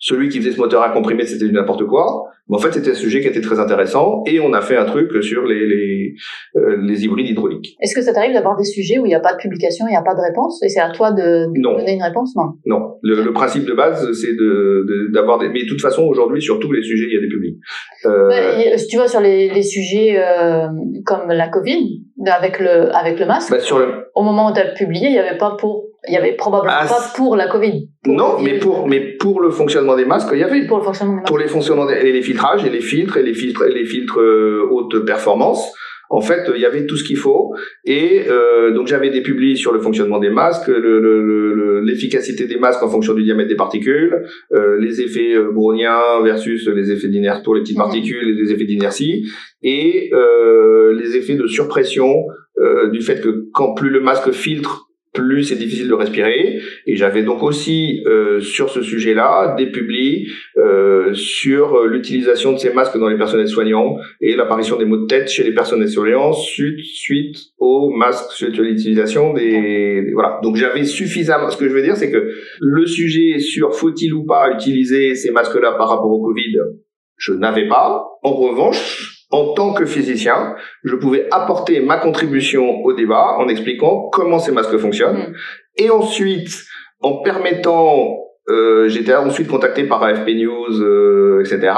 celui 0.00 0.30
qui 0.30 0.38
faisait 0.38 0.52
ce 0.52 0.58
moteur 0.58 0.80
à 0.80 0.86
air 0.86 0.94
comprimé, 0.94 1.26
c'était 1.26 1.44
du 1.44 1.52
n'importe 1.52 1.84
quoi. 1.84 2.24
Mais 2.48 2.56
en 2.56 2.58
fait, 2.58 2.72
c'était 2.72 2.92
un 2.92 2.94
sujet 2.94 3.20
qui 3.20 3.28
était 3.28 3.42
très 3.42 3.60
intéressant 3.60 4.22
et 4.26 4.40
on 4.40 4.54
a 4.54 4.62
fait 4.62 4.76
un 4.76 4.86
truc 4.86 5.22
sur 5.22 5.44
les, 5.44 5.66
les, 5.66 6.14
euh, 6.56 6.76
les 6.80 7.04
hybrides 7.04 7.28
hydrauliques. 7.28 7.76
Est-ce 7.82 7.94
que 7.94 8.00
ça 8.00 8.14
t'arrive 8.14 8.32
d'avoir 8.32 8.56
des 8.56 8.64
sujets 8.64 8.98
où 8.98 9.04
il 9.04 9.08
n'y 9.08 9.14
a 9.14 9.20
pas 9.20 9.32
de 9.32 9.38
publication, 9.38 9.86
il 9.86 9.90
n'y 9.90 9.96
a 9.96 10.02
pas 10.02 10.14
de 10.14 10.20
réponse 10.20 10.62
et 10.62 10.68
c'est 10.68 10.80
à 10.80 10.90
toi 10.90 11.12
de, 11.12 11.46
de 11.46 11.62
donner 11.62 11.94
une 11.94 12.02
réponse? 12.02 12.34
Non. 12.36 12.52
Non. 12.64 12.96
Le, 13.02 13.22
le 13.22 13.32
principe 13.32 13.66
de 13.66 13.74
base, 13.74 14.12
c'est 14.12 14.34
de, 14.34 15.10
d'avoir 15.12 15.38
des. 15.38 15.48
Mais 15.48 15.62
de 15.62 15.68
toute 15.68 15.80
façon, 15.80 16.04
aujourd'hui, 16.04 16.40
sur 16.40 16.58
tous 16.58 16.72
les 16.72 16.82
sujets, 16.82 17.06
il 17.08 17.14
y 17.14 17.18
a 17.18 17.20
des 17.20 17.28
publics. 17.28 17.58
Euh... 18.06 18.28
Bah, 18.28 18.76
tu 18.88 18.96
vois, 18.96 19.08
sur 19.08 19.20
les, 19.20 19.50
les 19.50 19.62
sujets 19.62 20.16
euh, 20.18 20.68
comme 21.04 21.28
la 21.28 21.48
Covid, 21.48 22.02
avec 22.26 22.60
le, 22.60 22.94
avec 22.94 23.20
le 23.20 23.26
masque, 23.26 23.50
bah, 23.50 23.60
sur 23.60 23.78
le... 23.78 23.86
au 24.14 24.22
moment 24.22 24.50
où 24.50 24.54
tu 24.54 24.60
as 24.60 24.72
publié, 24.72 25.08
il 25.08 25.12
n'y 25.12 25.18
avait 25.18 25.38
pas 25.38 25.56
pour. 25.58 25.84
Il 26.08 26.14
y 26.14 26.16
avait 26.16 26.32
probablement 26.32 26.74
ah, 26.76 26.86
pas 26.86 27.12
pour 27.16 27.36
la 27.36 27.48
Covid. 27.48 27.88
Pour 28.02 28.14
non, 28.14 28.38
mais 28.40 28.58
pour, 28.58 28.86
mais 28.86 29.00
pour 29.00 29.40
le 29.40 29.50
fonctionnement 29.50 29.96
des 29.96 30.04
masques, 30.04 30.28
il 30.32 30.38
y 30.38 30.42
avait. 30.42 30.66
Pour 30.66 30.78
le 30.78 30.84
fonctionnement 30.84 31.14
des 31.14 31.20
masques. 31.20 31.28
Pour 31.28 31.38
les 31.38 31.48
fonctionnements 31.48 31.86
des, 31.86 31.94
et 31.94 32.12
les 32.12 32.22
filtrages, 32.22 32.64
et 32.64 32.70
les 32.70 32.80
filtres, 32.80 33.16
et 33.16 33.22
les 33.22 33.34
filtres, 33.34 33.64
et 33.64 33.72
les 33.72 33.84
filtres 33.84 34.20
euh, 34.20 34.68
haute 34.70 35.04
performance. 35.04 35.72
En 36.10 36.20
fait, 36.20 36.48
il 36.54 36.60
y 36.60 36.66
avait 36.66 36.86
tout 36.86 36.96
ce 36.96 37.04
qu'il 37.04 37.16
faut. 37.16 37.54
Et 37.84 38.26
euh, 38.28 38.72
donc 38.72 38.86
j'avais 38.86 39.10
des 39.10 39.22
publis 39.22 39.56
sur 39.56 39.72
le 39.72 39.80
fonctionnement 39.80 40.18
des 40.18 40.30
masques, 40.30 40.68
l'efficacité 40.68 42.42
le, 42.44 42.48
le, 42.48 42.54
des 42.54 42.60
masques 42.60 42.82
en 42.82 42.88
fonction 42.88 43.14
du 43.14 43.24
diamètre 43.24 43.48
des 43.48 43.56
particules, 43.56 44.22
euh, 44.52 44.78
les 44.78 45.00
effets 45.00 45.34
euh, 45.34 45.50
browniens 45.50 46.22
versus 46.22 46.68
les 46.68 46.92
effets 46.92 47.08
d'inertie 47.08 47.42
pour 47.42 47.54
les 47.54 47.62
petites 47.62 47.78
mmh. 47.78 47.80
particules 47.80 48.28
et 48.28 48.42
les 48.42 48.52
effets 48.52 48.64
d'inertie, 48.64 49.26
et 49.62 50.10
euh, 50.12 50.94
les 50.94 51.16
effets 51.16 51.36
de 51.36 51.46
surpression 51.46 52.26
euh, 52.60 52.90
du 52.90 53.00
fait 53.00 53.20
que 53.20 53.46
quand 53.52 53.74
plus 53.74 53.90
le 53.90 54.00
masque 54.00 54.30
filtre, 54.30 54.86
plus 55.14 55.44
c'est 55.44 55.56
difficile 55.56 55.88
de 55.88 55.94
respirer. 55.94 56.60
Et 56.86 56.96
j'avais 56.96 57.22
donc 57.22 57.42
aussi 57.42 58.02
euh, 58.06 58.40
sur 58.40 58.68
ce 58.68 58.82
sujet-là 58.82 59.54
des 59.56 59.66
publis 59.66 60.28
euh, 60.58 61.14
sur 61.14 61.84
l'utilisation 61.84 62.52
de 62.52 62.58
ces 62.58 62.72
masques 62.72 62.98
dans 62.98 63.08
les 63.08 63.16
personnels 63.16 63.48
soignants 63.48 63.96
et 64.20 64.36
l'apparition 64.36 64.76
des 64.76 64.84
maux 64.84 64.98
de 64.98 65.06
tête 65.06 65.30
chez 65.30 65.44
les 65.44 65.54
personnels 65.54 65.88
soignants 65.88 66.32
suite, 66.32 66.80
suite 66.80 67.36
aux 67.58 67.90
masques, 67.90 68.32
suite 68.32 68.58
à 68.58 68.62
l'utilisation 68.62 69.32
des, 69.32 70.10
Voilà. 70.12 70.40
Donc 70.42 70.56
j'avais 70.56 70.84
suffisamment... 70.84 71.48
Ce 71.48 71.56
que 71.56 71.68
je 71.68 71.74
veux 71.74 71.82
dire, 71.82 71.96
c'est 71.96 72.10
que 72.10 72.32
le 72.60 72.86
sujet 72.86 73.38
sur 73.38 73.74
faut-il 73.74 74.12
ou 74.12 74.24
pas 74.26 74.50
utiliser 74.52 75.14
ces 75.14 75.30
masques-là 75.30 75.72
par 75.78 75.88
rapport 75.88 76.10
au 76.10 76.22
Covid, 76.22 76.56
je 77.16 77.32
n'avais 77.32 77.68
pas. 77.68 78.04
En 78.22 78.32
revanche, 78.32 79.13
en 79.34 79.52
tant 79.52 79.72
que 79.72 79.84
physicien, 79.84 80.54
je 80.84 80.94
pouvais 80.94 81.26
apporter 81.32 81.80
ma 81.80 81.96
contribution 81.96 82.84
au 82.84 82.92
débat 82.92 83.34
en 83.36 83.48
expliquant 83.48 84.08
comment 84.12 84.38
ces 84.38 84.52
masques 84.52 84.76
fonctionnent. 84.76 85.30
Mm. 85.30 85.34
Et 85.78 85.90
ensuite, 85.90 86.50
en 87.00 87.16
permettant, 87.16 88.16
euh, 88.48 88.88
j'étais 88.88 89.12
ensuite 89.12 89.48
contacté 89.48 89.84
par 89.84 90.04
AFP 90.04 90.28
News, 90.36 90.80
euh, 90.80 91.40
etc., 91.40 91.72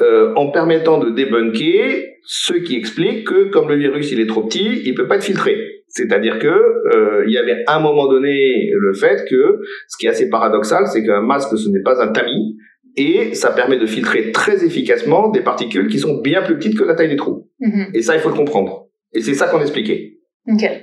euh, 0.00 0.32
en 0.36 0.52
permettant 0.52 0.98
de 0.98 1.10
débunker 1.10 2.04
ceux 2.22 2.60
qui 2.60 2.76
expliquent 2.76 3.26
que 3.26 3.50
comme 3.50 3.68
le 3.68 3.76
virus 3.76 4.12
il 4.12 4.20
est 4.20 4.26
trop 4.26 4.42
petit, 4.42 4.82
il 4.84 4.94
peut 4.94 5.08
pas 5.08 5.16
être 5.16 5.24
filtré. 5.24 5.56
C'est-à-dire 5.88 6.38
que 6.38 6.46
euh, 6.46 7.24
il 7.26 7.32
y 7.32 7.38
avait 7.38 7.64
à 7.66 7.78
un 7.78 7.80
moment 7.80 8.06
donné 8.06 8.70
le 8.72 8.92
fait 8.92 9.24
que 9.28 9.60
ce 9.88 9.96
qui 9.98 10.06
est 10.06 10.10
assez 10.10 10.30
paradoxal, 10.30 10.86
c'est 10.86 11.04
qu'un 11.04 11.22
masque 11.22 11.56
ce 11.56 11.68
n'est 11.70 11.82
pas 11.82 12.00
un 12.00 12.12
tamis, 12.12 12.56
et 12.96 13.34
ça 13.34 13.50
permet 13.50 13.78
de 13.78 13.86
filtrer 13.86 14.32
très 14.32 14.64
efficacement 14.64 15.28
des 15.28 15.40
particules 15.40 15.88
qui 15.88 15.98
sont 15.98 16.20
bien 16.20 16.42
plus 16.42 16.56
petites 16.56 16.78
que 16.78 16.84
la 16.84 16.94
taille 16.94 17.08
des 17.08 17.16
trous. 17.16 17.48
Mhm. 17.60 17.90
Et 17.94 18.02
ça, 18.02 18.14
il 18.14 18.20
faut 18.20 18.30
le 18.30 18.34
comprendre. 18.34 18.86
Et 19.12 19.20
c'est 19.20 19.34
ça 19.34 19.48
qu'on 19.48 19.60
expliquait. 19.60 20.18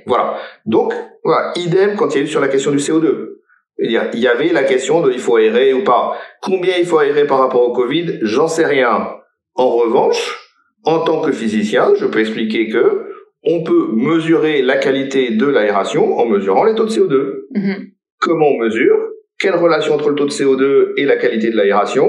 Voilà. 0.06 0.36
Donc, 0.66 0.92
voilà, 1.24 1.52
idem 1.56 1.96
quand 1.96 2.14
il 2.14 2.18
y 2.18 2.20
a 2.20 2.24
eu 2.24 2.28
sur 2.28 2.40
la 2.40 2.48
question 2.48 2.70
du 2.70 2.78
CO2. 2.78 3.30
Il 3.78 3.90
y 3.90 4.28
avait 4.28 4.52
la 4.52 4.62
question 4.62 5.00
de 5.00 5.10
il 5.10 5.18
faut 5.18 5.36
aérer 5.36 5.72
ou 5.72 5.82
pas. 5.82 6.16
Combien 6.40 6.74
il 6.78 6.86
faut 6.86 6.98
aérer 6.98 7.26
par 7.26 7.38
rapport 7.38 7.62
au 7.62 7.72
Covid? 7.72 8.18
J'en 8.22 8.46
sais 8.46 8.66
rien. 8.66 9.08
En 9.54 9.70
revanche, 9.70 10.38
en 10.84 11.00
tant 11.00 11.20
que 11.20 11.32
physicien, 11.32 11.92
je 11.98 12.06
peux 12.06 12.20
expliquer 12.20 12.68
que 12.68 13.10
on 13.42 13.64
peut 13.64 13.88
mesurer 13.92 14.62
la 14.62 14.76
qualité 14.76 15.30
de 15.30 15.46
l'aération 15.46 16.16
en 16.16 16.26
mesurant 16.26 16.64
les 16.64 16.74
taux 16.74 16.84
de 16.84 16.90
CO2. 16.90 17.46
Mhm. 17.54 17.88
Comment 18.20 18.46
on 18.46 18.58
mesure? 18.58 18.96
Quelle 19.44 19.56
relation 19.56 19.94
entre 19.94 20.08
le 20.08 20.14
taux 20.14 20.24
de 20.24 20.30
CO2 20.30 20.94
et 20.96 21.04
la 21.04 21.16
qualité 21.16 21.50
de 21.50 21.56
l'aération, 21.56 22.08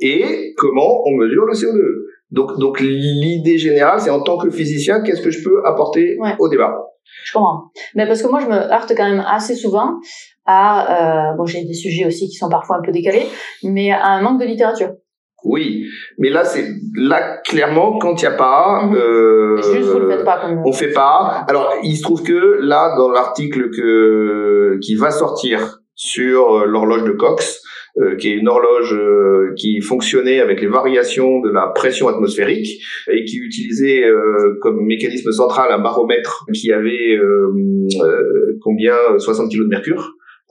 et 0.00 0.52
comment 0.56 1.02
on 1.06 1.12
mesure 1.16 1.44
le 1.46 1.54
CO2. 1.54 1.80
Donc, 2.32 2.58
donc 2.58 2.80
l'idée 2.80 3.58
générale, 3.58 4.00
c'est 4.00 4.10
en 4.10 4.20
tant 4.20 4.38
que 4.38 4.50
physicien, 4.50 5.02
qu'est-ce 5.02 5.22
que 5.22 5.30
je 5.30 5.42
peux 5.44 5.64
apporter 5.64 6.16
au 6.40 6.48
débat? 6.48 6.74
Je 7.24 7.32
comprends. 7.32 7.70
Mais 7.94 8.06
parce 8.08 8.22
que 8.22 8.28
moi, 8.28 8.40
je 8.40 8.46
me 8.46 8.56
heurte 8.56 8.92
quand 8.96 9.08
même 9.08 9.24
assez 9.24 9.54
souvent 9.54 10.00
à, 10.46 11.30
euh, 11.30 11.36
bon, 11.36 11.46
j'ai 11.46 11.64
des 11.64 11.74
sujets 11.74 12.06
aussi 12.06 12.28
qui 12.28 12.34
sont 12.34 12.48
parfois 12.48 12.78
un 12.78 12.82
peu 12.82 12.90
décalés, 12.90 13.26
mais 13.62 13.92
à 13.92 14.08
un 14.08 14.20
manque 14.20 14.40
de 14.40 14.46
littérature. 14.46 14.90
Oui, 15.44 15.84
mais 16.18 16.30
là 16.30 16.42
c'est 16.42 16.66
là 16.96 17.36
clairement 17.44 17.98
quand 17.98 18.14
il 18.22 18.26
n'y 18.26 18.34
a 18.34 18.36
pas, 18.36 18.86
mhm. 18.86 18.96
euh, 18.96 19.56
Juste 19.74 19.90
vous 19.90 19.98
le 19.98 20.08
faites 20.08 20.24
pas 20.24 20.40
comme 20.40 20.62
on 20.64 20.72
fait 20.72 20.92
pas. 20.92 21.44
Alors 21.48 21.74
il 21.82 21.96
se 21.96 22.02
trouve 22.02 22.22
que 22.22 22.60
là 22.62 22.94
dans 22.96 23.10
l'article 23.10 23.68
que 23.68 24.78
qui 24.80 24.94
va 24.94 25.10
sortir 25.10 25.82
sur 25.94 26.54
euh, 26.54 26.66
l'horloge 26.66 27.04
de 27.04 27.12
Cox, 27.12 27.62
euh, 27.98 28.16
qui 28.16 28.28
est 28.30 28.34
une 28.34 28.48
horloge 28.48 28.94
euh, 28.94 29.52
qui 29.56 29.80
fonctionnait 29.80 30.40
avec 30.40 30.60
les 30.60 30.66
variations 30.66 31.40
de 31.40 31.50
la 31.50 31.68
pression 31.74 32.08
atmosphérique 32.08 32.80
et 33.10 33.24
qui 33.24 33.38
utilisait 33.38 34.04
comme 34.60 34.84
mécanisme 34.84 35.30
central 35.30 35.70
un 35.70 35.78
baromètre 35.78 36.44
qui 36.52 36.72
avait 36.72 37.18
combien 38.60 38.96
60 39.18 39.50
kg 39.50 39.58
de 39.58 39.68
mercure. 39.68 40.14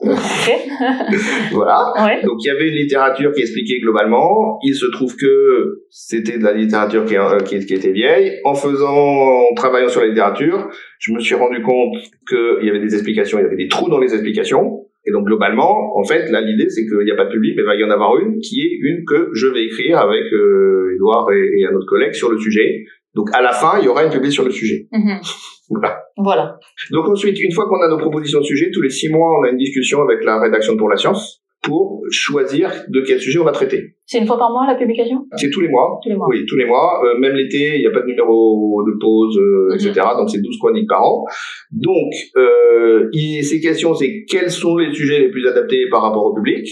voilà. 1.52 1.92
Donc 2.24 2.38
il 2.40 2.48
y 2.48 2.50
avait 2.50 2.68
une 2.68 2.74
littérature 2.74 3.32
qui 3.32 3.42
expliquait 3.42 3.78
globalement. 3.80 4.58
Il 4.62 4.74
se 4.74 4.86
trouve 4.86 5.14
que 5.16 5.82
c'était 5.90 6.38
de 6.38 6.44
la 6.44 6.52
littérature 6.52 7.04
qui, 7.04 7.14
qui, 7.44 7.64
qui, 7.64 7.74
était 7.74 7.92
vieille. 7.92 8.40
En 8.44 8.54
faisant, 8.54 9.50
en 9.50 9.54
travaillant 9.54 9.88
sur 9.88 10.00
la 10.00 10.08
littérature, 10.08 10.68
je 10.98 11.12
me 11.12 11.20
suis 11.20 11.34
rendu 11.34 11.62
compte 11.62 11.94
qu'il 12.28 12.66
y 12.66 12.70
avait 12.70 12.80
des 12.80 12.94
explications, 12.94 13.38
il 13.38 13.42
y 13.42 13.46
avait 13.46 13.56
des 13.56 13.68
trous 13.68 13.88
dans 13.88 13.98
les 13.98 14.12
explications. 14.12 14.84
Et 15.06 15.12
donc 15.12 15.26
globalement, 15.26 15.96
en 15.98 16.04
fait, 16.04 16.30
là 16.30 16.40
l'idée 16.40 16.68
c'est 16.70 16.86
qu'il 16.86 17.04
n'y 17.04 17.10
a 17.10 17.16
pas 17.16 17.26
de 17.26 17.30
public, 17.30 17.54
mais 17.56 17.62
il 17.62 17.66
va 17.66 17.74
y 17.74 17.84
en 17.84 17.90
avoir 17.90 18.18
une 18.18 18.40
qui 18.40 18.62
est 18.62 18.78
une 18.80 19.04
que 19.04 19.30
je 19.34 19.46
vais 19.46 19.64
écrire 19.64 19.98
avec 19.98 20.24
euh, 20.32 20.94
Edouard 20.94 21.30
et, 21.32 21.64
un 21.66 21.74
autre 21.74 21.86
collègue 21.86 22.14
sur 22.14 22.30
le 22.30 22.38
sujet. 22.38 22.84
Donc 23.14 23.28
à 23.32 23.42
la 23.42 23.52
fin, 23.52 23.78
il 23.80 23.84
y 23.84 23.88
aura 23.88 24.04
une 24.04 24.10
public 24.10 24.32
sur 24.32 24.44
le 24.44 24.50
sujet. 24.50 24.86
Mhm. 24.92 25.20
Voilà. 25.70 26.02
Voilà. 26.18 26.58
Donc 26.90 27.08
ensuite, 27.08 27.40
une 27.40 27.50
fois 27.50 27.66
qu'on 27.66 27.80
a 27.80 27.88
nos 27.88 27.96
propositions 27.96 28.40
de 28.40 28.44
sujet, 28.44 28.70
tous 28.70 28.82
les 28.82 28.90
six 28.90 29.08
mois, 29.08 29.40
on 29.40 29.44
a 29.44 29.48
une 29.48 29.56
discussion 29.56 30.02
avec 30.02 30.22
la 30.22 30.38
rédaction 30.38 30.76
pour 30.76 30.90
la 30.90 30.96
science 30.96 31.42
pour 31.64 32.02
choisir 32.10 32.70
de 32.88 33.00
quel 33.00 33.18
sujet 33.20 33.38
on 33.38 33.44
va 33.44 33.52
traiter. 33.52 33.96
C'est 34.06 34.18
une 34.18 34.26
fois 34.26 34.38
par 34.38 34.50
mois 34.50 34.66
la 34.66 34.74
publication? 34.74 35.26
C'est 35.36 35.50
tous 35.50 35.60
les 35.60 35.68
mois. 35.68 35.98
Tous 36.02 36.10
les 36.10 36.16
mois. 36.16 36.26
Oui, 36.28 36.44
tous 36.46 36.56
les 36.56 36.66
mois. 36.66 37.00
Euh, 37.04 37.18
même 37.18 37.34
l'été, 37.34 37.76
il 37.76 37.80
n'y 37.80 37.86
a 37.86 37.90
pas 37.90 38.02
de 38.02 38.06
numéro 38.06 38.82
de 38.86 38.92
pause, 39.00 39.38
euh, 39.38 39.68
mhm. 39.70 39.74
etc. 39.74 40.06
Donc 40.16 40.30
c'est 40.30 40.42
12 40.42 40.58
chroniques 40.58 40.88
par 40.88 41.02
an. 41.02 41.24
Donc 41.72 42.12
euh, 42.36 43.10
ces 43.12 43.60
questions, 43.60 43.94
c'est 43.94 44.24
quels 44.28 44.50
sont 44.50 44.76
les 44.76 44.92
sujets 44.92 45.20
les 45.20 45.30
plus 45.30 45.46
adaptés 45.48 45.88
par 45.90 46.02
rapport 46.02 46.26
au 46.26 46.34
public? 46.34 46.68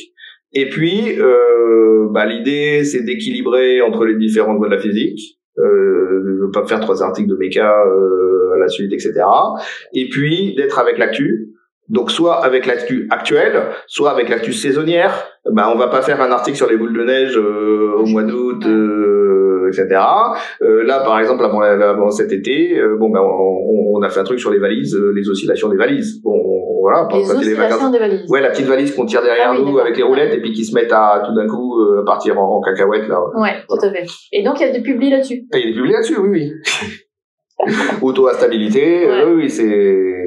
Et 0.54 0.68
puis, 0.68 1.18
euh, 1.18 2.08
bah, 2.10 2.26
l'idée, 2.26 2.84
c'est 2.84 3.02
d'équilibrer 3.02 3.80
entre 3.80 4.04
les 4.04 4.16
différentes 4.16 4.58
voies 4.58 4.68
de 4.68 4.74
la 4.74 4.80
physique. 4.80 5.38
Euh, 5.58 6.46
ne 6.46 6.50
pas 6.50 6.66
faire 6.66 6.80
trois 6.80 7.02
articles 7.02 7.28
de 7.28 7.36
méca 7.36 7.84
euh, 7.86 8.54
à 8.54 8.58
la 8.58 8.68
suite, 8.68 8.92
etc. 8.92 9.12
Et 9.94 10.08
puis 10.08 10.54
d'être 10.54 10.78
avec 10.78 10.98
l'actu, 10.98 11.51
donc 11.92 12.10
soit 12.10 12.42
avec 12.42 12.64
l'actu 12.64 13.06
actuelle, 13.10 13.64
soit 13.86 14.10
avec 14.10 14.30
l'actu 14.30 14.54
saisonnière. 14.54 15.26
Ben 15.44 15.70
on 15.72 15.76
va 15.76 15.88
pas 15.88 16.00
faire 16.00 16.22
un 16.22 16.30
article 16.30 16.56
sur 16.56 16.68
les 16.68 16.78
boules 16.78 16.96
de 16.96 17.04
neige 17.04 17.36
euh, 17.36 17.96
au 17.98 18.06
mois 18.06 18.22
d'août, 18.22 18.64
euh, 18.66 19.68
etc. 19.68 20.00
Euh, 20.62 20.84
là, 20.84 21.00
par 21.00 21.20
exemple, 21.20 21.44
avant, 21.44 21.60
avant 21.60 22.10
cet 22.10 22.32
été, 22.32 22.78
euh, 22.78 22.96
bon 22.98 23.10
ben 23.10 23.20
on, 23.20 23.98
on, 23.98 24.02
a 24.02 24.08
fait 24.08 24.20
un 24.20 24.24
truc 24.24 24.40
sur 24.40 24.50
les 24.50 24.58
valises, 24.58 24.98
les 25.14 25.28
oscillations 25.28 25.68
des 25.68 25.76
valises. 25.76 26.22
Bon, 26.22 26.32
voilà. 26.80 27.06
Les 27.12 27.30
oscillations 27.30 27.90
des 27.90 27.98
valises. 27.98 28.30
Ouais, 28.30 28.40
la 28.40 28.48
petite 28.48 28.66
valise 28.66 28.94
qu'on 28.94 29.04
tire 29.04 29.22
derrière 29.22 29.52
ah 29.52 29.58
nous 29.58 29.78
avec 29.78 29.94
les 29.94 30.02
roulettes 30.02 30.32
et 30.32 30.40
puis 30.40 30.52
qui 30.52 30.64
se 30.64 30.74
mettent 30.74 30.92
à 30.92 31.22
tout 31.26 31.34
d'un 31.34 31.46
coup 31.46 31.78
partir 32.06 32.40
en, 32.40 32.56
en 32.56 32.60
cacahuète 32.62 33.06
là. 33.06 33.20
Ouais, 33.36 33.62
tout 33.68 33.84
à 33.84 33.90
fait. 33.92 34.06
Et 34.32 34.42
donc 34.42 34.58
il 34.60 34.66
y 34.66 34.70
a 34.70 34.72
des 34.72 34.82
publis 34.82 35.10
là-dessus. 35.10 35.44
Il 35.52 35.60
y 35.60 35.62
a 35.62 35.66
des 35.66 35.74
publis 35.74 35.92
là-dessus, 35.92 36.16
oui, 36.18 36.28
oui. 36.30 36.52
Auto-instabilité, 38.02 39.06
oui, 39.06 39.32
oui, 39.36 39.50
c'est 39.50 40.21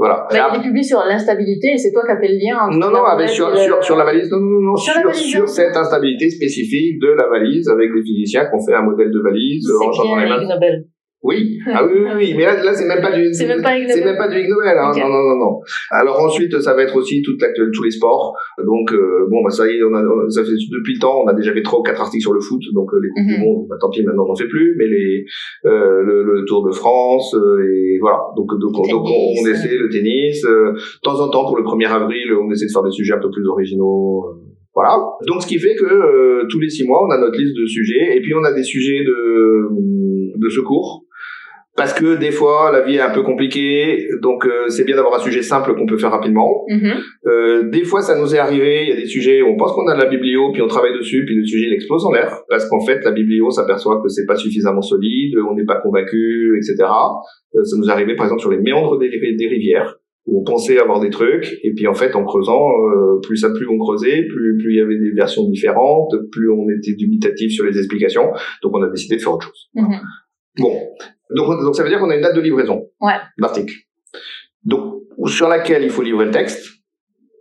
voilà. 0.00 0.26
Bah, 0.30 0.48
il 0.54 0.60
est 0.60 0.62
publié 0.62 0.82
sur 0.82 0.98
l'instabilité 1.06 1.74
et 1.74 1.76
c'est 1.76 1.92
toi 1.92 2.00
qui 2.06 2.12
as 2.12 2.18
fait 2.18 2.32
le 2.32 2.38
lien 2.40 2.56
entre 2.56 2.78
Non, 2.78 2.90
non, 2.90 3.04
avec 3.04 3.28
sur, 3.28 3.54
sur, 3.54 3.84
sur, 3.84 3.96
la 3.96 4.06
valise, 4.06 4.30
non, 4.30 4.40
non, 4.40 4.72
non, 4.72 4.74
sur, 4.74 5.14
sur, 5.14 5.46
cette 5.46 5.76
instabilité 5.76 6.30
spécifique 6.30 6.98
de 6.98 7.08
la 7.08 7.28
valise 7.28 7.68
avec 7.68 7.90
les 7.94 8.02
physiciens 8.02 8.46
qui 8.46 8.54
ont 8.54 8.64
fait 8.64 8.72
un 8.72 8.80
modèle 8.80 9.10
de 9.10 9.20
valise 9.20 9.70
en 9.70 9.92
changeant 9.92 10.16
les 10.16 10.26
mains. 10.26 10.40
Oui, 11.22 11.58
ah 11.66 11.84
oui, 11.84 12.00
oui, 12.00 12.10
oui, 12.16 12.34
mais 12.34 12.44
là, 12.44 12.62
là 12.62 12.72
c'est 12.72 12.86
même 12.86 13.02
pas 13.02 13.12
du, 13.12 13.32
c'est 13.34 13.46
même 13.46 13.60
pas, 13.60 13.76
c'est 13.86 14.04
même 14.04 14.16
pas 14.16 14.28
du 14.28 14.48
Nobel, 14.48 14.78
hein. 14.78 14.90
non, 14.96 15.08
non, 15.08 15.22
non, 15.22 15.36
non. 15.36 15.60
Alors 15.90 16.18
ensuite, 16.18 16.58
ça 16.60 16.72
va 16.72 16.82
être 16.82 16.96
aussi 16.96 17.20
toute 17.20 17.38
tous 17.74 17.82
les 17.82 17.90
sports. 17.90 18.34
Donc 18.64 18.90
euh, 18.94 19.26
bon, 19.28 19.42
bah 19.44 19.50
ça 19.50 19.70
y 19.70 19.76
est, 19.76 19.82
on 19.82 19.94
a, 19.94 20.02
ça 20.30 20.42
fait 20.42 20.52
depuis 20.72 20.94
le 20.94 20.98
temps, 20.98 21.22
on 21.22 21.28
a 21.28 21.34
déjà 21.34 21.52
fait 21.52 21.62
trois 21.62 21.80
ou 21.80 21.82
quatre 21.82 22.00
articles 22.00 22.22
sur 22.22 22.32
le 22.32 22.40
foot, 22.40 22.62
donc 22.72 22.88
euh, 22.94 23.00
les 23.02 23.08
coupes 23.10 23.34
du 23.34 23.38
mhm. 23.38 23.44
monde, 23.44 23.66
bah, 23.68 23.76
tant 23.78 23.90
pis, 23.90 24.02
maintenant 24.02 24.24
on 24.24 24.28
n'en 24.28 24.34
fait 24.34 24.48
plus, 24.48 24.74
mais 24.78 24.86
les 24.86 25.24
euh, 25.66 26.02
le, 26.02 26.22
le, 26.24 26.44
Tour 26.46 26.66
de 26.66 26.72
France 26.72 27.34
euh, 27.34 27.68
et 27.68 27.98
voilà. 28.00 28.20
Donc 28.34 28.48
donc, 28.58 28.72
donc 28.72 29.04
on, 29.04 29.46
essaie 29.46 29.76
le 29.76 29.90
tennis. 29.90 30.40
de 30.42 30.72
temps 31.02 31.20
en 31.20 31.28
temps, 31.28 31.44
pour 31.44 31.58
le 31.58 31.64
1er 31.64 31.88
avril, 31.88 32.32
on 32.32 32.50
essaie 32.50 32.64
de 32.64 32.72
faire 32.72 32.82
des 32.82 32.90
sujets 32.90 33.12
un 33.12 33.20
peu 33.20 33.30
plus 33.30 33.46
originaux. 33.46 34.24
Voilà. 34.74 34.96
Donc 35.28 35.42
ce 35.42 35.46
qui 35.46 35.58
fait 35.58 35.74
que 35.74 36.46
tous 36.48 36.60
les 36.60 36.70
six 36.70 36.86
mois, 36.86 37.06
on 37.06 37.10
a 37.10 37.18
notre 37.18 37.38
liste 37.38 37.54
de 37.54 37.66
sujets 37.66 38.16
et 38.16 38.22
puis 38.22 38.32
on 38.34 38.42
a 38.42 38.54
des 38.54 38.62
sujets 38.62 39.04
de 39.04 39.68
de 40.36 40.48
secours 40.48 41.04
parce 41.80 41.94
que 41.94 42.18
des 42.18 42.30
fois 42.30 42.70
la 42.70 42.82
vie 42.82 42.96
est 42.96 43.00
un 43.00 43.08
peu 43.08 43.22
compliquée, 43.22 44.06
donc 44.20 44.44
euh, 44.44 44.68
c'est 44.68 44.84
bien 44.84 44.96
d'avoir 44.96 45.18
un 45.18 45.24
sujet 45.24 45.40
simple 45.40 45.74
qu'on 45.74 45.86
peut 45.86 45.96
faire 45.96 46.10
rapidement. 46.10 46.66
Mm-hmm. 46.68 46.96
Euh, 47.26 47.70
des 47.70 47.84
fois 47.84 48.02
ça 48.02 48.20
nous 48.20 48.34
est 48.34 48.38
arrivé, 48.38 48.82
il 48.82 48.88
y 48.90 48.92
a 48.92 48.96
des 48.96 49.06
sujets 49.06 49.40
où 49.40 49.46
on 49.46 49.56
pense 49.56 49.72
qu'on 49.72 49.86
a 49.86 49.94
de 49.94 50.02
la 50.02 50.04
biblio, 50.04 50.52
puis 50.52 50.60
on 50.60 50.66
travaille 50.66 50.92
dessus, 50.92 51.24
puis 51.24 51.36
le 51.36 51.44
sujet 51.46 51.68
il 51.68 51.72
explose 51.72 52.04
en 52.04 52.12
l'air, 52.12 52.42
parce 52.50 52.68
qu'en 52.68 52.80
fait 52.80 53.02
la 53.02 53.12
biblio 53.12 53.50
s'aperçoit 53.50 54.02
que 54.02 54.10
c'est 54.10 54.26
pas 54.26 54.36
suffisamment 54.36 54.82
solide, 54.82 55.38
on 55.50 55.54
n'est 55.54 55.64
pas 55.64 55.80
convaincu, 55.80 56.54
etc. 56.58 56.86
Euh, 57.54 57.64
ça 57.64 57.78
nous 57.78 57.88
est 57.88 57.92
arrivé 57.92 58.14
par 58.14 58.26
exemple 58.26 58.42
sur 58.42 58.50
les 58.50 58.58
méandres 58.58 58.98
des, 58.98 59.08
des, 59.08 59.48
rivières 59.48 59.96
où 60.26 60.42
on 60.42 60.44
pensait 60.44 60.78
avoir 60.78 61.00
des 61.00 61.08
trucs 61.08 61.58
et 61.64 61.72
puis 61.72 61.86
en 61.86 61.94
fait 61.94 62.14
en 62.14 62.24
creusant 62.24 62.60
euh, 62.60 63.20
plus 63.22 63.38
ça 63.38 63.48
plus 63.48 63.66
on 63.66 63.78
creusait 63.78 64.26
plus 64.28 64.58
plus 64.58 64.74
il 64.74 64.76
y 64.76 64.82
avait 64.82 64.98
des 64.98 65.12
versions 65.12 65.48
différentes 65.48 66.14
plus 66.30 66.50
on 66.50 66.68
était 66.68 66.92
dubitatif 66.92 67.52
sur 67.52 67.64
les 67.64 67.78
explications 67.78 68.30
donc 68.62 68.76
on 68.76 68.82
a 68.82 68.90
décidé 68.90 69.16
de 69.16 69.22
faire 69.22 69.32
autre 69.32 69.46
chose 69.46 69.70
mm-hmm. 69.74 70.00
bon 70.58 70.76
Donc, 71.34 71.62
donc 71.62 71.74
ça 71.74 71.82
veut 71.82 71.88
dire 71.88 71.98
qu'on 71.98 72.10
a 72.10 72.16
une 72.16 72.22
date 72.22 72.34
de 72.34 72.40
livraison 72.40 72.88
ouais. 73.00 73.14
d'article. 73.38 73.74
Donc, 74.64 75.02
sur 75.26 75.48
laquelle 75.48 75.82
il 75.82 75.90
faut 75.90 76.02
livrer 76.02 76.26
le 76.26 76.30
texte 76.30 76.66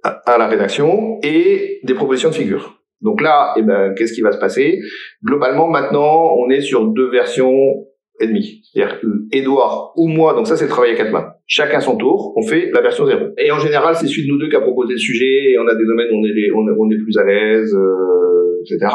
à, 0.04 0.10
à 0.26 0.38
la 0.38 0.48
rédaction 0.48 1.20
et 1.24 1.80
des 1.84 1.94
propositions 1.94 2.30
de 2.30 2.36
figures. 2.36 2.80
Donc 3.02 3.22
là, 3.22 3.54
eh 3.58 3.62
ben, 3.62 3.94
qu'est-ce 3.96 4.14
qui 4.14 4.22
va 4.22 4.32
se 4.32 4.40
passer? 4.40 4.80
Globalement, 5.24 5.68
maintenant, 5.68 6.36
on 6.38 6.50
est 6.50 6.62
sur 6.62 6.88
deux 6.88 7.10
versions 7.10 7.86
et 8.20 8.28
demie. 8.28 8.62
C'est-à-dire 8.64 9.00
que 9.00 9.08
Edouard 9.32 9.94
ou 9.96 10.08
moi, 10.08 10.34
donc 10.34 10.48
ça 10.48 10.58
c'est 10.58 10.66
le 10.66 10.70
travail 10.70 10.92
à 10.92 10.96
quatre 10.96 11.12
mains. 11.12 11.30
Chacun 11.48 11.80
son 11.80 11.96
tour, 11.96 12.34
on 12.36 12.46
fait 12.46 12.70
la 12.74 12.82
version 12.82 13.06
zéro. 13.06 13.28
Et 13.38 13.52
en 13.52 13.60
général, 13.60 13.96
c'est 13.96 14.08
celui 14.08 14.28
de 14.28 14.32
nous 14.34 14.38
deux 14.38 14.50
qui 14.50 14.56
a 14.58 14.62
proposé 14.62 14.94
le 14.94 15.00
sujet, 15.00 15.52
et 15.52 15.58
on 15.58 15.68
a 15.68 15.74
des 15.74 15.86
domaines 15.86 16.08
où 16.12 16.18
on 16.18 16.26
est, 16.26 16.52
on 16.54 16.84
on 16.86 16.92
est 16.92 16.98
plus 16.98 17.18
à 17.18 17.24
l'aise, 17.24 17.74
euh, 17.74 18.62
etc. 18.62 18.94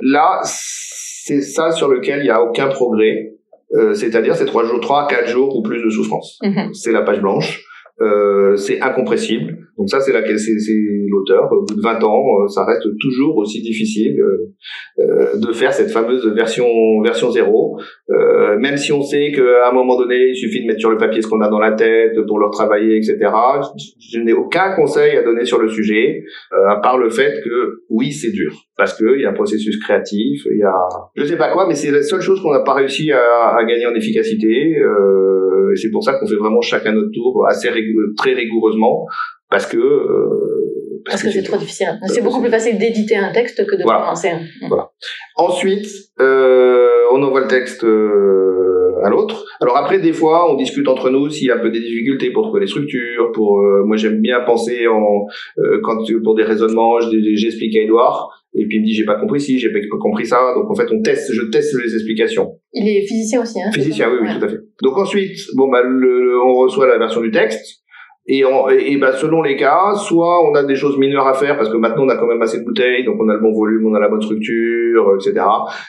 Là, 0.00 0.40
c'est 0.42 1.42
ça 1.42 1.70
sur 1.72 1.88
lequel 1.88 2.20
il 2.20 2.24
n'y 2.24 2.30
a 2.30 2.42
aucun 2.42 2.68
progrès. 2.68 3.35
Euh, 3.74 3.94
c'est-à-dire 3.94 4.36
c'est 4.36 4.46
trois 4.46 4.64
jours, 4.64 4.80
trois, 4.80 5.06
quatre 5.06 5.28
jours 5.28 5.56
ou 5.56 5.62
plus 5.62 5.82
de 5.82 5.90
souffrance. 5.90 6.38
Mhm. 6.42 6.72
C'est 6.74 6.92
la 6.92 7.02
page 7.02 7.20
blanche. 7.20 7.64
Euh, 8.00 8.56
c'est 8.56 8.80
incompressible. 8.80 9.65
Donc 9.78 9.88
ça, 9.90 10.00
c'est 10.00 10.12
l'auteur. 10.12 11.52
Au 11.52 11.64
bout 11.64 11.74
de 11.74 11.82
20 11.82 12.02
ans, 12.04 12.24
euh, 12.42 12.48
ça 12.48 12.64
reste 12.64 12.86
toujours 13.00 13.36
aussi 13.36 13.60
difficile 13.62 14.18
euh, 14.20 14.54
euh, 14.98 15.36
de 15.36 15.52
faire 15.52 15.72
cette 15.72 15.90
fameuse 15.90 16.26
version 16.34 16.66
version 17.02 17.30
zéro. 17.30 17.78
Euh, 18.10 18.58
même 18.58 18.76
si 18.76 18.92
on 18.92 19.02
sait 19.02 19.32
qu'à 19.32 19.68
un 19.68 19.72
moment 19.72 19.98
donné, 19.98 20.28
il 20.30 20.36
suffit 20.36 20.62
de 20.62 20.66
mettre 20.66 20.80
sur 20.80 20.90
le 20.90 20.96
papier 20.96 21.20
ce 21.20 21.28
qu'on 21.28 21.40
a 21.40 21.48
dans 21.48 21.58
la 21.58 21.72
tête 21.72 22.14
pour 22.26 22.38
le 22.38 22.48
travailler, 22.50 22.96
etc. 22.96 23.18
Je, 24.12 24.20
n'ai 24.20 24.32
aucun 24.32 24.74
conseil 24.74 25.16
à 25.16 25.22
donner 25.22 25.44
sur 25.44 25.60
le 25.60 25.68
sujet, 25.68 26.22
euh, 26.52 26.68
à 26.70 26.80
part 26.80 26.98
le 26.98 27.10
fait 27.10 27.42
que 27.44 27.82
oui, 27.90 28.12
c'est 28.12 28.30
dur 28.30 28.52
parce 28.76 28.98
que 28.98 29.16
il 29.16 29.22
y 29.22 29.24
a 29.24 29.30
un 29.30 29.34
processus 29.34 29.78
créatif, 29.78 30.42
il 30.50 30.58
y 30.58 30.62
a 30.62 30.74
je 31.14 31.24
sais 31.24 31.36
pas 31.36 31.52
quoi, 31.52 31.66
mais 31.66 31.74
c'est 31.74 31.90
la 31.90 32.02
seule 32.02 32.20
chose 32.20 32.40
qu'on 32.40 32.52
n'a 32.52 32.60
pas 32.60 32.74
réussi 32.74 33.10
à, 33.12 33.56
à, 33.56 33.64
gagner 33.64 33.86
en 33.86 33.94
efficacité. 33.94 34.76
Euh, 34.78 35.72
et 35.72 35.76
c'est 35.76 35.90
pour 35.90 36.02
ça 36.02 36.14
qu'on 36.14 36.26
fait 36.26 36.36
vraiment 36.36 36.60
chacun 36.60 36.92
notre 36.92 37.10
tour 37.12 37.46
assez 37.48 37.68
très 38.16 38.32
rigoureusement 38.32 39.06
parce 39.50 39.66
que 39.66 39.76
euh, 39.76 40.56
parce, 41.04 41.22
parce, 41.22 41.34
que, 41.34 41.38
que 41.38 41.44
c'est 41.44 41.48
trop 41.48 41.58
difficile. 41.58 41.98
C'est 42.06 42.22
beaucoup 42.22 42.40
plus 42.40 42.50
facile 42.50 42.78
d'éditer 42.78 43.16
un 43.16 43.32
texte 43.32 43.64
que 43.66 43.76
de 43.76 43.82
voilà. 43.84 44.00
commencer. 44.00 44.32
Voilà. 44.68 44.90
Ensuite, 45.36 45.86
euh, 46.20 46.88
on 47.12 47.22
envoie 47.22 47.42
le 47.42 47.46
texte 47.46 47.84
euh, 47.84 48.94
à 49.04 49.10
l'autre. 49.10 49.44
Alors 49.60 49.76
après, 49.76 50.00
des 50.00 50.12
fois, 50.12 50.50
on 50.50 50.56
discute 50.56 50.88
entre 50.88 51.10
nous 51.10 51.30
s'il 51.30 51.46
y 51.46 51.50
a 51.50 51.56
un 51.56 51.60
peu 51.60 51.70
des 51.70 51.80
difficultés 51.80 52.30
pour 52.32 52.42
trouver 52.44 52.60
les 52.60 52.66
structures. 52.66 53.30
Pour 53.32 53.60
euh, 53.60 53.84
moi, 53.84 53.96
j'aime 53.96 54.20
bien 54.20 54.40
penser 54.40 54.88
en 54.88 55.26
euh, 55.58 55.80
quand 55.82 55.98
pour 56.24 56.34
des 56.34 56.44
raisonnements, 56.44 56.98
j'explique 57.00 57.76
à 57.76 57.82
Edouard. 57.82 58.42
Et 58.58 58.66
puis 58.66 58.78
il 58.78 58.80
me 58.80 58.86
dit 58.86 58.94
j'ai 58.94 59.04
pas 59.04 59.16
compris 59.16 59.38
ci, 59.38 59.58
j'ai 59.58 59.70
pas 59.70 59.78
compris 60.00 60.24
ça. 60.24 60.54
Donc 60.54 60.70
en 60.70 60.74
fait 60.74 60.90
on 60.90 61.02
teste, 61.02 61.30
je 61.32 61.42
teste 61.42 61.74
les 61.78 61.94
explications. 61.94 62.58
Il 62.72 62.88
est 62.88 63.06
physicien 63.06 63.42
aussi, 63.42 63.60
hein 63.60 63.70
Physicien, 63.70 64.08
oui, 64.10 64.16
oui, 64.22 64.28
ouais. 64.28 64.38
tout 64.38 64.44
à 64.46 64.48
fait. 64.48 64.60
Donc 64.82 64.96
ensuite, 64.96 65.36
bon 65.56 65.68
bah 65.68 65.82
le, 65.82 66.42
on 66.42 66.54
reçoit 66.54 66.86
la 66.86 66.96
version 66.96 67.20
du 67.20 67.30
texte. 67.30 67.82
Et, 68.28 68.44
on, 68.44 68.68
et, 68.68 68.96
bah, 68.96 69.12
selon 69.12 69.40
les 69.40 69.56
cas, 69.56 69.94
soit 69.94 70.48
on 70.50 70.54
a 70.54 70.64
des 70.64 70.74
choses 70.74 70.98
mineures 70.98 71.28
à 71.28 71.34
faire 71.34 71.56
parce 71.56 71.70
que 71.70 71.76
maintenant 71.76 72.04
on 72.04 72.08
a 72.08 72.16
quand 72.16 72.26
même 72.26 72.42
assez 72.42 72.58
de 72.58 72.64
bouteilles, 72.64 73.04
donc 73.04 73.16
on 73.20 73.28
a 73.28 73.34
le 73.34 73.40
bon 73.40 73.52
volume, 73.52 73.86
on 73.86 73.94
a 73.94 74.00
la 74.00 74.08
bonne 74.08 74.20
structure, 74.20 75.14
etc. 75.14 75.46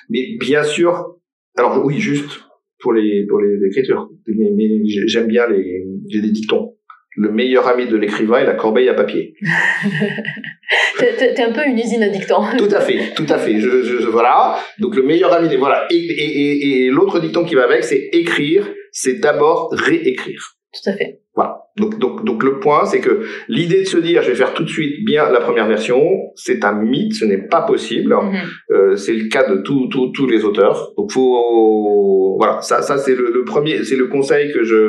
Mais 0.10 0.38
bien 0.40 0.64
sûr, 0.64 1.16
alors 1.58 1.84
oui, 1.84 1.98
juste 1.98 2.42
pour 2.80 2.94
les 2.94 3.26
pour 3.28 3.40
les 3.42 3.58
écritures, 3.66 4.10
mais, 4.28 4.52
mais 4.56 4.68
j'aime 4.86 5.28
bien 5.28 5.48
les 5.48 5.84
j'ai 6.10 6.22
des 6.22 6.30
dictons. 6.30 6.74
Le 7.16 7.32
meilleur 7.32 7.68
ami 7.68 7.88
de 7.88 7.98
l'écrivain 7.98 8.38
est 8.38 8.46
la 8.46 8.54
corbeille 8.54 8.90
à 8.90 8.94
papier. 8.94 9.34
T'es 11.00 11.42
un 11.42 11.52
peu 11.52 11.66
une 11.66 11.80
usine 11.80 12.04
à 12.04 12.10
dictons. 12.10 12.44
tout 12.60 12.70
à 12.70 12.82
fait, 12.82 13.16
tout 13.16 13.26
à 13.28 13.40
fait. 13.40 13.60
Je, 13.60 13.82
je, 13.82 13.98
je 13.98 14.08
voilà. 14.08 14.60
Donc 14.78 14.96
le 14.96 15.02
meilleur 15.02 15.34
ami, 15.34 15.50
des, 15.50 15.58
voilà. 15.58 15.88
Et, 15.90 15.96
et, 15.96 16.42
et, 16.42 16.86
et 16.86 16.90
l'autre 16.92 17.20
dicton 17.20 17.44
qui 17.44 17.56
va 17.56 17.64
avec, 17.64 17.84
c'est 17.84 18.10
écrire, 18.14 18.72
c'est 18.92 19.20
d'abord 19.20 19.70
réécrire. 19.72 20.57
Tout 20.78 20.90
à 20.90 20.94
fait. 20.94 21.20
Voilà. 21.36 21.62
Donc, 21.78 22.00
donc, 22.00 22.26
donc 22.26 22.44
le 22.44 22.60
point, 22.60 22.86
c'est 22.86 23.00
que 23.00 23.22
l'idée 23.48 23.82
de 23.82 23.88
se 23.88 23.98
dire, 23.98 24.24
je 24.24 24.30
vais 24.32 24.36
faire 24.36 24.54
tout 24.54 24.64
de 24.64 24.70
suite 24.70 25.06
bien 25.06 25.30
la 25.30 25.40
première 25.40 25.68
version, 25.68 26.02
c'est 26.36 26.64
un 26.66 26.74
mythe, 26.74 27.14
ce 27.14 27.26
n'est 27.26 27.48
pas 27.48 27.62
possible. 27.62 28.14
Mm 28.14 28.30
-hmm. 28.30 28.46
euh, 28.76 28.96
c'est 28.96 29.14
le 29.22 29.28
cas 29.30 29.46
de 29.52 29.58
tous 29.62 29.88
tous 29.94 30.08
tous 30.18 30.28
les 30.34 30.42
auteurs. 30.44 30.78
Donc, 30.98 31.12
faut, 31.12 32.36
voilà, 32.40 32.56
ça, 32.62 32.82
ça 32.82 32.96
c'est 33.04 33.16
le, 33.22 33.28
le, 33.38 33.44
premier, 33.52 33.76
c'est 33.88 34.00
le 34.04 34.08
conseil 34.16 34.46
que 34.56 34.64
je 34.72 34.82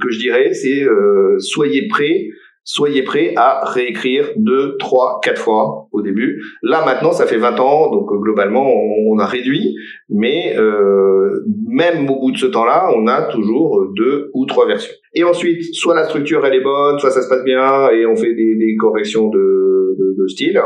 que 0.00 0.08
je 0.14 0.18
dirais, 0.26 0.48
c'est 0.60 0.80
euh, 0.84 1.38
soyez 1.38 1.82
prêts. 1.94 2.18
Soyez 2.64 3.02
prêts 3.02 3.34
à 3.36 3.60
réécrire 3.64 4.30
deux, 4.36 4.76
trois, 4.78 5.20
quatre 5.22 5.40
fois 5.40 5.86
au 5.92 6.00
début. 6.00 6.42
Là 6.62 6.82
maintenant, 6.84 7.12
ça 7.12 7.26
fait 7.26 7.36
20 7.36 7.60
ans, 7.60 7.90
donc 7.90 8.08
globalement, 8.22 8.66
on, 8.66 9.18
a 9.18 9.26
réduit, 9.26 9.76
mais 10.08 10.56
euh, 10.56 11.44
même 11.68 12.08
au 12.10 12.18
bout 12.18 12.32
de 12.32 12.38
ce 12.38 12.46
temps-là, 12.46 12.90
on 12.96 13.06
a 13.06 13.22
toujours 13.24 13.86
deux 13.94 14.30
ou 14.34 14.46
trois 14.46 14.66
versions. 14.66 14.94
Et 15.14 15.24
ensuite, 15.24 15.62
soit 15.74 15.94
la 15.94 16.04
structure 16.04 16.44
elle 16.44 16.54
est 16.54 16.62
bonne, 16.62 16.98
soit 16.98 17.10
ça 17.10 17.22
se 17.22 17.28
passe 17.28 17.44
bien 17.44 17.90
et 17.90 18.06
on 18.06 18.16
fait 18.16 18.34
des, 18.34 18.56
des 18.56 18.76
corrections 18.76 19.28
de, 19.28 19.96
de, 19.98 20.16
de 20.18 20.26
style. 20.26 20.60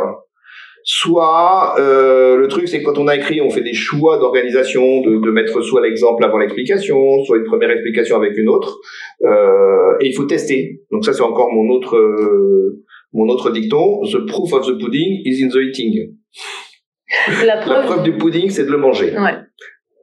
Soit 0.91 1.75
euh, 1.79 2.39
le 2.39 2.49
truc 2.49 2.67
c'est 2.67 2.81
que 2.81 2.87
quand 2.87 2.97
on 2.97 3.09
a 3.09 3.15
écrit, 3.15 3.43
on 3.43 3.51
fait 3.51 3.61
des 3.61 3.75
choix 3.75 4.19
d'organisation, 4.19 5.03
de, 5.03 5.21
de 5.23 5.31
mettre 5.31 5.61
soit 5.61 5.83
l'exemple 5.83 6.25
avant 6.25 6.39
l'explication, 6.39 6.97
soit 7.25 7.37
une 7.37 7.45
première 7.45 7.71
explication 7.71 8.17
avec 8.17 8.33
une 8.39 8.49
autre, 8.49 8.79
euh, 9.23 9.99
et 10.01 10.07
il 10.07 10.15
faut 10.15 10.25
tester. 10.25 10.81
Donc 10.91 11.05
ça 11.05 11.13
c'est 11.13 11.21
encore 11.21 11.53
mon 11.53 11.69
autre 11.69 11.95
euh, 11.95 12.83
mon 13.13 13.29
autre 13.29 13.51
dicton. 13.51 14.01
The 14.11 14.25
proof 14.25 14.51
of 14.55 14.67
the 14.67 14.79
pudding 14.81 15.21
is 15.27 15.45
in 15.45 15.51
the 15.51 15.57
eating. 15.57 16.15
La 17.45 17.59
preuve, 17.59 17.81
La 17.81 17.83
preuve 17.83 18.03
du 18.05 18.13
pudding 18.17 18.49
c'est 18.49 18.65
de 18.65 18.71
le 18.71 18.79
manger. 18.79 19.11
Ouais. 19.13 19.37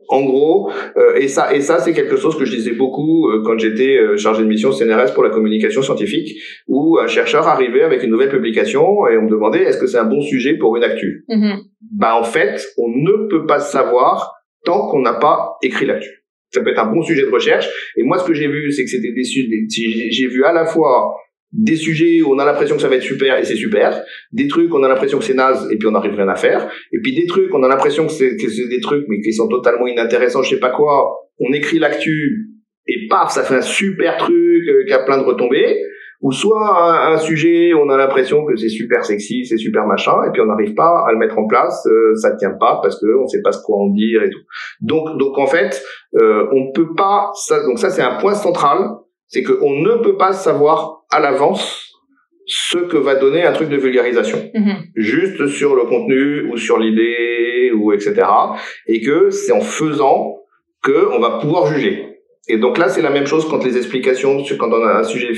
En 0.09 0.23
gros, 0.23 0.69
euh, 0.97 1.15
et 1.15 1.27
ça, 1.27 1.53
et 1.53 1.61
ça, 1.61 1.79
c'est 1.79 1.93
quelque 1.93 2.17
chose 2.17 2.37
que 2.37 2.45
je 2.45 2.51
disais 2.55 2.73
beaucoup 2.73 3.29
euh, 3.29 3.41
quand 3.45 3.57
j'étais 3.57 3.97
euh, 3.97 4.17
chargé 4.17 4.43
de 4.43 4.47
mission 4.47 4.71
CNRS 4.71 5.13
pour 5.13 5.23
la 5.23 5.29
communication 5.29 5.81
scientifique, 5.81 6.29
où 6.67 6.99
un 6.99 7.07
chercheur 7.07 7.47
arrivait 7.47 7.81
avec 7.81 8.03
une 8.03 8.11
nouvelle 8.11 8.29
publication 8.29 9.07
et 9.07 9.17
on 9.17 9.23
me 9.23 9.29
demandait 9.29 9.63
est-ce 9.63 9.79
que 9.79 9.87
c'est 9.87 9.97
un 9.97 10.05
bon 10.05 10.21
sujet 10.21 10.57
pour 10.57 10.75
une 10.77 10.83
actu? 10.83 11.25
Mm 11.27 11.41
-hmm. 11.41 11.57
Bah 11.99 12.15
en 12.21 12.23
fait, 12.23 12.55
on 12.77 12.89
ne 12.89 13.27
peut 13.29 13.45
pas 13.45 13.59
savoir 13.59 14.31
tant 14.63 14.87
qu'on 14.89 15.01
n'a 15.01 15.13
pas 15.13 15.37
écrit 15.63 15.85
l'actu. 15.85 16.09
Ça 16.53 16.61
peut 16.61 16.71
être 16.71 16.83
un 16.87 16.91
bon 16.95 17.01
sujet 17.01 17.23
de 17.23 17.31
recherche. 17.31 17.67
Et 17.97 18.03
moi, 18.03 18.17
ce 18.19 18.25
que 18.27 18.33
j'ai 18.33 18.47
vu, 18.47 18.71
c'est 18.71 18.83
que 18.85 18.89
c'était 18.89 19.13
des, 19.19 19.23
des 19.23 20.11
j'ai 20.11 20.27
vu 20.27 20.43
à 20.45 20.53
la 20.53 20.65
fois 20.65 21.15
des 21.51 21.75
sujets 21.75 22.21
où 22.21 22.33
on 22.33 22.39
a 22.39 22.45
l'impression 22.45 22.75
que 22.75 22.81
ça 22.81 22.89
va 22.89 22.95
être 22.95 23.03
super 23.03 23.37
et 23.37 23.43
c'est 23.43 23.55
super, 23.55 24.01
des 24.31 24.47
trucs 24.47 24.73
on 24.73 24.83
a 24.83 24.89
l'impression 24.89 25.19
que 25.19 25.25
c'est 25.25 25.33
naze 25.33 25.67
et 25.71 25.77
puis 25.77 25.87
on 25.87 25.91
n'arrive 25.91 26.15
rien 26.15 26.27
à 26.27 26.35
faire, 26.35 26.69
et 26.91 26.99
puis 27.01 27.15
des 27.15 27.25
trucs 27.27 27.53
on 27.53 27.63
a 27.63 27.67
l'impression 27.67 28.05
que 28.07 28.11
c'est 28.11 28.35
des 28.35 28.79
trucs 28.81 29.05
mais 29.07 29.21
qui 29.21 29.33
sont 29.33 29.47
totalement 29.47 29.87
inintéressants, 29.87 30.43
je 30.43 30.49
sais 30.49 30.59
pas 30.59 30.71
quoi, 30.71 31.05
on 31.39 31.53
écrit 31.53 31.79
l'actu 31.79 32.49
et 32.87 33.07
paf 33.09 33.31
ça 33.31 33.43
fait 33.43 33.55
un 33.55 33.61
super 33.61 34.17
truc 34.17 34.33
euh, 34.67 34.85
qui 34.85 34.93
a 34.93 34.99
plein 34.99 35.17
de 35.17 35.23
retombées, 35.23 35.77
ou 36.21 36.31
soit 36.31 37.11
un, 37.13 37.17
sujet 37.17 37.73
on 37.73 37.89
a 37.89 37.97
l'impression 37.97 38.45
que 38.45 38.55
c'est 38.55 38.69
super 38.69 39.05
sexy, 39.05 39.45
c'est 39.45 39.57
super 39.57 39.85
machin, 39.85 40.15
et 40.27 40.31
puis 40.31 40.41
on 40.41 40.47
n'arrive 40.47 40.73
pas 40.73 41.05
à 41.07 41.11
le 41.11 41.17
mettre 41.17 41.37
en 41.37 41.47
place, 41.47 41.85
euh, 41.85 42.15
ça 42.15 42.35
tient 42.35 42.55
pas 42.59 42.79
parce 42.81 42.99
que 42.99 43.05
on 43.21 43.27
sait 43.27 43.41
pas 43.41 43.51
ce 43.51 43.61
quoi 43.63 43.77
en 43.77 43.89
dire 43.91 44.23
et 44.23 44.29
tout. 44.29 44.41
Donc 44.81 45.17
donc 45.17 45.37
en 45.37 45.47
fait 45.47 45.81
euh, 46.15 46.47
on 46.51 46.71
peut 46.73 46.93
pas 46.95 47.31
ça 47.35 47.63
donc 47.63 47.79
ça 47.79 47.89
c'est 47.89 48.01
un 48.01 48.17
point 48.17 48.33
central 48.33 48.89
c'est 49.27 49.43
qu'on 49.43 49.81
ne 49.81 50.03
peut 50.03 50.17
pas 50.17 50.33
savoir 50.33 51.04
à 51.11 51.19
l'avance 51.19 51.85
ce 52.47 52.77
que 52.77 52.97
va 52.97 53.15
donner 53.15 53.43
un 53.43 53.53
truc 53.53 53.69
de 53.69 53.77
vulgarisation. 53.77 54.37
-hmm. 54.53 54.77
Juste 54.95 55.47
sur 55.47 55.75
le 55.75 55.83
contenu 55.83 56.43
ou 56.49 56.57
sur 56.57 56.77
l'idée 56.77 57.71
ou 57.77 57.91
etc. 57.91 58.13
Et 58.87 59.01
que 59.01 59.29
c'est 59.31 59.51
en 59.51 59.61
faisant 59.61 60.17
que 60.83 60.99
on 61.15 61.19
va 61.19 61.39
pouvoir 61.41 61.65
juger. 61.73 61.95
Et 62.47 62.57
donc 62.57 62.77
là, 62.77 62.89
c'est 62.89 63.01
la 63.01 63.09
même 63.09 63.25
chose 63.25 63.47
quand 63.49 63.63
les 63.65 63.75
explications, 63.77 64.43
quand 64.59 64.71
on 64.71 64.83
a 64.83 64.93
un 64.99 65.03
sujet 65.03 65.33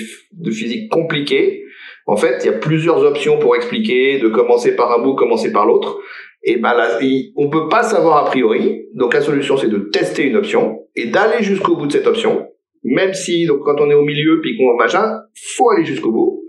de 0.46 0.52
physique 0.52 0.92
compliqué. 0.92 1.64
En 2.06 2.18
fait, 2.18 2.36
il 2.42 2.48
y 2.48 2.50
a 2.50 2.58
plusieurs 2.70 3.02
options 3.12 3.38
pour 3.40 3.56
expliquer, 3.56 4.20
de 4.20 4.30
commencer 4.30 4.76
par 4.76 4.92
un 4.96 5.00
bout, 5.04 5.16
commencer 5.16 5.52
par 5.52 5.66
l'autre. 5.66 6.00
Et 6.44 6.58
ben 6.58 6.74
là, 6.74 7.00
on 7.36 7.50
peut 7.50 7.68
pas 7.68 7.84
savoir 7.84 8.16
a 8.24 8.26
priori. 8.26 8.86
Donc 8.94 9.14
la 9.14 9.22
solution, 9.22 9.58
c'est 9.58 9.70
de 9.70 9.78
tester 9.78 10.24
une 10.24 10.38
option 10.38 10.64
et 10.96 11.06
d'aller 11.06 11.44
jusqu'au 11.44 11.76
bout 11.78 11.88
de 11.88 11.94
cette 11.94 12.08
option 12.08 12.48
même 12.88 13.14
si 13.14 13.46
donc 13.46 13.60
quand 13.64 13.80
on 13.80 13.90
est 13.90 13.94
au 13.94 14.04
milieu 14.04 14.40
puis 14.42 14.58
qu'on 14.58 14.76
machin, 14.76 15.20
faut 15.56 15.70
aller 15.72 15.86
jusqu'au 15.86 16.12
bout. 16.12 16.44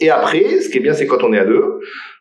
Et 0.00 0.10
après, 0.10 0.60
ce 0.60 0.68
qui 0.68 0.78
est 0.78 0.80
bien, 0.80 0.92
c'est 0.92 1.06
quand 1.06 1.22
on 1.22 1.32
est 1.32 1.38
à 1.38 1.44
deux, 1.44 1.64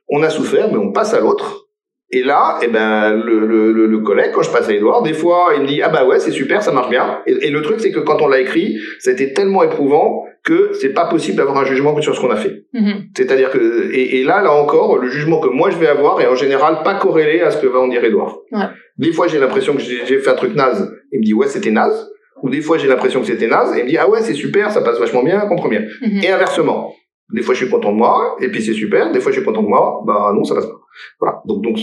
on 0.07 0.21
a 0.21 0.29
souffert, 0.29 0.71
mais 0.71 0.77
on 0.77 0.91
passe 0.91 1.13
à 1.13 1.19
l'autre. 1.19 1.67
Et 2.11 2.21
là, 2.21 2.59
eh 2.61 2.67
ben 2.67 3.15
le, 3.15 3.47
le, 3.47 3.87
le, 3.87 3.99
collègue, 4.01 4.29
quand 4.35 4.43
je 4.43 4.51
passe 4.51 4.69
à 4.69 4.73
Edouard, 4.73 5.01
des 5.01 5.13
fois, 5.13 5.53
il 5.55 5.63
me 5.63 5.67
dit 5.67 5.81
ah 5.81 5.89
bah 5.89 6.05
ouais, 6.05 6.19
c'est 6.19 6.29
super, 6.31 6.61
ça 6.61 6.71
marche 6.71 6.91
bien. 6.91 7.21
Et, 7.25 7.47
et 7.47 7.49
le 7.49 7.63
truc, 7.63 7.79
c'est 7.79 7.91
que 7.91 7.99
quand 7.99 8.21
on 8.21 8.27
l'a 8.27 8.39
écrit, 8.39 8.77
ça 8.99 9.09
a 9.09 9.13
été 9.13 9.33
tellement 9.33 9.63
éprouvant 9.63 10.23
que 10.43 10.73
c'est 10.73 10.93
pas 10.93 11.05
possible 11.05 11.37
d'avoir 11.37 11.57
un 11.57 11.65
jugement 11.65 11.99
sur 12.01 12.15
ce 12.15 12.21
qu'on 12.21 12.29
a 12.29 12.35
fait. 12.35 12.65
Mm 12.73 12.85
-hmm. 12.85 12.95
C'est-à-dire 13.17 13.49
que 13.49 13.91
et, 13.91 14.19
et, 14.19 14.23
là, 14.23 14.43
là 14.43 14.51
encore, 14.53 14.99
le 14.99 15.07
jugement 15.09 15.39
que 15.39 15.49
moi 15.49 15.71
je 15.71 15.77
vais 15.77 15.87
avoir 15.87 16.21
est 16.21 16.27
en 16.27 16.35
général 16.35 16.73
pas 16.83 16.95
corrélé 16.99 17.41
à 17.41 17.49
ce 17.49 17.57
que 17.61 17.67
va 17.67 17.79
en 17.79 17.87
dire 17.87 18.03
Edouard. 18.03 18.33
Ouais. 18.51 18.69
Des 18.97 19.11
fois, 19.15 19.25
j'ai 19.27 19.39
l'impression 19.39 19.73
que 19.75 19.81
j'ai 19.81 20.19
fait 20.23 20.29
un 20.35 20.39
truc 20.43 20.53
naze. 20.53 20.81
Il 21.11 21.19
me 21.21 21.25
dit 21.25 21.33
ouais, 21.33 21.47
c'était 21.47 21.71
naze 21.81 22.12
ou 22.43 22.47
des 22.55 22.61
fois 22.65 22.75
j'ai 22.79 22.89
l'impression 22.93 23.19
que 23.21 23.27
c'était 23.31 23.51
naze, 23.55 23.69
et 23.75 23.79
il 23.79 23.85
me 23.85 23.89
dit 23.93 23.99
ah 24.03 24.07
ouais 24.11 24.21
c'est 24.27 24.39
super, 24.45 24.65
ça 24.75 24.81
passe 24.85 24.99
vachement 25.03 25.23
bien, 25.29 25.37
comprends 25.51 25.71
bien. 25.75 25.83
Mm 26.01 26.07
-hmm. 26.07 26.23
Et 26.25 26.29
inversement, 26.37 26.79
des 27.37 27.43
fois 27.45 27.53
je 27.55 27.59
suis 27.63 27.71
content 27.75 27.93
de 27.95 27.99
moi, 28.05 28.15
et 28.43 28.47
puis 28.51 28.61
c'est 28.65 28.77
super, 28.83 29.03
des 29.15 29.21
fois 29.21 29.31
je 29.31 29.37
suis 29.39 29.47
content 29.49 29.65
de 29.67 29.71
moi, 29.75 29.85
bah 30.07 30.23
non 30.35 30.43
ça 30.49 30.53
passe 30.57 30.69
pas. 30.73 30.81
Voilà, 31.21 31.33
donc 31.49 31.59
donc 31.65 31.77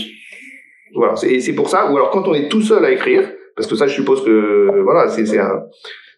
voilà, 0.99 1.13
et 1.33 1.39
c'est 1.45 1.55
pour 1.59 1.67
ça, 1.73 1.79
ou 1.89 1.93
alors 1.97 2.09
quand 2.13 2.25
on 2.31 2.35
est 2.39 2.47
tout 2.53 2.63
seul 2.71 2.83
à 2.89 2.91
écrire, 2.97 3.25
Parce 3.55 3.67
que 3.67 3.75
ça, 3.75 3.87
je 3.87 3.93
suppose 3.93 4.23
que 4.23 4.81
voilà, 4.83 5.07
c'est 5.09 5.25
c'est 5.25 5.39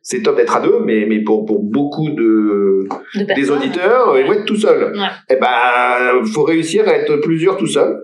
c'est 0.02 0.22
top 0.22 0.36
d'être 0.36 0.56
à 0.56 0.62
deux, 0.62 0.80
mais 0.86 1.06
mais 1.08 1.20
pour 1.24 1.46
pour 1.46 1.64
beaucoup 1.64 2.10
de, 2.10 2.88
des 3.36 3.52
auditeurs, 3.52 4.18
ils 4.20 4.26
vont 4.26 4.34
être 4.34 4.46
tout 4.46 4.58
seuls. 4.58 4.94
Ouais. 4.96 5.08
Eh 5.30 5.36
ben, 5.36 6.24
faut 6.34 6.44
réussir 6.44 6.88
à 6.88 6.94
être 6.94 7.18
plusieurs 7.18 7.58
tout 7.58 7.68
seul. 7.68 7.98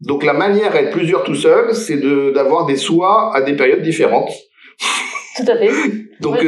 Donc 0.00 0.24
la 0.24 0.32
manière 0.32 0.72
à 0.74 0.80
être 0.82 0.92
plusieurs 0.92 1.22
tout 1.22 1.34
seul, 1.34 1.74
c'est 1.74 1.98
de 1.98 2.30
d'avoir 2.30 2.66
des 2.66 2.76
soins 2.76 3.30
à 3.34 3.40
des 3.42 3.54
périodes 3.54 3.82
différentes. 3.82 4.32
Tout 5.36 5.44
à 5.48 5.56
fait. 5.56 6.11
Donc 6.22 6.38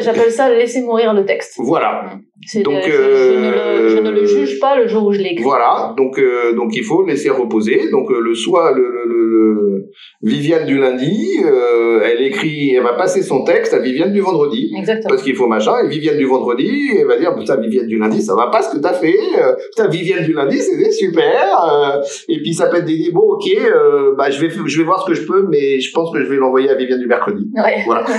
j'appelle 0.00 0.30
ça 0.30 0.48
laisser 0.52 0.80
mourir 0.80 1.12
le 1.12 1.24
texte. 1.24 1.54
Voilà. 1.58 2.18
Donc 2.62 2.82
je, 2.86 3.36
ne 3.38 3.50
le, 3.50 3.88
je, 3.88 3.98
ne 3.98 4.10
le, 4.10 4.26
juge 4.26 4.60
pas 4.60 4.76
le 4.76 4.86
jour 4.86 5.06
où 5.06 5.12
je 5.12 5.18
l'écris. 5.18 5.42
Voilà. 5.42 5.94
Donc 5.96 6.18
euh, 6.18 6.52
donc 6.54 6.76
il 6.76 6.84
faut 6.84 7.04
laisser 7.04 7.30
reposer. 7.30 7.90
Donc 7.90 8.10
euh, 8.10 8.20
le 8.20 8.34
soir 8.34 8.74
le, 8.74 8.82
le, 8.82 9.86
Viviane 10.22 10.66
du 10.66 10.78
lundi, 10.78 11.38
euh, 11.44 12.00
elle 12.04 12.22
écrit, 12.22 12.74
elle 12.74 12.82
va 12.82 12.94
passer 12.94 13.22
son 13.22 13.44
texte 13.44 13.72
à 13.72 13.78
Viviane 13.78 14.12
du 14.12 14.20
vendredi. 14.20 14.72
Exactement. 14.76 15.08
Parce 15.08 15.22
qu'il 15.22 15.34
faut 15.34 15.46
machin. 15.46 15.72
Et 15.84 15.88
Viviane 15.88 16.18
du 16.18 16.26
vendredi, 16.26 16.90
elle 16.98 17.06
va 17.06 17.18
dire 17.18 17.34
putain 17.34 17.56
Viviane 17.56 17.86
du 17.86 17.98
lundi, 17.98 18.20
ça 18.20 18.34
va 18.34 18.48
pas 18.48 18.62
ce 18.62 18.74
que 18.74 18.80
t'as 18.80 18.92
fait. 18.92 19.16
putain 19.70 19.88
Viviane 19.88 20.24
du 20.24 20.34
lundi, 20.34 20.58
c'était 20.58 20.90
super. 20.90 22.02
et 22.28 22.42
puis 22.42 22.52
ça 22.52 22.66
peut 22.66 22.78
être 22.78 22.84
des 22.84 23.10
bon 23.12 23.22
ok, 23.22 23.48
bah 24.18 24.30
je 24.30 24.40
vais 24.40 24.50
je 24.50 24.78
vais 24.78 24.84
voir 24.84 25.02
ce 25.02 25.06
que 25.06 25.14
je 25.14 25.26
peux, 25.26 25.46
mais 25.48 25.80
je 25.80 25.92
pense 25.92 26.12
que 26.12 26.20
je 26.20 26.28
vais 26.28 26.36
l'envoyer 26.36 26.68
à 26.68 26.74
Viviane 26.74 27.00
du 27.00 27.06
mercredi. 27.06 27.50
Ouais. 27.54 27.82
Voilà. 27.86 28.04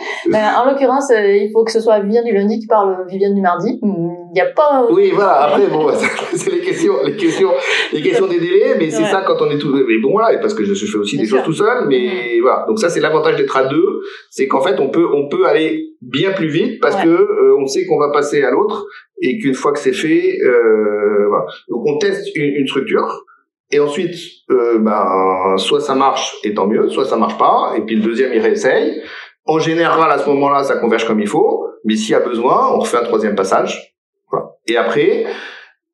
Ben, 0.30 0.49
en 0.56 0.70
l'occurrence, 0.70 1.10
euh, 1.10 1.36
il 1.36 1.50
faut 1.52 1.64
que 1.64 1.72
ce 1.72 1.80
soit 1.80 2.00
Viviane 2.00 2.24
du 2.24 2.32
lundi 2.32 2.58
qui 2.58 2.66
parle 2.66 3.06
Viviane 3.08 3.34
du 3.34 3.40
mardi. 3.40 3.78
Il 3.82 4.32
n'y 4.34 4.40
a 4.40 4.46
pas. 4.46 4.86
Oui, 4.90 5.10
voilà. 5.14 5.42
Après, 5.42 5.66
bon, 5.66 5.90
c'est 6.34 6.50
les 6.50 6.60
questions, 6.60 6.94
les 7.04 7.16
questions, 7.16 7.50
les 7.92 8.02
questions 8.02 8.26
des 8.26 8.38
délais, 8.38 8.76
mais 8.78 8.90
c'est 8.90 9.04
ça 9.04 9.22
quand 9.26 9.40
on 9.40 9.50
est 9.50 9.58
tout. 9.58 9.72
Mais 9.72 9.98
bon, 9.98 10.12
voilà, 10.12 10.38
parce 10.38 10.54
que 10.54 10.64
je, 10.64 10.74
fais 10.74 10.98
aussi 10.98 11.16
des 11.16 11.26
choses 11.26 11.42
tout 11.44 11.52
seul, 11.52 11.86
mais 11.88 12.38
voilà. 12.40 12.64
Donc 12.68 12.78
ça, 12.78 12.88
c'est 12.88 13.00
l'avantage 13.00 13.36
d'être 13.36 13.56
à 13.56 13.64
deux, 13.64 14.00
c'est 14.30 14.46
qu'en 14.46 14.60
fait, 14.60 14.78
on 14.80 14.88
peut, 14.88 15.06
on 15.12 15.28
peut 15.28 15.46
aller 15.46 15.90
bien 16.00 16.32
plus 16.32 16.48
vite 16.48 16.80
parce 16.80 16.96
que 17.02 17.08
euh, 17.08 17.56
on 17.58 17.66
sait 17.66 17.84
qu'on 17.86 17.98
va 17.98 18.10
passer 18.12 18.42
à 18.42 18.50
l'autre 18.50 18.86
et 19.20 19.38
qu'une 19.38 19.54
fois 19.54 19.72
que 19.72 19.78
c'est 19.78 19.92
fait, 19.92 20.38
euh, 20.42 21.26
voilà. 21.28 21.46
Donc 21.68 21.86
on 21.86 21.98
teste 21.98 22.34
une, 22.36 22.54
une 22.56 22.66
structure. 22.66 23.24
Et 23.72 23.78
ensuite, 23.78 24.14
euh, 24.50 24.78
ben, 24.78 25.56
soit 25.56 25.80
ça 25.80 25.94
marche 25.94 26.34
et 26.42 26.54
tant 26.54 26.66
mieux, 26.66 26.88
soit 26.88 27.04
ça 27.04 27.16
marche 27.16 27.38
pas, 27.38 27.74
et 27.76 27.82
puis 27.82 27.94
le 27.94 28.02
deuxième 28.02 28.32
il 28.32 28.40
réessaye. 28.40 29.00
En 29.46 29.58
général, 29.58 30.10
à 30.10 30.18
ce 30.18 30.28
moment-là, 30.28 30.64
ça 30.64 30.76
converge 30.76 31.06
comme 31.06 31.20
il 31.20 31.28
faut, 31.28 31.66
mais 31.84 31.96
s'il 31.96 32.10
y 32.10 32.14
a 32.14 32.20
besoin, 32.20 32.72
on 32.72 32.80
refait 32.80 32.98
un 32.98 33.04
troisième 33.04 33.34
passage. 33.34 33.94
Voilà. 34.30 34.46
Et 34.66 34.76
après, 34.76 35.26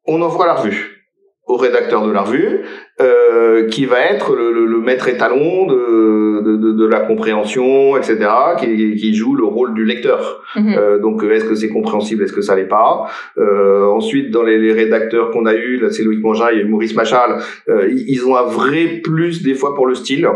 on 0.06 0.20
envoie 0.22 0.46
la 0.46 0.54
revue 0.54 0.96
au 1.46 1.56
rédacteur 1.56 2.04
de 2.04 2.10
la 2.10 2.22
revue, 2.22 2.62
euh, 3.00 3.68
qui 3.68 3.86
va 3.86 4.00
être 4.00 4.34
le, 4.34 4.52
le, 4.52 4.66
le 4.66 4.80
maître 4.80 5.08
étalon 5.08 5.66
de, 5.66 6.42
de, 6.42 6.72
de, 6.72 6.86
la 6.86 7.00
compréhension, 7.00 7.96
etc., 7.96 8.18
qui, 8.58 8.96
qui, 8.96 9.14
joue 9.14 9.36
le 9.36 9.44
rôle 9.44 9.72
du 9.74 9.84
lecteur. 9.84 10.42
Mhm. 10.56 10.74
Euh, 10.76 10.98
donc, 10.98 11.22
est-ce 11.22 11.44
que 11.44 11.54
c'est 11.54 11.68
compréhensible, 11.68 12.24
est-ce 12.24 12.32
que 12.32 12.40
ça 12.40 12.56
l'est 12.56 12.64
pas? 12.64 13.06
Euh, 13.38 13.86
Ensuite, 13.86 14.32
dans 14.32 14.42
les, 14.42 14.58
les 14.58 14.72
rédacteurs 14.72 15.30
qu'on 15.30 15.46
a 15.46 15.54
eu, 15.54 15.78
là, 15.78 15.90
c'est 15.90 16.02
Loïc 16.02 16.20
Mangin 16.20 16.48
et 16.48 16.64
Maurice 16.64 16.96
Machal, 16.96 17.38
euh, 17.68 17.88
ils 17.90 18.26
ont 18.26 18.36
un 18.36 18.42
vrai 18.42 19.00
plus 19.04 19.42
des 19.42 19.54
fois 19.54 19.74
pour 19.74 19.86
le 19.86 19.94
style 19.94 20.28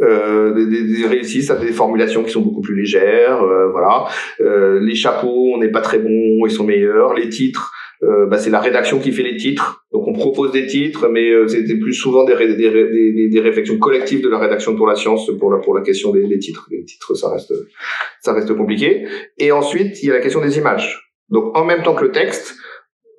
euh, 0.00 0.52
des, 0.54 0.66
des, 0.66 1.06
réussissent 1.06 1.50
à 1.50 1.56
des 1.56 1.72
formulations 1.72 2.22
qui 2.22 2.30
sont 2.30 2.42
beaucoup 2.42 2.60
plus 2.60 2.76
légères, 2.76 3.42
euh, 3.42 3.70
voilà. 3.70 4.06
Euh, 4.40 4.78
les 4.80 4.94
chapeaux, 4.94 5.52
on 5.54 5.58
n'est 5.58 5.70
pas 5.70 5.80
très 5.80 5.98
bon, 5.98 6.46
ils 6.46 6.50
sont 6.50 6.64
meilleurs. 6.64 7.14
Les 7.14 7.28
titres, 7.28 7.72
euh, 8.02 8.26
bah, 8.26 8.36
c'est 8.36 8.50
la 8.50 8.60
rédaction 8.60 8.98
qui 8.98 9.10
fait 9.10 9.22
les 9.22 9.36
titres. 9.36 9.86
Donc 9.90 10.06
on 10.06 10.12
propose 10.12 10.52
des 10.52 10.66
titres, 10.66 11.08
mais 11.08 11.30
euh, 11.30 11.48
c'était 11.48 11.76
plus 11.76 11.94
souvent 11.94 12.24
des, 12.24 12.36
des, 12.36 12.56
des, 12.56 13.28
des, 13.28 13.40
réflexions 13.40 13.78
collectives 13.78 14.22
de 14.22 14.28
la 14.28 14.38
rédaction 14.38 14.76
pour 14.76 14.86
la 14.86 14.94
science 14.94 15.30
pour 15.38 15.50
la 15.50 15.58
pour 15.58 15.74
la 15.74 15.80
question 15.80 16.12
des, 16.12 16.26
des 16.26 16.38
titres. 16.38 16.68
Les 16.70 16.84
titres, 16.84 17.14
ça 17.14 17.30
reste 17.30 17.54
ça 18.20 18.34
reste 18.34 18.54
compliqué. 18.54 19.06
Et 19.38 19.50
ensuite, 19.50 20.02
il 20.02 20.08
y 20.08 20.10
a 20.10 20.14
la 20.14 20.20
question 20.20 20.42
des 20.42 20.58
images. 20.58 21.14
Donc 21.30 21.56
en 21.56 21.64
même 21.64 21.82
temps 21.82 21.94
que 21.94 22.04
le 22.04 22.12
texte, 22.12 22.54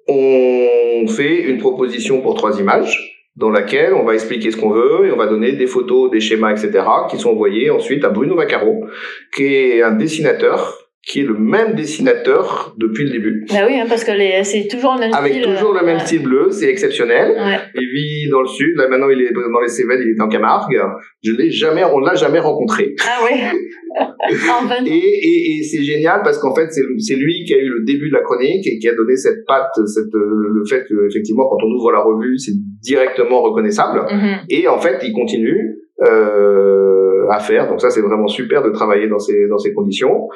on 0.08 1.08
fait 1.08 1.42
une 1.42 1.58
proposition 1.58 2.22
pour 2.22 2.36
trois 2.36 2.60
images 2.60 3.17
dans 3.38 3.52
laquelle 3.52 3.94
on 3.94 4.04
va 4.04 4.16
expliquer 4.16 4.52
ce 4.52 4.58
qu'on 4.58 4.72
veut 4.72 5.06
et 5.06 5.12
on 5.12 5.16
va 5.16 5.28
donner 5.28 5.54
des 5.54 5.68
photos, 5.68 6.10
des 6.10 6.20
schémas, 6.20 6.52
etc., 6.52 6.84
qui 7.10 7.18
sont 7.18 7.30
envoyés 7.30 7.70
ensuite 7.70 8.04
à 8.04 8.10
Bruno 8.10 8.36
Vaccaro, 8.36 8.86
qui 9.34 9.46
est 9.46 9.84
un 9.84 9.92
dessinateur 9.92 10.87
qui 11.08 11.22
est 11.22 11.24
le 11.24 11.36
même 11.36 11.74
dessinateur 11.74 12.76
depuis 12.78 13.06
le 13.06 13.12
début. 13.12 13.46
Bah 13.50 13.66
oui, 13.66 13.80
hein, 13.80 13.86
parce 13.88 14.04
que 14.04 14.12
c'est 14.44 14.68
toujours 14.68 14.96
le 14.96 15.00
même 15.00 15.14
Avec 15.14 15.32
style. 15.34 15.44
Avec 15.46 15.58
toujours 15.58 15.74
le 15.74 15.86
même 15.86 16.00
style 16.00 16.24
bleu, 16.24 16.48
c'est 16.52 16.68
exceptionnel. 16.70 17.32
Ouais. 17.32 17.60
Il 17.76 17.88
vit 17.88 18.30
dans 18.30 18.42
le 18.42 18.48
sud, 18.48 18.76
là 18.76 18.90
maintenant 18.90 19.10
il 19.10 19.22
est 19.22 19.32
dans 19.32 19.62
les 19.62 19.70
Cévennes, 19.70 20.02
il 20.02 20.16
est 20.18 20.22
en 20.22 20.28
Camargue. 20.28 20.78
Je 21.24 21.32
l'ai 21.32 21.50
jamais, 21.50 21.84
on 21.86 22.00
l'a 22.00 22.16
jamais 22.16 22.40
rencontré. 22.40 22.94
Ah 23.08 23.20
oui. 23.24 23.40
et 24.86 24.92
et, 24.92 25.58
et 25.60 25.64
c'est 25.64 25.82
génial 25.82 26.22
parce 26.24 26.40
qu'en 26.40 26.54
fait 26.54 26.68
c'est 26.98 27.16
lui 27.16 27.46
qui 27.46 27.54
a 27.54 27.58
eu 27.58 27.70
le 27.70 27.86
début 27.86 28.10
de 28.10 28.14
la 28.14 28.22
chronique 28.22 28.68
et 28.68 28.78
qui 28.78 28.90
a 28.90 28.94
donné 28.94 29.16
cette 29.16 29.46
patte, 29.48 29.72
cette 29.86 30.14
le 30.14 30.64
fait 30.70 30.84
que 30.90 31.08
effectivement 31.08 31.48
quand 31.50 31.66
on 31.66 31.72
ouvre 31.72 31.92
la 31.94 32.02
revue 32.02 32.38
c'est 32.38 32.54
directement 32.84 33.42
reconnaissable. 33.42 34.02
Mm 34.02 34.20
-hmm. 34.20 34.38
Et 34.50 34.68
en 34.68 34.80
fait 34.80 34.98
il 35.04 35.14
continue. 35.14 35.76
Euh, 36.10 37.26
à 37.38 37.40
faire 37.40 37.68
donc 37.70 37.82
ça 37.82 37.90
c'est 37.90 38.02
vraiment 38.02 38.28
super 38.28 38.62
de 38.62 38.70
travailler 38.70 39.08
dans 39.08 39.18
ces 39.28 39.48
dans 39.48 39.58
ces 39.58 39.74
conditions 39.74 40.28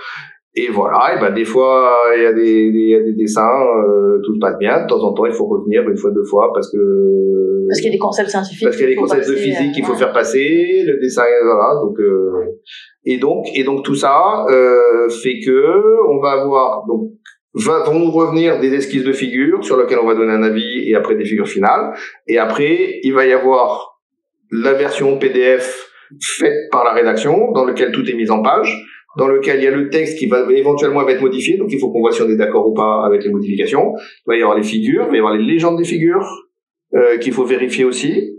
et 0.53 0.69
voilà, 0.69 1.15
et 1.15 1.19
ben 1.19 1.33
des 1.33 1.45
fois 1.45 1.97
il 2.15 2.23
y 2.23 2.25
a 2.25 2.33
des, 2.33 2.69
y 2.69 2.95
a 2.95 2.99
des 2.99 3.13
dessins, 3.13 3.41
euh, 3.41 4.19
tout 4.23 4.35
se 4.35 4.39
passe 4.39 4.57
bien. 4.57 4.83
De 4.83 4.87
temps 4.87 5.01
en 5.01 5.13
temps, 5.13 5.25
il 5.25 5.31
faut 5.31 5.47
revenir 5.47 5.87
une 5.89 5.95
fois, 5.95 6.11
deux 6.11 6.25
fois 6.25 6.51
parce 6.53 6.69
que 6.71 6.77
parce 7.69 7.79
qu'il 7.79 7.87
y 7.87 7.91
a 7.91 7.93
des 7.93 7.99
concepts 7.99 8.29
scientifiques. 8.29 8.63
Parce 8.65 8.75
qu'il 8.75 8.83
y 8.83 8.87
a 8.87 8.91
des 8.91 8.99
concepts 8.99 9.29
de 9.29 9.35
physique 9.35 9.71
qu'il 9.73 9.85
faut 9.85 9.95
faire 9.95 10.11
passer, 10.11 10.83
le 10.85 10.99
dessin, 10.99 11.23
voilà. 11.43 11.79
Donc 11.81 11.97
euh, 11.99 12.59
et 13.05 13.17
donc 13.17 13.45
et 13.55 13.63
donc 13.63 13.85
tout 13.85 13.95
ça 13.95 14.45
euh, 14.49 15.07
fait 15.07 15.39
que 15.39 16.09
on 16.09 16.19
va 16.19 16.41
avoir 16.41 16.85
donc 16.85 17.11
va, 17.53 17.83
vont 17.83 17.99
nous 17.99 18.11
revenir 18.11 18.59
des 18.59 18.73
esquisses 18.73 19.05
de 19.05 19.13
figures 19.13 19.63
sur 19.63 19.77
lesquelles 19.79 19.99
on 19.99 20.07
va 20.07 20.15
donner 20.15 20.33
un 20.33 20.43
avis 20.43 20.89
et 20.89 20.95
après 20.95 21.15
des 21.15 21.25
figures 21.25 21.47
finales. 21.47 21.93
Et 22.27 22.37
après, 22.37 22.99
il 23.03 23.13
va 23.13 23.25
y 23.25 23.31
avoir 23.31 23.99
la 24.51 24.73
version 24.73 25.17
PDF 25.17 25.89
faite 26.21 26.69
par 26.71 26.83
la 26.83 26.91
rédaction 26.91 27.51
dans 27.53 27.63
lequel 27.63 27.93
tout 27.93 28.05
est 28.09 28.13
mis 28.15 28.29
en 28.29 28.41
page 28.41 28.85
dans 29.17 29.27
lequel 29.27 29.57
il 29.57 29.63
y 29.63 29.67
a 29.67 29.71
le 29.71 29.89
texte 29.89 30.17
qui 30.17 30.27
va 30.27 30.45
éventuellement 30.51 31.07
être 31.07 31.21
modifié, 31.21 31.57
donc 31.57 31.69
il 31.71 31.79
faut 31.79 31.91
qu'on 31.91 31.99
voit 31.99 32.11
si 32.11 32.21
on 32.21 32.29
est 32.29 32.37
d'accord 32.37 32.67
ou 32.67 32.73
pas 32.73 33.05
avec 33.05 33.23
les 33.23 33.29
modifications. 33.29 33.93
Il 33.97 34.27
va 34.27 34.35
y 34.37 34.41
avoir 34.41 34.57
les 34.57 34.63
figures, 34.63 35.05
il 35.07 35.09
va 35.09 35.15
y 35.15 35.19
avoir 35.19 35.35
les 35.35 35.43
légendes 35.43 35.77
des 35.77 35.83
figures 35.83 36.25
euh, 36.93 37.17
qu'il 37.17 37.33
faut 37.33 37.45
vérifier 37.45 37.83
aussi. 37.83 38.37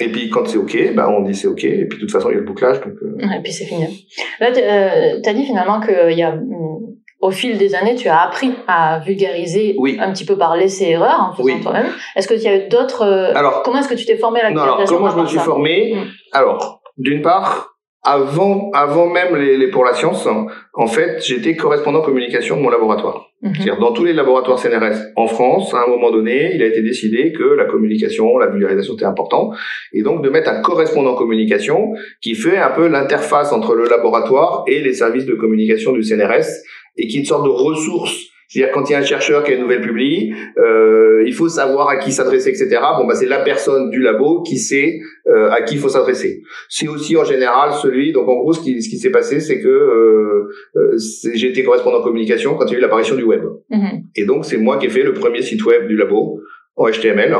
Et 0.00 0.08
puis 0.10 0.30
quand 0.30 0.46
c'est 0.46 0.58
ok, 0.58 0.94
bah 0.94 1.08
on 1.10 1.22
dit 1.22 1.34
c'est 1.34 1.48
ok. 1.48 1.64
Et 1.64 1.86
puis 1.86 1.98
de 1.98 2.00
toute 2.02 2.12
façon 2.12 2.30
il 2.30 2.34
y 2.34 2.36
a 2.36 2.40
le 2.40 2.46
bouclage. 2.46 2.80
Donc, 2.80 2.94
euh... 3.02 3.36
Et 3.36 3.42
puis 3.42 3.52
c'est 3.52 3.64
fini. 3.64 4.06
Là, 4.40 4.52
tu 4.52 4.60
euh, 4.60 5.20
as 5.24 5.34
dit 5.34 5.44
finalement 5.44 5.80
qu'il 5.80 6.16
y 6.16 6.22
a 6.22 6.36
mm, 6.36 6.78
au 7.20 7.30
fil 7.32 7.58
des 7.58 7.74
années, 7.74 7.96
tu 7.96 8.08
as 8.08 8.20
appris 8.20 8.52
à 8.68 9.00
vulgariser 9.00 9.74
oui. 9.78 9.96
un 10.00 10.12
petit 10.12 10.24
peu 10.24 10.38
par 10.38 10.56
laisser 10.56 10.84
erreur 10.90 11.30
en 11.30 11.32
faisant 11.32 11.44
oui. 11.44 11.60
toi-même. 11.60 11.88
Est-ce 12.14 12.28
que 12.28 12.34
il 12.34 12.42
y 12.42 12.48
a 12.48 12.64
eu 12.64 12.68
d'autres 12.68 13.02
euh, 13.02 13.32
Alors 13.34 13.62
comment 13.64 13.78
est-ce 13.78 13.88
que 13.88 13.94
tu 13.94 14.06
t'es 14.06 14.16
formé 14.16 14.40
à 14.40 14.44
la 14.44 14.50
non, 14.52 14.62
alors 14.62 14.84
comment 14.84 15.10
je 15.10 15.20
me 15.20 15.26
suis 15.26 15.38
ça? 15.38 15.44
formé? 15.44 15.94
Mm. 15.96 16.06
Alors 16.32 16.80
d'une 16.96 17.22
part 17.22 17.77
avant, 18.08 18.70
avant 18.72 19.06
même 19.06 19.36
les, 19.36 19.58
les 19.58 19.68
pour 19.68 19.84
la 19.84 19.92
science, 19.92 20.26
en 20.72 20.86
fait, 20.86 21.22
j'étais 21.22 21.56
correspondant 21.56 22.00
communication 22.00 22.56
de 22.56 22.62
mon 22.62 22.70
laboratoire. 22.70 23.28
Mhm. 23.42 23.52
C'est-à-dire 23.54 23.78
dans 23.78 23.92
tous 23.92 24.04
les 24.04 24.14
laboratoires 24.14 24.58
CNRS 24.58 25.12
en 25.14 25.26
France, 25.26 25.74
à 25.74 25.84
un 25.84 25.88
moment 25.88 26.10
donné, 26.10 26.52
il 26.54 26.62
a 26.62 26.66
été 26.66 26.80
décidé 26.80 27.32
que 27.32 27.44
la 27.44 27.66
communication, 27.66 28.38
la 28.38 28.46
vulgarisation 28.46 28.94
était 28.94 29.04
important, 29.04 29.52
et 29.92 30.02
donc 30.02 30.24
de 30.24 30.30
mettre 30.30 30.48
un 30.48 30.62
correspondant 30.62 31.14
communication 31.16 31.92
qui 32.22 32.34
fait 32.34 32.56
un 32.56 32.70
peu 32.70 32.88
l'interface 32.88 33.52
entre 33.52 33.74
le 33.74 33.86
laboratoire 33.86 34.64
et 34.66 34.80
les 34.80 34.94
services 34.94 35.26
de 35.26 35.34
communication 35.34 35.92
du 35.92 36.02
CNRS, 36.02 36.48
et 36.96 37.08
qui 37.08 37.18
est 37.18 37.20
une 37.20 37.26
sorte 37.26 37.44
de 37.44 37.50
ressource 37.50 38.30
c'est-à-dire 38.48 38.72
quand 38.72 38.88
il 38.88 38.92
y 38.92 38.96
a 38.96 38.98
un 38.98 39.04
chercheur 39.04 39.44
qui 39.44 39.52
a 39.52 39.54
une 39.54 39.60
nouvelle 39.60 39.82
publie, 39.82 40.34
euh, 40.58 41.22
il 41.26 41.34
faut 41.34 41.48
savoir 41.48 41.88
à 41.88 41.98
qui 41.98 42.12
s'adresser, 42.12 42.48
etc. 42.48 42.80
Bon, 42.96 43.06
bah 43.06 43.14
c'est 43.14 43.26
la 43.26 43.40
personne 43.40 43.90
du 43.90 44.00
labo 44.00 44.42
qui 44.42 44.56
sait 44.56 44.98
euh, 45.26 45.50
à 45.50 45.60
qui 45.60 45.74
il 45.74 45.80
faut 45.80 45.90
s'adresser. 45.90 46.42
C'est 46.70 46.88
aussi 46.88 47.16
en 47.16 47.24
général 47.24 47.72
celui. 47.74 48.12
Donc 48.12 48.26
en 48.26 48.36
gros, 48.36 48.54
ce 48.54 48.60
qui, 48.60 48.82
ce 48.82 48.88
qui 48.88 48.96
s'est 48.96 49.10
passé, 49.10 49.40
c'est 49.40 49.60
que 49.60 49.68
euh, 49.68 50.48
euh, 50.76 50.96
j'ai 51.34 51.48
été 51.48 51.62
correspondant 51.62 52.02
communication 52.02 52.54
quand 52.54 52.64
il 52.66 52.72
y 52.72 52.74
a 52.76 52.78
eu 52.78 52.80
l'apparition 52.80 53.16
du 53.16 53.24
web. 53.24 53.42
Mhm. 53.70 54.04
Et 54.16 54.24
donc 54.24 54.46
c'est 54.46 54.56
moi 54.56 54.78
qui 54.78 54.86
ai 54.86 54.90
fait 54.90 55.02
le 55.02 55.12
premier 55.12 55.42
site 55.42 55.64
web 55.66 55.86
du 55.86 55.96
labo 55.96 56.40
en 56.76 56.88
HTML. 56.88 57.36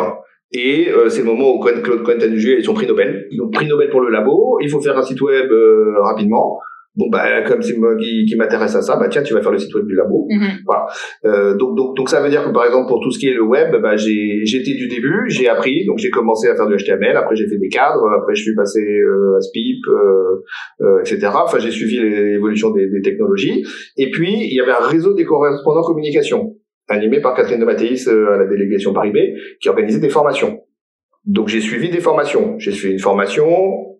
Et 0.52 0.88
euh, 0.88 1.08
c'est 1.10 1.20
le 1.20 1.26
moment 1.26 1.54
où 1.54 1.60
Claude 1.60 1.82
Cohen 2.02 2.20
a 2.20 2.26
eu 2.26 2.62
son 2.62 2.72
prix 2.72 2.86
Nobel. 2.86 3.28
Donc 3.36 3.52
prix 3.52 3.66
Nobel 3.66 3.90
pour 3.90 4.00
le 4.00 4.10
labo. 4.10 4.58
Il 4.62 4.70
faut 4.70 4.80
faire 4.80 4.96
un 4.96 5.02
site 5.02 5.20
web 5.20 5.50
euh, 5.52 5.94
rapidement. 6.02 6.58
Bon 6.98 7.08
bah 7.10 7.42
comme 7.46 7.62
c'est 7.62 7.76
moi 7.76 7.96
qui, 7.96 8.24
qui 8.26 8.36
m'intéresse 8.36 8.74
à 8.74 8.82
ça, 8.82 8.96
bah 8.96 9.08
tiens 9.08 9.22
tu 9.22 9.32
vas 9.32 9.40
faire 9.40 9.52
le 9.52 9.58
site 9.58 9.74
web 9.74 9.86
du 9.86 9.94
labo. 9.94 10.26
Mhm. 10.28 10.64
Euh, 11.24 11.56
donc, 11.56 11.76
donc, 11.76 11.96
donc 11.96 12.10
ça 12.10 12.20
veut 12.20 12.28
dire 12.28 12.44
que 12.44 12.50
par 12.50 12.66
exemple 12.66 12.88
pour 12.88 13.00
tout 13.00 13.10
ce 13.10 13.18
qui 13.18 13.28
est 13.28 13.34
le 13.34 13.42
web, 13.42 13.74
bah, 13.80 13.96
j'ai 13.96 14.44
j'étais 14.44 14.74
du 14.74 14.88
début, 14.88 15.24
j'ai 15.28 15.48
appris, 15.48 15.86
donc 15.86 15.98
j'ai 15.98 16.10
commencé 16.10 16.48
à 16.48 16.56
faire 16.56 16.66
du 16.66 16.76
HTML, 16.76 17.16
après 17.16 17.36
j'ai 17.36 17.48
fait 17.48 17.58
des 17.58 17.68
cadres, 17.68 18.04
après 18.20 18.34
je 18.34 18.42
suis 18.42 18.54
passé 18.54 18.80
euh, 18.80 19.36
à 19.36 19.40
SPIP, 19.40 19.86
euh, 19.88 20.42
euh, 20.80 21.00
etc. 21.00 21.30
Enfin 21.34 21.58
j'ai 21.58 21.70
suivi 21.70 21.98
l'évolution 22.00 22.70
des, 22.70 22.88
des 22.88 23.00
technologies. 23.00 23.64
Et 23.96 24.10
puis 24.10 24.32
il 24.32 24.54
y 24.54 24.60
avait 24.60 24.72
un 24.72 24.84
réseau 24.84 25.14
des 25.14 25.24
correspondants 25.24 25.82
communication 25.82 26.56
animé 26.88 27.20
par 27.20 27.34
Catherine 27.34 27.60
de 27.60 27.64
Mathéis 27.64 28.08
euh, 28.08 28.34
à 28.34 28.38
la 28.38 28.46
délégation 28.46 28.92
Paris 28.92 29.12
B, 29.12 29.18
qui 29.60 29.68
organisait 29.68 30.00
des 30.00 30.08
formations. 30.08 30.62
Donc 31.24 31.48
j'ai 31.48 31.60
suivi 31.60 31.90
des 31.90 32.00
formations. 32.00 32.58
J'ai 32.58 32.72
suivi 32.72 32.94
une 32.94 33.00
formation 33.00 33.98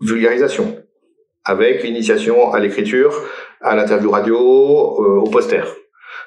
vulgarisation. 0.00 0.76
Avec 1.44 1.82
l'initiation 1.82 2.52
à 2.52 2.60
l'écriture, 2.60 3.12
à 3.60 3.74
l'interview 3.76 4.10
radio, 4.10 4.38
au 4.38 5.30
poster. 5.30 5.64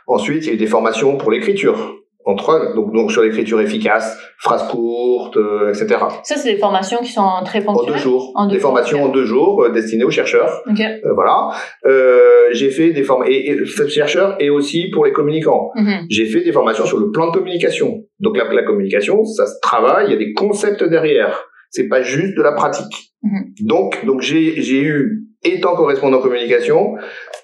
Ensuite, 0.08 0.46
il 0.46 0.48
y 0.48 0.52
a 0.52 0.54
eu 0.54 0.58
des 0.58 0.68
formations 0.68 1.18
pour 1.18 1.32
l'écriture 1.32 1.96
en 2.26 2.36
trois, 2.36 2.74
donc, 2.74 2.94
donc 2.94 3.12
sur 3.12 3.22
l'écriture 3.22 3.60
efficace, 3.60 4.18
phrases 4.38 4.68
courtes, 4.70 5.38
euh, 5.38 5.70
etc. 5.70 6.00
Ça, 6.24 6.36
c'est 6.38 6.54
des 6.54 6.60
formations 6.60 7.00
qui 7.00 7.12
sont 7.12 7.28
très 7.44 7.62
ponctuelles. 7.62 7.90
En 7.90 7.94
deux 7.94 8.00
jours. 8.00 8.32
En 8.36 8.48
deux 8.48 8.56
des 8.56 8.60
formations 8.60 9.04
en 9.04 9.10
deux 9.10 9.26
jours 9.26 9.64
euh, 9.64 9.70
destinées 9.70 10.04
aux 10.04 10.10
chercheurs. 10.10 10.62
Okay. 10.72 11.02
Euh, 11.04 11.14
voilà. 11.14 11.50
Euh, 11.86 12.48
j'ai 12.52 12.70
fait 12.70 12.92
des 12.92 13.04
formations 13.04 13.34
et, 13.34 13.58
et 13.62 13.90
chercheurs 13.90 14.38
et 14.40 14.50
aussi 14.50 14.90
pour 14.90 15.06
les 15.06 15.12
communicants. 15.12 15.72
Mhm. 15.76 16.06
J'ai 16.10 16.26
fait 16.26 16.42
des 16.42 16.52
formations 16.52 16.86
sur 16.86 16.98
le 16.98 17.12
plan 17.12 17.28
de 17.28 17.32
communication. 17.32 18.04
Donc 18.20 18.38
la, 18.38 18.52
la 18.54 18.64
communication, 18.64 19.26
ça 19.26 19.46
se 19.46 19.60
travaille. 19.62 20.08
Il 20.08 20.12
y 20.12 20.16
a 20.16 20.20
des 20.20 20.34
concepts 20.34 20.84
derrière. 20.84 21.46
C'est 21.74 21.88
pas 21.88 22.02
juste 22.02 22.38
de 22.38 22.42
la 22.42 22.54
pratique. 22.54 23.14
Mhm. 23.24 23.54
Donc, 23.62 24.06
donc 24.06 24.22
j'ai 24.22 24.62
j'ai 24.62 24.82
eu 24.82 25.26
étant 25.44 25.76
correspondant 25.76 26.20
communication, 26.22 26.96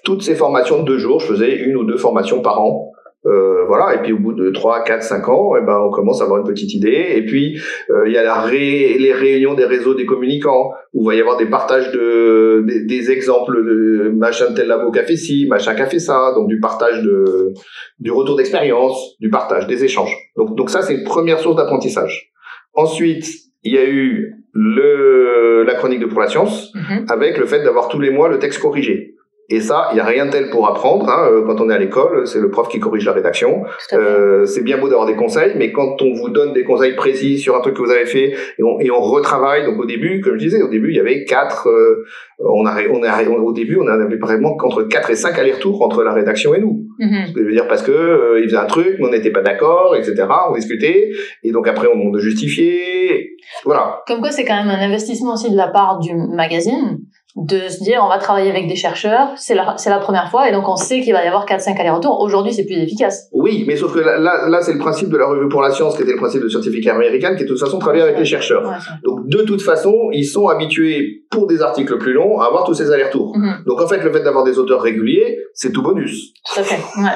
toutes 0.04 0.22
ces 0.22 0.34
formations 0.34 0.82
de 0.82 0.86
deux 0.86 0.98
jours, 0.98 1.20
je 1.20 1.26
faisais 1.26 1.54
une 1.56 1.76
ou 1.76 1.84
deux 1.84 1.98
formations 1.98 2.40
par 2.40 2.60
an 2.62 2.90
euh, 3.26 3.66
voilà, 3.66 3.94
et 3.94 3.98
puis 4.02 4.14
au 4.14 4.18
bout 4.18 4.32
de 4.32 4.50
3, 4.50 4.82
4, 4.82 5.02
5 5.02 5.28
ans, 5.28 5.52
eh 5.54 5.64
ben, 5.64 5.78
on 5.78 5.90
commence 5.90 6.22
à 6.22 6.24
avoir 6.24 6.40
une 6.40 6.46
petite 6.46 6.72
idée. 6.72 7.12
Et 7.16 7.26
puis, 7.26 7.60
euh, 7.90 8.04
il 8.06 8.14
y 8.14 8.16
a 8.16 8.22
la 8.22 8.40
ré 8.40 8.96
les 8.98 9.12
réunions 9.12 9.52
des 9.52 9.66
réseaux 9.66 9.94
des 9.94 10.06
communicants, 10.06 10.72
où 10.94 11.02
il 11.02 11.06
va 11.06 11.14
y 11.14 11.20
avoir 11.20 11.36
des 11.36 11.46
partages 11.46 11.92
de 11.92 12.64
des, 12.66 12.86
des 12.86 13.10
exemples 13.10 13.62
de 13.62 14.10
machin 14.16 14.46
tel 14.54 14.68
labo 14.68 14.90
fait 14.92 15.16
ci, 15.16 15.46
machin 15.48 15.74
qui 15.74 15.82
a 15.82 15.86
fait 15.86 15.98
ça, 15.98 16.32
donc 16.34 16.48
du 16.48 16.60
partage 16.60 17.02
de 17.02 17.52
du 17.98 18.10
retour 18.10 18.36
d'expérience, 18.36 19.16
du 19.20 19.28
partage, 19.28 19.66
des 19.66 19.84
échanges. 19.84 20.16
Donc, 20.36 20.56
donc 20.56 20.70
ça, 20.70 20.80
c'est 20.80 20.94
une 20.94 21.04
première 21.04 21.40
source 21.40 21.56
d'apprentissage. 21.56 22.32
Ensuite, 22.72 23.26
il 23.62 23.72
y 23.74 23.78
a 23.78 23.88
eu 23.88 24.34
le 24.52 25.64
la 25.66 25.74
chronique 25.74 26.00
de 26.00 26.06
pour 26.06 26.20
la 26.20 26.28
science, 26.28 26.72
Mhm. 26.74 27.06
avec 27.08 27.38
le 27.38 27.46
fait 27.46 27.62
d'avoir 27.62 27.88
tous 27.88 28.00
les 28.00 28.10
mois 28.10 28.28
le 28.28 28.38
texte 28.38 28.60
corrigé. 28.60 29.14
Et 29.52 29.60
ça, 29.60 29.88
il 29.90 29.94
n'y 29.94 30.00
a 30.00 30.04
rien 30.04 30.26
de 30.26 30.30
tel 30.30 30.48
pour 30.48 30.68
apprendre. 30.68 31.08
Hein. 31.08 31.28
Euh, 31.32 31.44
Quand 31.44 31.60
on 31.60 31.68
est 31.68 31.74
à 31.74 31.78
l'école, 31.78 32.26
c'est 32.26 32.38
le 32.38 32.50
prof 32.50 32.68
qui 32.68 32.78
corrige 32.78 33.04
la 33.04 33.12
rédaction. 33.12 33.64
Euh, 33.92 34.46
c'est 34.46 34.62
bien 34.62 34.78
beau 34.78 34.88
d'avoir 34.88 35.06
des 35.06 35.16
conseils, 35.16 35.54
mais 35.56 35.72
quand 35.72 36.00
on 36.02 36.14
vous 36.14 36.30
donne 36.30 36.52
des 36.52 36.62
conseils 36.62 36.94
précis 36.94 37.38
sur 37.38 37.56
un 37.56 37.60
truc 37.60 37.74
que 37.74 37.82
vous 37.82 37.90
avez 37.90 38.06
fait 38.06 38.34
et 38.58 38.62
on, 38.62 38.78
et 38.78 38.90
on 38.92 39.00
retravaille, 39.00 39.64
donc 39.64 39.78
au 39.80 39.86
début, 39.86 40.20
comme 40.20 40.34
je 40.34 40.44
disais, 40.44 40.62
au 40.62 40.68
début, 40.68 40.90
il 40.90 40.96
y 40.96 41.00
avait 41.00 41.24
quatre, 41.24 41.68
euh, 41.68 42.04
on 42.38 42.64
a, 42.64 42.76
on 42.92 43.02
a, 43.02 43.24
au 43.24 43.52
début, 43.52 43.76
on 43.76 43.88
avait 43.88 44.16
vraiment 44.16 44.56
entre 44.62 44.84
quatre 44.84 45.10
et 45.10 45.16
cinq 45.16 45.36
allers-retours 45.36 45.82
entre 45.82 46.04
la 46.04 46.12
rédaction 46.12 46.54
et 46.54 46.60
nous. 46.60 46.86
Ce 47.00 47.32
que 47.32 47.40
je 47.40 47.46
veux 47.46 47.52
dire 47.52 47.66
parce 47.66 47.82
que 47.82 47.90
euh, 47.90 48.40
il 48.40 48.44
faisait 48.44 48.58
un 48.58 48.66
truc, 48.66 48.96
mais 48.98 49.06
on 49.06 49.10
n'était 49.10 49.30
pas 49.30 49.40
d'accord, 49.40 49.96
etc. 49.96 50.14
On 50.50 50.52
discutait, 50.52 51.10
et 51.42 51.50
donc 51.50 51.66
après 51.66 51.88
on 51.88 51.98
demande 51.98 52.14
de 52.14 52.20
justifier. 52.20 53.36
Voilà. 53.64 54.02
Comme 54.06 54.20
quoi, 54.20 54.30
c'est 54.30 54.44
quand 54.44 54.56
même 54.56 54.68
un 54.68 54.82
investissement 54.84 55.32
aussi 55.32 55.50
de 55.50 55.56
la 55.56 55.68
part 55.68 55.98
du 55.98 56.14
magazine 56.14 57.00
de 57.36 57.68
se 57.68 57.82
dire 57.82 58.00
on 58.02 58.08
va 58.08 58.18
travailler 58.18 58.50
avec 58.50 58.66
des 58.66 58.76
chercheurs, 58.76 59.28
c'est 59.36 59.54
la, 59.54 59.76
c'est 59.76 59.90
la 59.90 59.98
première 59.98 60.30
fois 60.30 60.48
et 60.48 60.52
donc 60.52 60.68
on 60.68 60.76
sait 60.76 61.00
qu'il 61.00 61.12
va 61.12 61.24
y 61.24 61.28
avoir 61.28 61.46
4-5 61.46 61.78
allers-retours. 61.78 62.20
Aujourd'hui, 62.20 62.52
c'est 62.52 62.64
plus 62.64 62.76
efficace. 62.76 63.28
Oui, 63.32 63.64
mais 63.66 63.76
sauf 63.76 63.94
que 63.94 64.00
là, 64.00 64.18
là, 64.18 64.48
là, 64.48 64.62
c'est 64.62 64.72
le 64.72 64.78
principe 64.78 65.10
de 65.10 65.16
la 65.16 65.26
revue 65.26 65.48
pour 65.48 65.62
la 65.62 65.70
science, 65.70 65.96
qui 65.96 66.02
était 66.02 66.12
le 66.12 66.18
principe 66.18 66.42
de 66.42 66.48
Scientific 66.48 66.86
American, 66.88 67.36
qui 67.36 67.42
est 67.42 67.46
de 67.46 67.48
toute 67.48 67.60
façon 67.60 67.78
travailler 67.78 68.02
avec 68.02 68.18
les 68.18 68.24
chercheurs. 68.24 68.68
Ouais. 68.68 68.76
Donc 69.04 69.28
de 69.28 69.42
toute 69.42 69.62
façon, 69.62 69.94
ils 70.12 70.24
sont 70.24 70.48
habitués 70.48 71.24
pour 71.30 71.46
des 71.46 71.62
articles 71.62 71.96
plus 71.98 72.12
longs 72.12 72.40
à 72.40 72.46
avoir 72.46 72.64
tous 72.64 72.74
ces 72.74 72.90
allers-retours. 72.90 73.36
Mhm. 73.36 73.64
Donc 73.66 73.80
en 73.80 73.86
fait, 73.86 73.98
le 73.98 74.12
fait 74.12 74.22
d'avoir 74.22 74.44
des 74.44 74.58
auteurs 74.58 74.82
réguliers, 74.82 75.38
c'est 75.54 75.72
tout 75.72 75.82
bonus. 75.82 76.32
Tout 76.52 76.60
à 76.60 76.62
fait. 76.64 76.80
Ouais. 77.00 77.10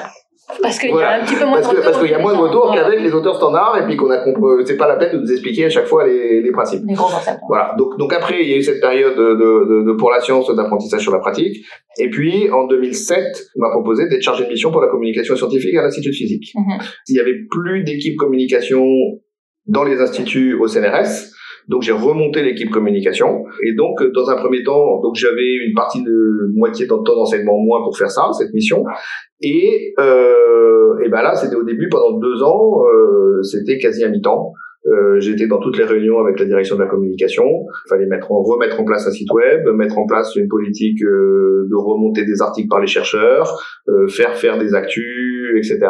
Parce 0.63 0.79
qu'il 0.79 0.91
y 0.91 0.93
a 0.93 1.21
un 1.21 1.25
petit 1.25 1.37
peu 1.37 1.45
moins 1.47 1.55
Parce 1.61 1.71
de 1.71 1.77
retours. 1.77 1.85
parce 1.85 2.03
qu'il 2.03 2.11
y 2.11 2.15
a 2.15 2.19
moins 2.19 2.35
de 2.35 2.39
retours 2.39 2.73
qu'avec 2.75 3.01
les 3.01 3.13
auteurs 3.13 3.37
standards 3.37 3.79
et 3.83 3.87
puis 3.87 3.97
qu'on 3.97 4.11
a 4.11 4.19
compris, 4.19 4.65
c'est 4.67 4.77
pas 4.77 4.87
la 4.87 4.97
peine 4.97 5.13
de 5.17 5.19
nous 5.23 5.33
expliquer 5.33 5.65
à 5.65 5.71
chaque 5.71 5.87
fois 5.87 6.07
les, 6.07 6.43
les 6.43 6.51
principes. 6.53 6.83
Gros 6.85 7.09
concepts. 7.11 7.41
Voilà. 7.49 7.75
Donc, 7.79 7.99
donc 7.99 8.13
après, 8.13 8.43
il 8.43 8.49
y 8.51 8.53
a 8.53 8.57
eu 8.57 8.63
cette 8.63 8.81
période 8.81 9.17
de, 9.17 9.85
de, 9.87 9.93
pour 9.97 10.11
la 10.11 10.21
science 10.21 10.55
d'apprentissage 10.55 11.01
sur 11.01 11.13
la 11.13 11.19
pratique. 11.21 11.65
Et 11.99 12.11
puis, 12.11 12.51
en 12.51 12.67
2007, 12.67 13.19
on 13.57 13.61
m'a 13.61 13.71
proposé 13.71 14.09
d'être 14.09 14.23
chargé 14.23 14.45
de 14.45 14.51
mission 14.51 14.71
pour 14.71 14.81
la 14.83 14.89
communication 14.89 15.35
scientifique 15.35 15.75
à 15.77 15.83
l'Institut 15.83 16.11
de 16.11 16.15
physique. 16.15 16.53
Mhm. 16.55 16.79
Il 17.09 17.17
y 17.17 17.21
avait 17.21 17.37
plus 17.51 17.83
d'équipe 17.85 18.17
communication 18.17 18.85
dans 19.67 19.85
les 19.85 20.01
instituts 20.01 20.55
au 20.55 20.67
CNRS. 20.67 21.31
Donc 21.69 21.81
j'ai 21.81 21.93
remonté 21.93 22.43
l'équipe 22.43 22.69
communication 22.69 23.43
et 23.67 23.75
donc 23.75 24.03
euh, 24.03 24.13
dans 24.15 24.29
un 24.29 24.37
premier 24.37 24.63
temps 24.63 25.01
donc 25.01 25.15
j'avais 25.15 25.55
une 25.67 25.73
partie 25.75 26.03
de 26.03 26.53
moitié 26.55 26.85
de 26.85 26.91
temps 26.91 27.03
d'enseignement 27.03 27.59
moins 27.59 27.83
pour 27.83 27.97
faire 27.97 28.11
ça 28.11 28.29
cette 28.37 28.53
mission 28.53 28.85
et 29.45 29.95
euh, 29.99 30.99
et 31.05 31.09
ben 31.09 31.23
là 31.23 31.35
c'était 31.35 31.57
au 31.57 31.65
début 31.65 31.89
pendant 31.89 32.19
deux 32.19 32.43
ans 32.43 32.83
euh, 32.85 33.43
c'était 33.43 33.79
quasi 33.79 34.05
à 34.05 34.09
mi-temps 34.09 34.53
euh, 34.87 35.19
j'étais 35.19 35.47
dans 35.47 35.61
toutes 35.61 35.79
les 35.79 35.85
réunions 35.85 36.19
avec 36.19 36.39
la 36.39 36.45
direction 36.45 36.77
de 36.77 36.83
la 36.83 36.87
communication. 36.87 37.45
Il 37.87 37.89
fallait 37.89 38.07
mettre 38.07 38.31
en, 38.31 38.43
remettre 38.43 38.81
en 38.81 38.85
place 38.85 39.07
un 39.07 39.11
site 39.11 39.31
web, 39.33 39.67
mettre 39.75 39.99
en 39.99 40.07
place 40.07 40.37
une 40.37 40.49
politique 40.49 41.03
euh, 41.03 41.67
de 41.71 41.75
remontée 41.75 42.25
des 42.27 42.43
articles 42.43 42.69
par 42.69 42.81
les 42.81 42.87
chercheurs, 42.87 43.59
euh, 43.89 44.07
faire 44.09 44.37
faire 44.37 44.59
des 44.59 44.75
actus, 44.75 45.57
etc. 45.57 45.87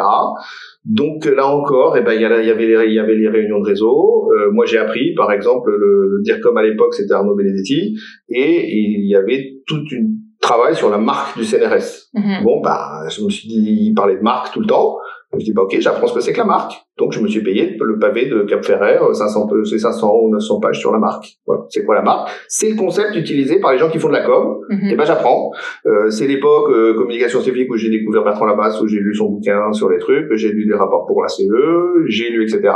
Donc 0.85 1.25
là 1.25 1.47
encore, 1.47 1.97
eh 1.97 2.03
ben 2.03 2.13
il 2.13 2.21
y, 2.21 2.25
avait 2.25 2.65
les, 2.65 3.27
réunions 3.27 3.59
de 3.59 3.67
réseau. 3.67 4.29
Euh, 4.31 4.51
moi 4.53 4.65
j'ai 4.65 4.77
appris, 4.77 5.13
par 5.15 5.31
exemple, 5.31 5.71
le, 5.71 6.07
le 6.11 6.21
dire 6.21 6.39
comme 6.39 6.57
à 6.57 6.63
l'époque 6.63 6.93
c'était 6.93 7.13
Arnaud 7.13 7.35
Benedetti, 7.35 7.97
et 8.29 8.65
il 8.69 9.09
y 9.09 9.15
avait 9.15 9.55
tout 9.67 9.83
un 9.91 10.24
travail 10.45 10.75
sur 10.75 10.89
la 10.89 10.97
marque 10.97 11.37
du 11.37 11.43
CNRS. 11.43 12.09
Mhm. 12.13 12.43
Bon, 12.43 12.61
bah, 12.61 13.03
je 13.09 13.23
me 13.23 13.29
suis 13.29 13.47
dit, 13.47 13.77
il 13.87 13.93
parlait 13.93 14.15
de 14.15 14.21
marque 14.21 14.53
tout 14.53 14.59
le 14.59 14.67
temps. 14.67 14.97
Je 15.31 15.37
me 15.37 15.41
suis 15.41 15.51
dit, 15.51 15.53
bah, 15.53 15.63
ok, 15.63 15.75
j'apprends 15.79 16.07
ce 16.07 16.13
que 16.13 16.19
c'est 16.21 16.33
que 16.33 16.37
la 16.37 16.45
marque. 16.45 16.85
Donc, 16.97 17.11
je 17.11 17.19
me 17.19 17.27
suis 17.27 17.41
payé 17.43 17.75
le 17.79 17.99
pavé 17.99 18.27
de 18.27 18.43
Cap 18.43 18.63
Ferret, 18.63 18.97
euh, 19.01 19.13
500, 19.13 19.47
peu- 19.47 19.65
c'est 19.65 19.77
500 19.79 20.15
ou 20.21 20.29
900 20.29 20.59
pages 20.61 20.79
sur 20.79 20.91
la 20.93 20.99
marque. 20.99 21.25
Voilà. 21.45 21.63
C'est 21.69 21.83
quoi 21.83 21.95
la 21.95 22.01
marque? 22.01 22.29
C'est 22.47 22.69
le 22.69 22.77
concept 22.77 23.15
utilisé 23.15 23.59
par 23.59 23.73
les 23.73 23.77
gens 23.77 23.89
qui 23.89 23.99
font 23.99 24.07
de 24.07 24.13
la 24.13 24.25
com. 24.25 24.59
Mhm. 24.69 24.89
Et 24.91 24.95
ben, 24.95 25.03
j'apprends. 25.05 25.51
Euh, 25.85 26.09
c'est 26.09 26.25
l'époque, 26.25 26.69
euh, 26.71 26.93
communication 26.93 27.41
scientifique 27.41 27.69
où 27.69 27.75
j'ai 27.75 27.89
découvert 27.89 28.23
Bertrand 28.23 28.45
Labasse, 28.45 28.79
où 28.81 28.87
j'ai 28.87 28.99
lu 28.99 29.13
son 29.13 29.29
bouquin 29.29 29.73
sur 29.73 29.89
les 29.89 29.97
trucs, 29.99 30.33
j'ai 30.35 30.51
lu 30.53 30.65
des 30.65 30.73
rapports 30.73 31.05
pour 31.05 31.21
la 31.21 31.27
CE, 31.27 32.05
j'ai 32.07 32.29
lu, 32.29 32.43
etc. 32.43 32.73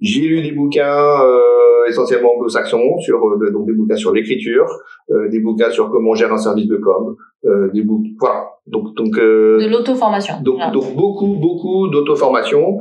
J'ai 0.00 0.20
lu 0.22 0.42
des 0.42 0.52
bouquins, 0.52 1.24
euh, 1.24 1.88
essentiellement 1.88 2.34
anglo-saxons 2.36 2.98
sur, 3.00 3.16
euh, 3.26 3.50
donc 3.50 3.66
des 3.66 3.72
bouquins 3.72 3.96
sur 3.96 4.12
l'écriture, 4.12 4.66
euh, 5.10 5.28
des 5.28 5.40
bouquins 5.40 5.70
sur 5.70 5.90
comment 5.90 6.10
on 6.10 6.14
gère 6.14 6.32
un 6.32 6.38
service 6.38 6.68
de 6.68 6.76
com, 6.76 7.16
euh, 7.46 7.68
des 7.72 7.82
bouquins, 7.82 8.10
voilà. 8.20 8.44
Donc, 8.66 8.94
donc, 8.96 9.18
euh, 9.18 9.58
De 9.58 9.68
l'auto-formation. 9.68 10.34
donc, 10.44 10.56
Voilà. 10.56 10.70
donc 10.70 10.94
beaucoup, 10.94 11.34
beaucoup 11.40 11.88
d'auto-formation. 11.88 12.78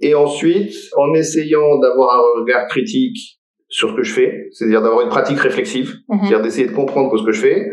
Et 0.00 0.14
ensuite, 0.14 0.74
en 0.96 1.14
essayant 1.14 1.78
d'avoir 1.78 2.16
un 2.16 2.40
regard 2.40 2.66
critique 2.68 3.38
sur 3.68 3.90
ce 3.90 3.94
que 3.94 4.02
je 4.02 4.12
fais, 4.12 4.48
c'est-à-dire 4.50 4.82
d'avoir 4.82 5.02
une 5.02 5.08
pratique 5.08 5.38
réflexive, 5.38 5.94
Mhm. 6.08 6.18
c'est-à-dire 6.20 6.42
d'essayer 6.42 6.66
de 6.66 6.72
comprendre 6.72 7.16
ce 7.18 7.24
que 7.24 7.32
je 7.32 7.40
fais. 7.40 7.70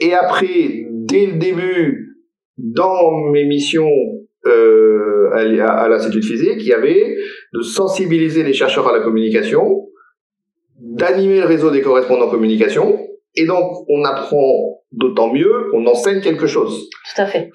Et 0.00 0.14
après, 0.14 0.86
dès 0.90 1.26
le 1.26 1.34
début, 1.34 2.16
dans 2.56 3.12
mes 3.32 3.44
missions 3.44 3.90
euh, 4.46 5.30
à, 5.32 5.66
à 5.84 5.88
l'Institut 5.88 6.20
de 6.20 6.24
physique, 6.24 6.56
il 6.58 6.66
y 6.66 6.72
avait 6.72 7.16
de 7.52 7.60
sensibiliser 7.60 8.42
les 8.44 8.52
chercheurs 8.52 8.88
à 8.88 8.92
la 8.96 9.00
communication, 9.04 9.88
d'animer 10.80 11.40
le 11.40 11.46
réseau 11.46 11.70
des 11.70 11.82
correspondants 11.82 12.28
communication, 12.30 12.98
et 13.34 13.44
donc 13.46 13.84
on 13.88 14.04
apprend 14.04 14.80
d'autant 14.92 15.32
mieux 15.32 15.68
qu'on 15.70 15.86
enseigne 15.86 16.20
quelque 16.20 16.46
chose. 16.46 16.88
Tout 17.14 17.22
à 17.22 17.26
fait. 17.26 17.50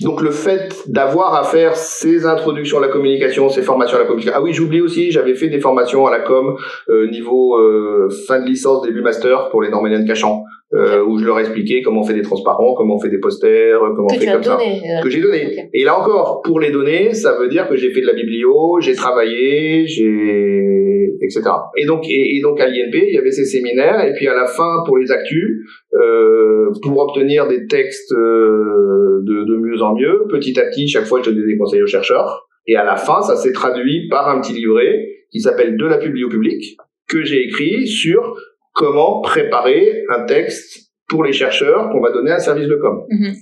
Donc 0.00 0.22
le 0.22 0.30
fait 0.30 0.84
d'avoir 0.86 1.34
à 1.34 1.44
faire 1.44 1.76
ces 1.76 2.24
introductions 2.24 2.78
à 2.78 2.80
la 2.80 2.88
communication, 2.88 3.48
ces 3.48 3.62
formations 3.62 3.96
à 3.96 4.00
la 4.00 4.06
communication. 4.06 4.38
Ah 4.38 4.42
oui, 4.42 4.52
j'oublie 4.52 4.80
aussi, 4.80 5.10
j'avais 5.10 5.34
fait 5.34 5.48
des 5.48 5.60
formations 5.60 6.06
à 6.06 6.10
la 6.10 6.20
com 6.20 6.56
euh, 6.88 7.08
niveau 7.08 7.56
euh, 7.56 8.08
fin 8.26 8.40
de 8.40 8.46
licence, 8.46 8.82
début 8.82 9.02
master 9.02 9.48
pour 9.50 9.62
les 9.62 9.70
Normaliens 9.70 10.00
de 10.00 10.06
Cachan, 10.06 10.44
euh, 10.74 11.02
où 11.04 11.18
je 11.18 11.24
leur 11.24 11.38
expliquais 11.40 11.80
comment 11.82 12.00
on 12.00 12.04
fait 12.04 12.14
des 12.14 12.22
transparents, 12.22 12.74
comment 12.74 12.96
on 12.96 13.00
fait 13.00 13.08
des 13.08 13.18
posters, 13.20 13.78
comment 13.80 14.06
on 14.10 14.14
fait 14.18 14.26
comme 14.32 14.42
ça. 14.42 14.56
donné. 14.56 14.80
euh, 14.98 15.02
Que 15.02 15.08
j'ai 15.10 15.20
donné. 15.20 15.68
Et 15.72 15.84
là 15.84 15.98
encore, 15.98 16.42
pour 16.42 16.60
les 16.60 16.70
donner, 16.70 17.14
ça 17.14 17.38
veut 17.38 17.48
dire 17.48 17.68
que 17.68 17.76
j'ai 17.76 17.90
fait 17.90 18.02
de 18.02 18.06
la 18.06 18.12
biblio, 18.12 18.78
j'ai 18.80 18.94
travaillé, 18.94 19.86
j'ai 19.86 21.14
etc. 21.20 21.42
Et 21.76 21.86
donc 21.86 22.04
et, 22.08 22.36
et 22.36 22.40
donc 22.42 22.60
à 22.60 22.66
l'INP, 22.66 22.94
il 23.08 23.14
y 23.14 23.18
avait 23.18 23.30
ces 23.32 23.44
séminaires 23.44 24.04
et 24.06 24.12
puis 24.14 24.28
à 24.28 24.34
la 24.34 24.46
fin 24.46 24.82
pour 24.86 24.98
les 24.98 25.10
actus, 25.10 25.64
euh, 25.94 26.70
pour 26.82 26.98
obtenir 26.98 27.48
des 27.48 27.66
textes 27.66 28.12
euh, 28.12 29.20
de, 29.22 29.44
de 29.44 29.56
mieux 29.56 29.82
en 29.82 29.94
mieux, 29.94 30.26
petit 30.30 30.58
à 30.60 30.64
petit, 30.64 30.86
chaque 30.88 31.04
fois 31.06 31.20
je 31.24 31.30
donnais 31.30 31.46
des 31.46 31.56
conseils 31.58 31.82
aux 31.82 31.86
chercheurs. 31.86 32.46
Et 32.66 32.76
à 32.76 32.84
la 32.84 32.96
fin, 32.96 33.22
ça 33.22 33.34
s'est 33.36 33.52
traduit 33.52 34.08
par 34.10 34.28
un 34.28 34.40
petit 34.42 34.52
livret 34.52 35.06
qui 35.32 35.40
s'appelle 35.40 35.76
De 35.78 35.86
la 35.86 35.96
publi 35.98 36.24
au 36.24 36.28
public, 36.28 36.76
que 37.08 37.24
j'ai 37.24 37.42
écrit 37.44 37.86
sur 37.86 38.36
comment 38.78 39.20
préparer 39.20 40.04
un 40.16 40.24
texte 40.24 40.68
pour 41.10 41.24
les 41.26 41.32
chercheurs 41.32 41.90
qu'on 41.90 42.00
va 42.00 42.12
donner 42.12 42.30
à 42.30 42.36
un 42.36 42.44
service 42.48 42.68
de 42.68 42.76
com. 42.76 42.96
Mhm. 43.10 43.32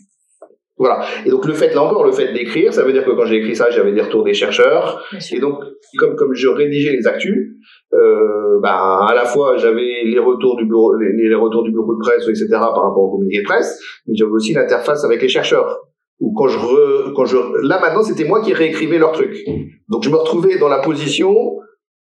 Voilà. 0.78 0.96
Et 1.24 1.30
donc 1.30 1.46
le 1.46 1.54
fait, 1.54 1.74
là 1.74 1.82
encore, 1.82 2.04
le 2.04 2.12
fait 2.12 2.32
d'écrire, 2.34 2.72
ça 2.72 2.82
veut 2.84 2.92
dire 2.92 3.04
que 3.04 3.10
quand 3.16 3.24
j'ai 3.24 3.36
écrit 3.36 3.56
ça, 3.56 3.70
j'avais 3.70 3.92
des 3.92 4.02
retours 4.02 4.24
des 4.24 4.34
chercheurs. 4.34 5.02
Et 5.32 5.40
donc, 5.40 5.56
comme, 5.98 6.14
comme 6.16 6.34
je 6.34 6.48
rédigeais 6.48 6.92
les 6.98 7.06
actus, 7.06 7.38
euh, 7.94 8.60
ben, 8.62 8.78
à 9.08 9.14
la 9.14 9.24
fois 9.24 9.56
j'avais 9.56 10.04
les 10.04 10.18
retours 10.18 10.56
du 10.56 10.66
bureau, 10.66 10.94
les, 10.96 11.28
les 11.28 11.34
retours 11.34 11.64
du 11.64 11.70
bureau 11.72 11.94
de 11.94 12.00
presse, 12.00 12.28
etc. 12.28 12.46
par 12.50 12.82
rapport 12.86 13.04
au 13.04 13.10
communiqué 13.12 13.40
de 13.40 13.44
presse, 13.44 13.78
mais 14.06 14.14
j'avais 14.16 14.30
aussi 14.30 14.52
l'interface 14.52 15.02
avec 15.04 15.22
les 15.22 15.28
chercheurs. 15.28 15.68
Ou 16.20 16.34
quand 16.34 16.48
je, 16.48 16.58
re- 16.58 17.12
quand 17.14 17.26
je, 17.26 17.36
là 17.66 17.78
maintenant, 17.80 18.02
c'était 18.02 18.24
moi 18.24 18.40
qui 18.42 18.52
réécrivais 18.52 18.98
leurs 18.98 19.12
trucs. 19.12 19.38
Donc 19.88 20.02
je 20.02 20.10
me 20.10 20.16
retrouvais 20.16 20.58
dans 20.58 20.68
la 20.68 20.78
position 20.80 21.34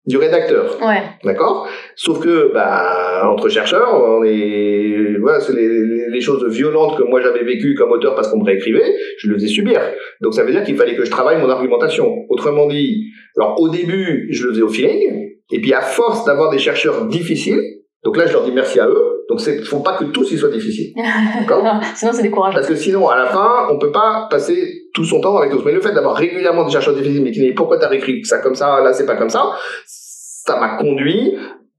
du 0.05 0.17
rédacteur. 0.17 0.77
Ouais. 0.81 1.01
D'accord? 1.23 1.67
Sauf 1.95 2.19
que, 2.19 2.51
bah, 2.53 3.23
entre 3.25 3.47
chercheurs, 3.47 3.93
on 3.93 4.23
est, 4.23 5.17
voilà, 5.21 5.39
c'est 5.39 5.53
les, 5.53 6.09
les, 6.09 6.21
choses 6.21 6.45
violentes 6.53 6.97
que 6.97 7.03
moi 7.03 7.21
j'avais 7.21 7.43
vécues 7.43 7.75
comme 7.75 7.91
auteur 7.91 8.15
parce 8.15 8.29
qu'on 8.29 8.39
me 8.39 8.45
réécrivait, 8.45 8.95
je 9.17 9.29
le 9.29 9.35
faisais 9.35 9.47
subir. 9.47 9.79
Donc 10.21 10.33
ça 10.33 10.43
veut 10.43 10.51
dire 10.51 10.63
qu'il 10.63 10.75
fallait 10.75 10.95
que 10.95 11.05
je 11.05 11.11
travaille 11.11 11.41
mon 11.41 11.49
argumentation. 11.49 12.25
Autrement 12.29 12.67
dit, 12.67 13.11
alors 13.37 13.59
au 13.59 13.69
début, 13.69 14.27
je 14.31 14.45
le 14.45 14.51
faisais 14.51 14.61
au 14.61 14.69
feeling, 14.69 15.29
et 15.51 15.61
puis 15.61 15.73
à 15.73 15.81
force 15.81 16.25
d'avoir 16.25 16.49
des 16.49 16.59
chercheurs 16.59 17.05
difficiles, 17.05 17.61
donc 18.03 18.17
là 18.17 18.27
je 18.27 18.33
leur 18.33 18.43
dis 18.43 18.51
merci 18.51 18.79
à 18.79 18.87
eux, 18.87 19.25
donc 19.29 19.39
il 19.47 19.63
faut 19.63 19.79
pas 19.79 19.97
que 19.97 20.05
tous 20.05 20.31
ils 20.31 20.37
soient 20.37 20.49
difficiles. 20.49 20.93
D'accord? 21.39 21.65
Sinon 21.95 22.11
c'est 22.11 22.23
décourageant. 22.23 22.55
Parce 22.55 22.67
que 22.67 22.75
sinon, 22.75 23.07
à 23.07 23.17
la 23.17 23.27
fin, 23.27 23.67
on 23.71 23.77
peut 23.79 23.91
pas 23.91 24.27
passer 24.29 24.82
tout 24.93 25.05
son 25.05 25.19
temps 25.19 25.37
avec 25.37 25.51
tous. 25.51 25.63
Mais 25.65 25.71
le 25.71 25.81
fait 25.81 25.93
d'avoir 25.93 26.15
régulièrement 26.15 26.65
des 26.65 26.71
chercheurs 26.71 26.93
difficiles, 26.93 27.23
mais 27.23 27.31
qui 27.31 27.39
disent 27.39 27.55
pourquoi 27.55 27.77
t'as 27.77 27.87
réécrit 27.87 28.23
ça 28.25 28.39
comme 28.39 28.55
ça, 28.55 28.79
là 28.81 28.93
c'est 28.93 29.05
pas 29.05 29.15
comme 29.15 29.29
ça, 29.29 29.51
ça 29.85 30.59
m'a 30.59 30.77
conduit 30.77 31.35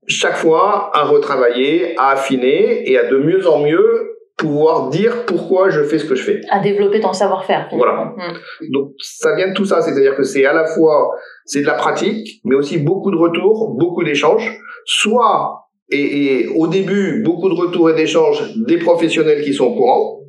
chaque 0.07 0.37
fois 0.37 0.91
à 0.93 1.05
retravailler, 1.05 1.95
à 1.99 2.11
affiner 2.11 2.91
et 2.91 2.99
à 2.99 3.09
de 3.09 3.17
mieux 3.17 3.47
en 3.49 3.61
mieux 3.61 4.11
pouvoir 4.37 4.89
dire 4.89 5.27
pourquoi 5.27 5.71
je 5.71 5.83
fais 5.85 5.99
ce 5.99 6.07
que 6.07 6.15
je 6.15 6.23
fais. 6.23 6.41
À 6.51 6.59
développer 6.59 7.01
ton 7.01 7.13
savoir-faire. 7.13 7.69
Voilà. 7.73 8.15
Mm. 8.17 8.73
Donc 8.73 8.93
ça 8.99 9.35
vient 9.37 9.49
de 9.49 9.55
tout 9.55 9.65
ça, 9.65 9.81
c'est-à-dire 9.81 10.17
que 10.17 10.25
c'est 10.25 10.45
à 10.45 10.53
la 10.53 10.67
fois 10.67 11.13
c'est 11.45 11.63
de 11.63 11.67
la 11.67 11.75
pratique, 11.75 12.41
mais 12.45 12.57
aussi 12.57 12.79
beaucoup 12.79 13.11
de 13.11 13.17
retours, 13.17 13.75
beaucoup 13.79 14.03
d'échanges, 14.03 14.59
soit 14.85 15.61
et, 15.91 16.41
et, 16.41 16.49
au 16.49 16.67
début 16.67 17.23
beaucoup 17.23 17.49
de 17.49 17.55
retours 17.55 17.91
et 17.91 17.95
d'échanges 17.95 18.43
des 18.67 18.79
professionnels 18.79 19.43
qui 19.43 19.53
sont 19.53 19.67
au 19.67 19.75
courant, 19.75 20.21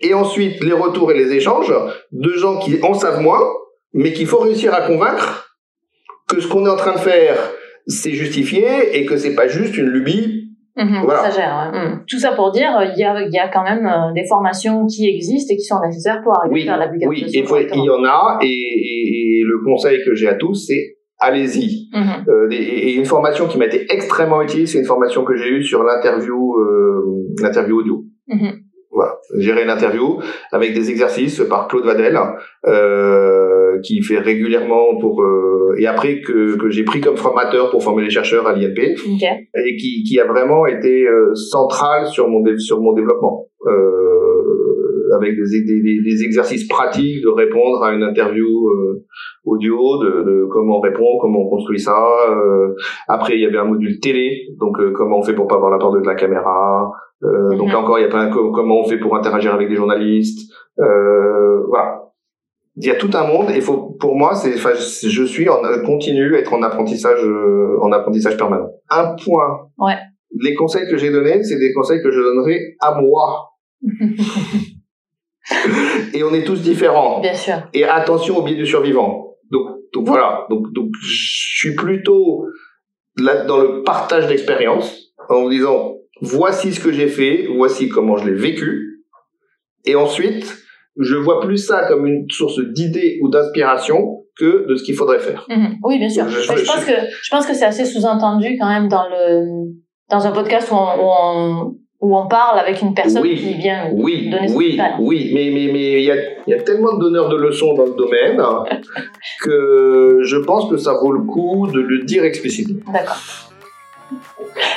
et 0.00 0.14
ensuite 0.14 0.62
les 0.62 0.72
retours 0.72 1.10
et 1.12 1.18
les 1.18 1.32
échanges 1.32 1.74
de 2.12 2.30
gens 2.32 2.58
qui 2.58 2.78
en 2.82 2.94
savent 2.94 3.20
moins, 3.20 3.42
mais 3.92 4.12
qu'il 4.12 4.26
faut 4.26 4.38
réussir 4.38 4.74
à 4.74 4.82
convaincre 4.82 5.56
que 6.28 6.40
ce 6.40 6.48
qu'on 6.48 6.66
est 6.66 6.70
en 6.70 6.76
train 6.76 6.94
de 6.94 6.98
faire 6.98 7.36
c'est 7.86 8.12
justifié 8.12 8.98
et 8.98 9.06
que 9.06 9.16
c'est 9.16 9.34
pas 9.34 9.46
juste 9.46 9.76
une 9.78 9.86
lubie 9.86 10.46
Mmh, 10.76 11.04
voilà. 11.04 11.22
Ça 11.22 11.30
gère. 11.30 11.70
Ouais. 11.72 11.78
Mmh. 11.78 12.04
Tout 12.06 12.18
ça 12.18 12.32
pour 12.32 12.52
dire, 12.52 12.68
il 12.94 13.00
y 13.00 13.04
a, 13.04 13.26
y 13.28 13.38
a 13.38 13.48
quand 13.48 13.62
même 13.62 13.86
euh, 13.86 14.12
des 14.12 14.26
formations 14.26 14.86
qui 14.86 15.08
existent 15.08 15.54
et 15.54 15.56
qui 15.56 15.64
sont 15.64 15.80
nécessaires 15.80 16.20
pour 16.22 16.36
arriver 16.36 16.54
oui, 16.54 16.68
à 16.68 16.76
la 16.76 16.90
Oui, 17.06 17.24
il, 17.26 17.46
faut, 17.46 17.56
y 17.56 17.90
en 17.90 18.04
a 18.04 18.38
et, 18.42 18.46
et, 18.46 19.38
et 19.38 19.42
le 19.42 19.64
conseil 19.64 19.98
que 20.04 20.14
j'ai 20.14 20.28
à 20.28 20.34
tous, 20.34 20.66
c'est 20.66 20.96
allez-y. 21.18 21.88
Mmh. 21.94 22.28
Euh, 22.28 22.48
et, 22.50 22.94
une 22.94 23.06
formation 23.06 23.46
qui 23.46 23.56
m'a 23.56 23.66
été 23.66 23.86
extrêmement 23.90 24.42
utile, 24.42 24.68
c'est 24.68 24.78
une 24.78 24.84
formation 24.84 25.24
que 25.24 25.34
j'ai 25.34 25.48
eue 25.48 25.62
sur 25.62 25.82
l'interview, 25.82 26.56
euh, 26.58 27.24
l'interview 27.40 27.80
audio. 27.80 28.04
Voilà, 28.96 29.20
gérer 29.36 29.62
une 29.62 29.68
interview 29.68 30.20
avec 30.52 30.72
des 30.72 30.90
exercices 30.90 31.42
par 31.50 31.68
Claude 31.68 31.84
Vadel, 31.84 32.18
euh, 32.66 33.78
qui 33.82 34.00
fait 34.00 34.18
régulièrement 34.18 34.96
pour 34.98 35.22
euh, 35.22 35.76
et 35.78 35.86
après 35.86 36.22
que, 36.22 36.56
que 36.56 36.70
j'ai 36.70 36.82
pris 36.82 37.02
comme 37.02 37.18
formateur 37.18 37.68
pour 37.70 37.84
former 37.84 38.04
les 38.04 38.08
chercheurs 38.08 38.46
à 38.46 38.54
l'INP 38.54 38.94
et 39.54 39.76
qui, 39.76 40.02
qui 40.02 40.18
a 40.18 40.24
vraiment 40.24 40.64
été 40.64 41.06
euh, 41.06 41.34
central 41.34 42.06
sur 42.06 42.26
mon 42.28 42.42
sur 42.56 42.80
mon 42.80 42.94
développement. 42.94 43.46
Euh, 43.66 44.15
avec 45.14 45.34
des, 45.34 45.62
des, 45.64 46.02
des, 46.02 46.24
exercices 46.24 46.66
pratiques 46.68 47.22
de 47.22 47.28
répondre 47.28 47.82
à 47.82 47.92
une 47.92 48.02
interview 48.02 48.46
euh, 48.46 49.04
audio, 49.44 50.02
de, 50.02 50.22
de, 50.22 50.46
comment 50.50 50.78
on 50.78 50.80
répond, 50.80 51.18
comment 51.20 51.46
on 51.46 51.48
construit 51.48 51.78
ça. 51.78 51.96
Euh, 52.30 52.74
après, 53.08 53.34
il 53.34 53.42
y 53.42 53.46
avait 53.46 53.58
un 53.58 53.64
module 53.64 54.00
télé, 54.00 54.48
donc 54.58 54.76
comment 54.94 55.18
on 55.18 55.22
fait 55.22 55.34
pour 55.34 55.46
pas 55.46 55.56
avoir 55.56 55.70
la 55.70 55.78
peur 55.78 55.92
de 55.92 56.00
la 56.04 56.14
caméra, 56.14 56.90
euh, 57.22 57.56
Donc 57.56 57.72
là 57.72 57.80
encore, 57.80 57.98
il 57.98 58.02
y 58.02 58.04
a 58.04 58.08
plein 58.08 58.30
comment 58.30 58.80
on 58.80 58.84
fait 58.84 58.98
pour 58.98 59.16
interagir 59.16 59.54
avec 59.54 59.68
des 59.68 59.76
journalistes. 59.76 60.50
Euh, 60.78 61.62
voilà. 61.68 62.02
Il 62.76 62.86
y 62.86 62.90
a 62.90 62.96
tout 62.96 63.10
un 63.14 63.26
monde 63.26 63.50
et 63.50 63.62
faut 63.62 63.96
pour 63.98 64.16
moi 64.16 64.34
c'est 64.34 64.52
enfin 64.54 64.74
je 64.74 65.24
suis 65.24 65.48
en 65.48 65.62
continue 65.86 66.36
à 66.36 66.40
être 66.40 66.52
en 66.52 66.62
apprentissage 66.62 67.24
euh, 67.24 67.78
en 67.80 67.90
apprentissage 67.90 68.36
permanent. 68.36 68.68
Un 68.90 69.16
point. 69.24 69.70
Ouais. 69.78 69.94
Les 70.42 70.54
conseils 70.54 70.86
que 70.90 70.98
j'ai 70.98 71.10
donnés, 71.10 71.42
c'est 71.42 71.58
des 71.58 71.72
conseils 71.72 72.02
que 72.02 72.10
je 72.10 72.20
donnerai 72.20 72.76
à 72.80 73.00
moi. 73.00 73.52
et 76.14 76.22
on 76.22 76.34
est 76.34 76.44
tous 76.44 76.62
différents. 76.62 77.20
Bien 77.20 77.34
sûr. 77.34 77.54
Et 77.72 77.84
attention 77.84 78.38
au 78.38 78.42
biais 78.42 78.56
du 78.56 78.66
survivant. 78.66 79.36
Donc 79.50 79.68
donc 79.92 80.06
voilà. 80.06 80.46
Donc 80.50 80.72
donc 80.72 80.90
je 81.00 81.58
suis 81.58 81.74
plutôt 81.74 82.46
là 83.16 83.44
dans 83.44 83.58
le 83.58 83.82
partage 83.82 84.26
d'expérience 84.26 85.12
en 85.28 85.42
vous 85.42 85.50
disant 85.50 85.94
voici 86.20 86.72
ce 86.72 86.80
que 86.80 86.92
j'ai 86.92 87.08
fait, 87.08 87.46
voici 87.54 87.88
comment 87.88 88.16
je 88.16 88.28
l'ai 88.28 88.34
vécu. 88.34 89.04
Et 89.84 89.94
ensuite, 89.94 90.56
je 90.98 91.14
vois 91.14 91.40
plus 91.40 91.58
ça 91.58 91.86
comme 91.86 92.06
une 92.06 92.26
source 92.30 92.58
d'idées 92.58 93.18
ou 93.22 93.28
d'inspiration 93.28 94.24
que 94.36 94.66
de 94.68 94.76
ce 94.76 94.84
qu'il 94.84 94.94
faudrait 94.94 95.20
faire. 95.20 95.46
Mhm. 95.48 95.76
Oui, 95.82 95.98
bien 95.98 96.08
sûr. 96.08 96.28
Je, 96.28 96.46
pense 96.46 96.84
que 96.84 96.92
je 97.22 97.30
pense 97.30 97.46
que 97.46 97.54
c'est 97.54 97.64
assez 97.64 97.84
sous-entendu 97.84 98.56
quand 98.58 98.68
même 98.68 98.88
dans 98.88 99.08
le 99.08 99.72
dans 100.10 100.26
un 100.26 100.32
podcast 100.32 100.70
où 100.70 100.74
on, 100.74 100.78
où 100.78 101.10
on, 101.20 101.74
parle 102.28 102.58
avec 102.58 102.80
une 102.82 102.94
personne 102.94 103.22
qui 103.22 103.54
vient 103.54 103.90
oui, 103.92 104.30
donner 104.30 104.52
oui, 104.52 104.80
oui, 104.98 105.30
mais 105.34 105.50
mais 105.52 105.72
mais 105.72 105.92
il 106.02 106.04
y 106.04 106.10
a 106.10 106.16
y 106.46 106.54
a 106.54 106.62
tellement 106.62 106.94
de 106.94 107.00
donneurs 107.00 107.28
de 107.28 107.36
leçons 107.36 107.74
dans 107.74 107.86
le 107.86 107.94
domaine 107.94 108.42
que 109.42 110.20
je 110.22 110.36
pense 110.36 110.70
que 110.70 110.76
ça 110.76 110.94
vaut 110.94 111.12
le 111.12 111.22
coup 111.22 111.68
de 111.72 111.80
le 111.80 112.04
dire 112.04 112.24
explicitement. 112.24 112.80
D'accord. 112.92 113.16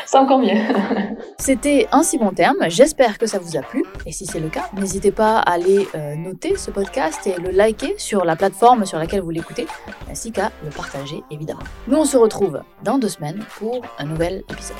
C'est 0.05 0.17
encore 0.17 0.39
mieux. 0.39 0.57
C'était 1.38 1.88
un 1.91 2.03
si 2.03 2.17
bon 2.17 2.32
terme. 2.32 2.57
J'espère 2.67 3.17
que 3.17 3.27
ça 3.27 3.39
vous 3.39 3.57
a 3.57 3.61
plu. 3.61 3.84
Et 4.05 4.11
si 4.11 4.25
c'est 4.25 4.39
le 4.39 4.49
cas, 4.49 4.69
n'hésitez 4.77 5.11
pas 5.11 5.38
à 5.38 5.53
aller 5.53 5.88
euh, 5.95 6.15
noter 6.15 6.55
ce 6.55 6.71
podcast 6.71 7.27
et 7.27 7.39
le 7.39 7.51
liker 7.51 7.95
sur 7.97 8.25
la 8.25 8.36
plateforme 8.36 8.86
sur 8.86 8.97
laquelle 8.97 9.21
vous 9.21 9.30
l'écoutez, 9.30 9.67
ainsi 10.09 10.32
qu'à 10.32 10.51
le 10.63 10.71
partager 10.71 11.23
évidemment. 11.32 11.63
Nous, 11.88 11.97
on 11.97 12.05
se 12.05 12.17
retrouve 12.17 12.61
dans 12.84 12.97
deux 12.97 13.09
semaines 13.09 13.39
pour 13.57 13.82
un 13.97 14.05
nouvel 14.05 14.43
épisode. 14.49 14.77